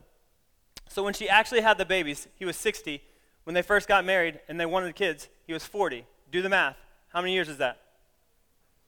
So 0.88 1.02
when 1.04 1.14
she 1.14 1.28
actually 1.28 1.60
had 1.60 1.78
the 1.78 1.84
babies, 1.84 2.26
he 2.36 2.44
was 2.44 2.56
60. 2.56 3.02
When 3.44 3.54
they 3.54 3.62
first 3.62 3.86
got 3.86 4.04
married 4.04 4.40
and 4.48 4.58
they 4.58 4.66
wanted 4.66 4.94
kids, 4.94 5.28
he 5.46 5.52
was 5.52 5.64
40. 5.64 6.04
Do 6.30 6.42
the 6.42 6.48
math. 6.48 6.76
How 7.08 7.20
many 7.20 7.34
years 7.34 7.48
is 7.48 7.58
that? 7.58 7.78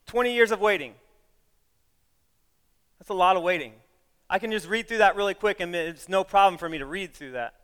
20 0.07 0.35
years 0.35 0.51
of 0.51 0.61
waiting. 0.61 0.95
That's 2.99 3.11
a 3.11 3.14
lot 3.14 3.37
of 3.37 3.42
waiting. 3.42 3.73
I 4.29 4.38
can 4.38 4.51
just 4.51 4.68
read 4.68 4.88
through 4.88 4.99
that 4.99 5.16
really 5.16 5.35
quick 5.35 5.61
and 5.61 5.75
it's 5.75 6.09
no 6.09 6.25
problem 6.25 6.59
for 6.59 6.68
me 6.68 6.79
to 6.79 6.87
read 6.87 7.14
through 7.14 7.33
that. 7.33 7.55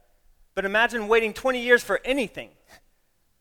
But 0.55 0.65
imagine 0.65 1.09
waiting 1.09 1.33
20 1.33 1.61
years 1.61 1.83
for 1.83 2.01
anything. 2.05 2.51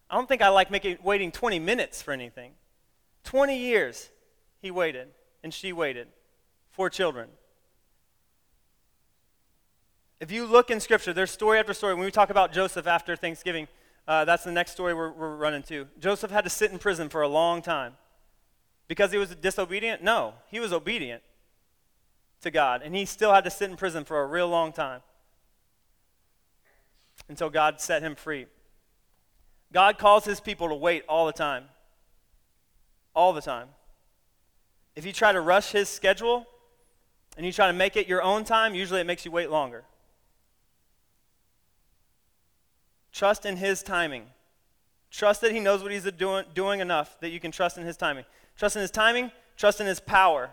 I 0.09 0.15
don't 0.15 0.27
think 0.27 0.41
I 0.41 0.49
like 0.49 0.71
making, 0.71 0.97
waiting 1.03 1.31
20 1.31 1.59
minutes 1.59 2.01
for 2.01 2.11
anything. 2.11 2.51
20 3.23 3.57
years 3.57 4.09
he 4.61 4.71
waited, 4.71 5.09
and 5.43 5.53
she 5.53 5.73
waited. 5.73 6.07
For 6.71 6.91
children. 6.91 7.29
If 10.19 10.31
you 10.31 10.45
look 10.45 10.69
in 10.69 10.79
Scripture, 10.79 11.11
there's 11.11 11.31
story 11.31 11.57
after 11.57 11.73
story. 11.73 11.95
When 11.95 12.05
we 12.05 12.11
talk 12.11 12.29
about 12.29 12.53
Joseph 12.53 12.85
after 12.85 13.15
Thanksgiving, 13.15 13.67
uh, 14.07 14.25
that's 14.25 14.43
the 14.43 14.51
next 14.51 14.73
story 14.73 14.93
we're, 14.93 15.11
we're 15.11 15.35
running 15.35 15.63
to. 15.63 15.87
Joseph 15.99 16.29
had 16.29 16.43
to 16.43 16.49
sit 16.51 16.71
in 16.71 16.77
prison 16.77 17.09
for 17.09 17.23
a 17.23 17.27
long 17.27 17.63
time. 17.63 17.93
Because 18.87 19.11
he 19.11 19.17
was 19.17 19.35
disobedient? 19.35 20.01
No, 20.01 20.35
he 20.49 20.59
was 20.59 20.71
obedient 20.71 21.23
to 22.41 22.51
God, 22.51 22.81
and 22.83 22.95
he 22.95 23.05
still 23.05 23.33
had 23.33 23.43
to 23.43 23.49
sit 23.49 23.69
in 23.69 23.75
prison 23.75 24.05
for 24.05 24.21
a 24.21 24.25
real 24.25 24.47
long 24.47 24.71
time 24.71 25.01
until 27.27 27.49
God 27.49 27.81
set 27.81 28.01
him 28.01 28.15
free. 28.15 28.45
God 29.71 29.97
calls 29.97 30.25
his 30.25 30.39
people 30.39 30.69
to 30.69 30.75
wait 30.75 31.03
all 31.09 31.25
the 31.25 31.33
time. 31.33 31.65
All 33.13 33.33
the 33.33 33.41
time. 33.41 33.69
If 34.95 35.05
you 35.05 35.13
try 35.13 35.31
to 35.31 35.41
rush 35.41 35.71
his 35.71 35.89
schedule 35.89 36.47
and 37.35 37.45
you 37.45 37.51
try 37.51 37.67
to 37.67 37.73
make 37.73 37.95
it 37.95 38.07
your 38.07 38.21
own 38.21 38.43
time, 38.43 38.73
usually 38.73 39.01
it 39.01 39.05
makes 39.05 39.25
you 39.25 39.31
wait 39.31 39.49
longer. 39.49 39.83
Trust 43.17 43.47
in 43.47 43.57
His 43.57 43.81
timing. 43.81 44.27
Trust 45.09 45.41
that 45.41 45.51
He 45.51 45.59
knows 45.59 45.81
what 45.81 45.91
He's 45.91 46.03
doing, 46.11 46.45
doing 46.53 46.81
enough 46.81 47.19
that 47.19 47.29
you 47.29 47.39
can 47.39 47.51
trust 47.51 47.75
in 47.79 47.83
His 47.83 47.97
timing. 47.97 48.25
Trust 48.55 48.75
in 48.75 48.81
His 48.83 48.91
timing, 48.91 49.31
trust 49.55 49.81
in 49.81 49.87
His 49.87 49.99
power. 49.99 50.51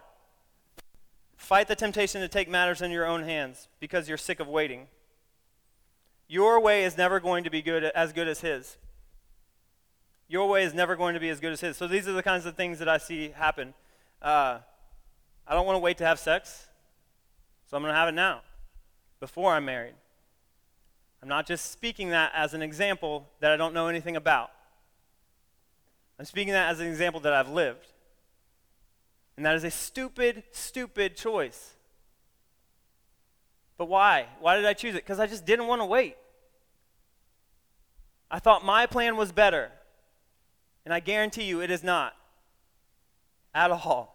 Fight 1.36 1.68
the 1.68 1.76
temptation 1.76 2.22
to 2.22 2.28
take 2.28 2.48
matters 2.48 2.80
in 2.80 2.90
your 2.90 3.04
own 3.04 3.22
hands 3.22 3.68
because 3.80 4.08
you're 4.08 4.16
sick 4.16 4.40
of 4.40 4.48
waiting. 4.48 4.86
Your 6.26 6.58
way 6.58 6.84
is 6.84 6.96
never 6.96 7.20
going 7.20 7.44
to 7.44 7.50
be 7.50 7.60
good 7.60 7.84
as 7.84 8.14
good 8.14 8.28
as 8.28 8.40
His. 8.40 8.78
Your 10.28 10.48
way 10.48 10.64
is 10.64 10.74
never 10.74 10.96
going 10.96 11.14
to 11.14 11.20
be 11.20 11.28
as 11.28 11.40
good 11.40 11.52
as 11.52 11.60
His. 11.60 11.76
So 11.76 11.86
these 11.86 12.08
are 12.08 12.12
the 12.12 12.22
kinds 12.22 12.46
of 12.46 12.56
things 12.56 12.78
that 12.78 12.88
I 12.88 12.98
see 12.98 13.30
happen. 13.30 13.74
Uh, 14.22 14.58
I 15.46 15.54
don't 15.54 15.66
want 15.66 15.76
to 15.76 15.80
wait 15.80 15.98
to 15.98 16.06
have 16.06 16.18
sex, 16.18 16.66
so 17.68 17.76
I'm 17.76 17.82
going 17.82 17.92
to 17.92 17.98
have 17.98 18.08
it 18.08 18.14
now, 18.14 18.40
before 19.20 19.52
I'm 19.52 19.64
married. 19.64 19.94
I'm 21.22 21.28
not 21.28 21.46
just 21.46 21.70
speaking 21.70 22.10
that 22.10 22.32
as 22.34 22.54
an 22.54 22.62
example 22.62 23.28
that 23.40 23.50
I 23.50 23.56
don't 23.56 23.74
know 23.74 23.88
anything 23.88 24.16
about. 24.16 24.50
I'm 26.18 26.24
speaking 26.24 26.52
that 26.52 26.70
as 26.70 26.80
an 26.80 26.86
example 26.86 27.20
that 27.20 27.32
I've 27.32 27.48
lived. 27.48 27.86
And 29.36 29.44
that 29.44 29.54
is 29.56 29.64
a 29.64 29.70
stupid, 29.70 30.44
stupid 30.52 31.16
choice. 31.16 31.74
But 33.76 33.86
why? 33.86 34.26
Why 34.40 34.56
did 34.56 34.64
I 34.64 34.74
choose 34.74 34.94
it? 34.94 34.98
Because 35.04 35.18
I 35.18 35.26
just 35.26 35.44
didn't 35.44 35.66
want 35.66 35.82
to 35.82 35.86
wait. 35.86 36.16
I 38.30 38.38
thought 38.38 38.64
my 38.64 38.86
plan 38.86 39.16
was 39.16 39.32
better. 39.32 39.72
And 40.85 40.93
I 40.93 41.01
guarantee 41.01 41.45
you 41.45 41.61
it 41.61 41.70
is 41.70 41.82
not. 41.82 42.14
At 43.55 43.70
all. 43.70 44.14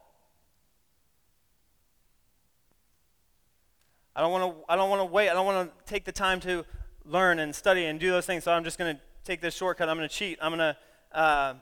I 4.16 4.22
don't 4.22 4.32
want 4.32 4.54
to 4.54 4.64
I 4.68 4.76
don't 4.76 4.90
want 4.90 5.00
to 5.00 5.06
wait. 5.06 5.30
I 5.30 5.34
don't 5.34 5.46
want 5.46 5.72
to 5.72 5.86
take 5.92 6.04
the 6.04 6.12
time 6.12 6.42
to 6.42 6.66
learn 7.06 7.40
and 7.40 7.56
study 7.56 7.86
and 7.86 8.00
do 8.00 8.12
those 8.12 8.26
things. 8.26 8.44
So 8.44 8.52
I'm 8.52 8.64
just 8.64 8.78
going 8.78 8.96
to 8.96 9.02
take 9.24 9.40
this 9.40 9.56
shortcut. 9.56 9.88
I'm 9.88 9.96
going 9.96 10.10
to 10.10 10.14
cheat. 10.14 10.38
I'm 10.42 10.56
going 10.56 10.76
to 11.14 11.18
uh, 11.18 11.54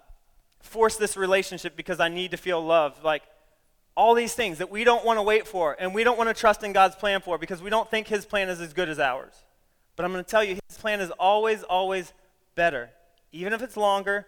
force 0.61 0.97
this 0.97 1.15
relationship 1.15 1.75
because 1.75 1.99
I 1.99 2.09
need 2.09 2.31
to 2.31 2.37
feel 2.37 2.63
loved. 2.63 3.03
Like 3.03 3.23
all 3.95 4.15
these 4.15 4.33
things 4.33 4.57
that 4.57 4.71
we 4.71 4.83
don't 4.83 5.05
want 5.05 5.17
to 5.17 5.23
wait 5.23 5.47
for 5.47 5.75
and 5.79 5.93
we 5.93 6.03
don't 6.03 6.17
want 6.17 6.29
to 6.29 6.33
trust 6.33 6.63
in 6.63 6.73
God's 6.73 6.95
plan 6.95 7.21
for 7.21 7.37
because 7.37 7.61
we 7.61 7.69
don't 7.69 7.89
think 7.89 8.07
His 8.07 8.25
plan 8.25 8.49
is 8.49 8.59
as 8.59 8.73
good 8.73 8.89
as 8.89 8.99
ours. 8.99 9.33
But 9.95 10.05
I'm 10.05 10.11
going 10.11 10.23
to 10.23 10.29
tell 10.29 10.43
you, 10.43 10.57
His 10.67 10.77
plan 10.77 10.99
is 10.99 11.11
always, 11.11 11.63
always 11.63 12.13
better. 12.55 12.89
Even 13.31 13.53
if 13.53 13.61
it's 13.61 13.77
longer, 13.77 14.25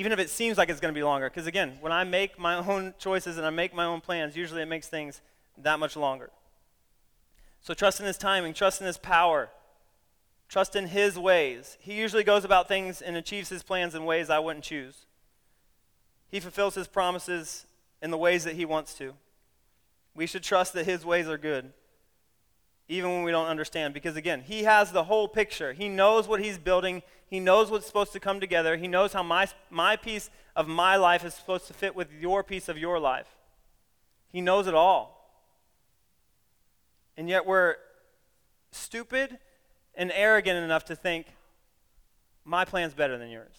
even 0.00 0.12
if 0.12 0.18
it 0.18 0.30
seems 0.30 0.56
like 0.56 0.70
it's 0.70 0.80
going 0.80 0.94
to 0.94 0.98
be 0.98 1.04
longer. 1.04 1.28
Because 1.28 1.46
again, 1.46 1.76
when 1.82 1.92
I 1.92 2.04
make 2.04 2.38
my 2.38 2.54
own 2.66 2.94
choices 2.98 3.36
and 3.36 3.46
I 3.46 3.50
make 3.50 3.74
my 3.74 3.84
own 3.84 4.00
plans, 4.00 4.34
usually 4.34 4.62
it 4.62 4.66
makes 4.66 4.88
things 4.88 5.20
that 5.58 5.78
much 5.78 5.94
longer. 5.94 6.30
So 7.60 7.74
trust 7.74 8.00
in 8.00 8.06
His 8.06 8.16
timing, 8.16 8.54
trust 8.54 8.80
in 8.80 8.86
His 8.86 8.96
power. 8.96 9.50
Trust 10.48 10.74
in 10.74 10.86
His 10.86 11.18
ways. 11.18 11.76
He 11.80 11.92
usually 11.92 12.24
goes 12.24 12.46
about 12.46 12.66
things 12.66 13.02
and 13.02 13.14
achieves 13.14 13.50
His 13.50 13.62
plans 13.62 13.94
in 13.94 14.06
ways 14.06 14.30
I 14.30 14.38
wouldn't 14.38 14.64
choose. 14.64 15.04
He 16.30 16.40
fulfills 16.40 16.76
His 16.76 16.88
promises 16.88 17.66
in 18.00 18.10
the 18.10 18.16
ways 18.16 18.44
that 18.44 18.56
He 18.56 18.64
wants 18.64 18.94
to. 18.94 19.12
We 20.14 20.26
should 20.26 20.42
trust 20.42 20.72
that 20.72 20.86
His 20.86 21.04
ways 21.04 21.28
are 21.28 21.36
good, 21.36 21.74
even 22.90 23.12
when 23.12 23.22
we 23.22 23.30
don't 23.30 23.46
understand, 23.46 23.94
because 23.94 24.16
again, 24.16 24.42
He 24.44 24.64
has 24.64 24.90
the 24.90 25.04
whole 25.04 25.28
picture. 25.28 25.72
He 25.72 25.88
knows 25.88 26.26
what 26.26 26.40
He's 26.40 26.58
building, 26.58 27.02
He 27.28 27.38
knows 27.38 27.70
what's 27.70 27.86
supposed 27.86 28.12
to 28.12 28.20
come 28.20 28.40
together, 28.40 28.76
He 28.76 28.88
knows 28.88 29.12
how 29.12 29.22
my, 29.22 29.46
my 29.70 29.94
piece 29.94 30.28
of 30.56 30.66
my 30.66 30.96
life 30.96 31.24
is 31.24 31.32
supposed 31.32 31.68
to 31.68 31.72
fit 31.72 31.94
with 31.94 32.12
your 32.12 32.42
piece 32.42 32.68
of 32.68 32.76
your 32.76 32.98
life. 32.98 33.28
He 34.32 34.40
knows 34.40 34.66
it 34.66 34.74
all. 34.74 35.16
And 37.16 37.28
yet 37.28 37.46
we're 37.46 37.76
stupid 38.72 39.38
and 39.94 40.10
arrogant 40.12 40.58
enough 40.58 40.84
to 40.86 40.96
think, 40.96 41.26
my 42.44 42.64
plan's 42.64 42.94
better 42.94 43.16
than 43.18 43.30
yours. 43.30 43.54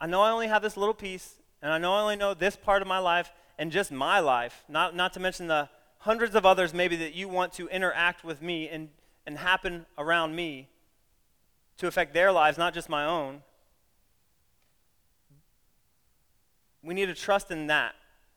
I 0.00 0.06
know 0.06 0.22
I 0.22 0.30
only 0.30 0.46
have 0.46 0.62
this 0.62 0.76
little 0.76 0.94
piece, 0.94 1.34
and 1.60 1.70
I 1.70 1.76
know 1.76 1.92
I 1.92 2.00
only 2.00 2.16
know 2.16 2.32
this 2.32 2.56
part 2.56 2.80
of 2.80 2.88
my 2.88 2.98
life 2.98 3.30
and 3.58 3.70
just 3.70 3.92
my 3.92 4.20
life, 4.20 4.64
not, 4.68 4.96
not 4.96 5.12
to 5.14 5.20
mention 5.20 5.48
the 5.48 5.68
hundreds 6.04 6.34
of 6.34 6.44
others 6.44 6.74
maybe 6.74 6.96
that 6.96 7.14
you 7.14 7.26
want 7.26 7.50
to 7.54 7.66
interact 7.68 8.24
with 8.24 8.42
me 8.42 8.68
and, 8.68 8.90
and 9.26 9.38
happen 9.38 9.86
around 9.96 10.36
me 10.36 10.68
to 11.78 11.86
affect 11.86 12.12
their 12.12 12.30
lives, 12.30 12.58
not 12.58 12.74
just 12.74 12.90
my 12.90 13.06
own. 13.06 13.42
We 16.82 16.92
need 16.92 17.06
to 17.06 17.14
trust 17.14 17.50
in 17.50 17.68
that 17.68 17.94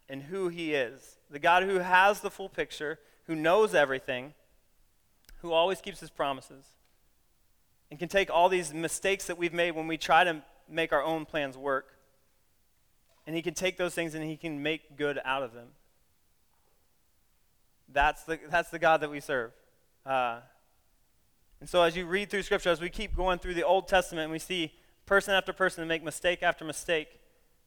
and 0.08 0.24
who 0.24 0.48
He 0.48 0.74
is. 0.74 1.18
The 1.30 1.40
God 1.40 1.64
who 1.64 1.80
has 1.80 2.22
the 2.22 2.32
full 2.32 2.48
picture, 2.48 3.00
who 3.26 3.36
knows 3.36 3.76
everything, 3.76 4.34
who 5.42 5.52
always 5.52 5.82
keeps 5.82 6.00
his 6.00 6.10
promises 6.10 6.66
and 7.92 8.00
can 8.00 8.08
take 8.08 8.32
all 8.32 8.48
these 8.48 8.74
mistakes 8.74 9.28
that 9.28 9.38
we've 9.38 9.54
made 9.54 9.72
when 9.72 9.88
we 9.88 9.98
try 9.98 10.24
to 10.24 10.42
make 10.70 10.94
our 10.94 11.04
own 11.04 11.26
plans 11.26 11.58
work. 11.58 11.98
And 13.26 13.36
he 13.36 13.42
can 13.42 13.54
take 13.54 13.76
those 13.76 13.94
things 13.94 14.16
and 14.16 14.24
he 14.24 14.38
can 14.38 14.64
make 14.64 14.96
good 14.96 15.20
out 15.26 15.44
of 15.44 15.54
them. 15.54 15.68
That's 17.92 18.24
the, 18.24 18.40
that's 18.50 18.70
the 18.70 18.80
God 18.80 19.02
that 19.02 19.10
we 19.10 19.20
serve. 19.20 19.52
Uh, 20.06 20.40
and 21.60 21.70
so, 21.70 21.82
as 21.82 21.96
you 21.96 22.06
read 22.06 22.30
through 22.30 22.44
Scripture, 22.44 22.70
as 22.70 22.82
we 22.82 22.90
keep 22.90 23.16
going 23.16 23.40
through 23.40 23.56
the 23.56 23.64
Old 23.64 23.88
Testament, 23.88 24.26
and 24.26 24.32
we 24.32 24.40
see 24.40 24.74
person 25.06 25.34
after 25.34 25.54
person 25.54 25.88
make 25.88 26.04
mistake 26.04 26.44
after 26.44 26.64
mistake, 26.64 27.20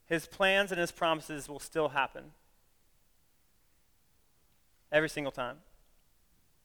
his 0.06 0.26
plans 0.26 0.70
and 0.70 0.80
his 0.80 0.92
promises 0.92 1.48
will 1.48 1.58
still 1.58 1.88
happen. 1.88 2.32
Every 4.92 5.08
single 5.08 5.32
time. 5.32 5.56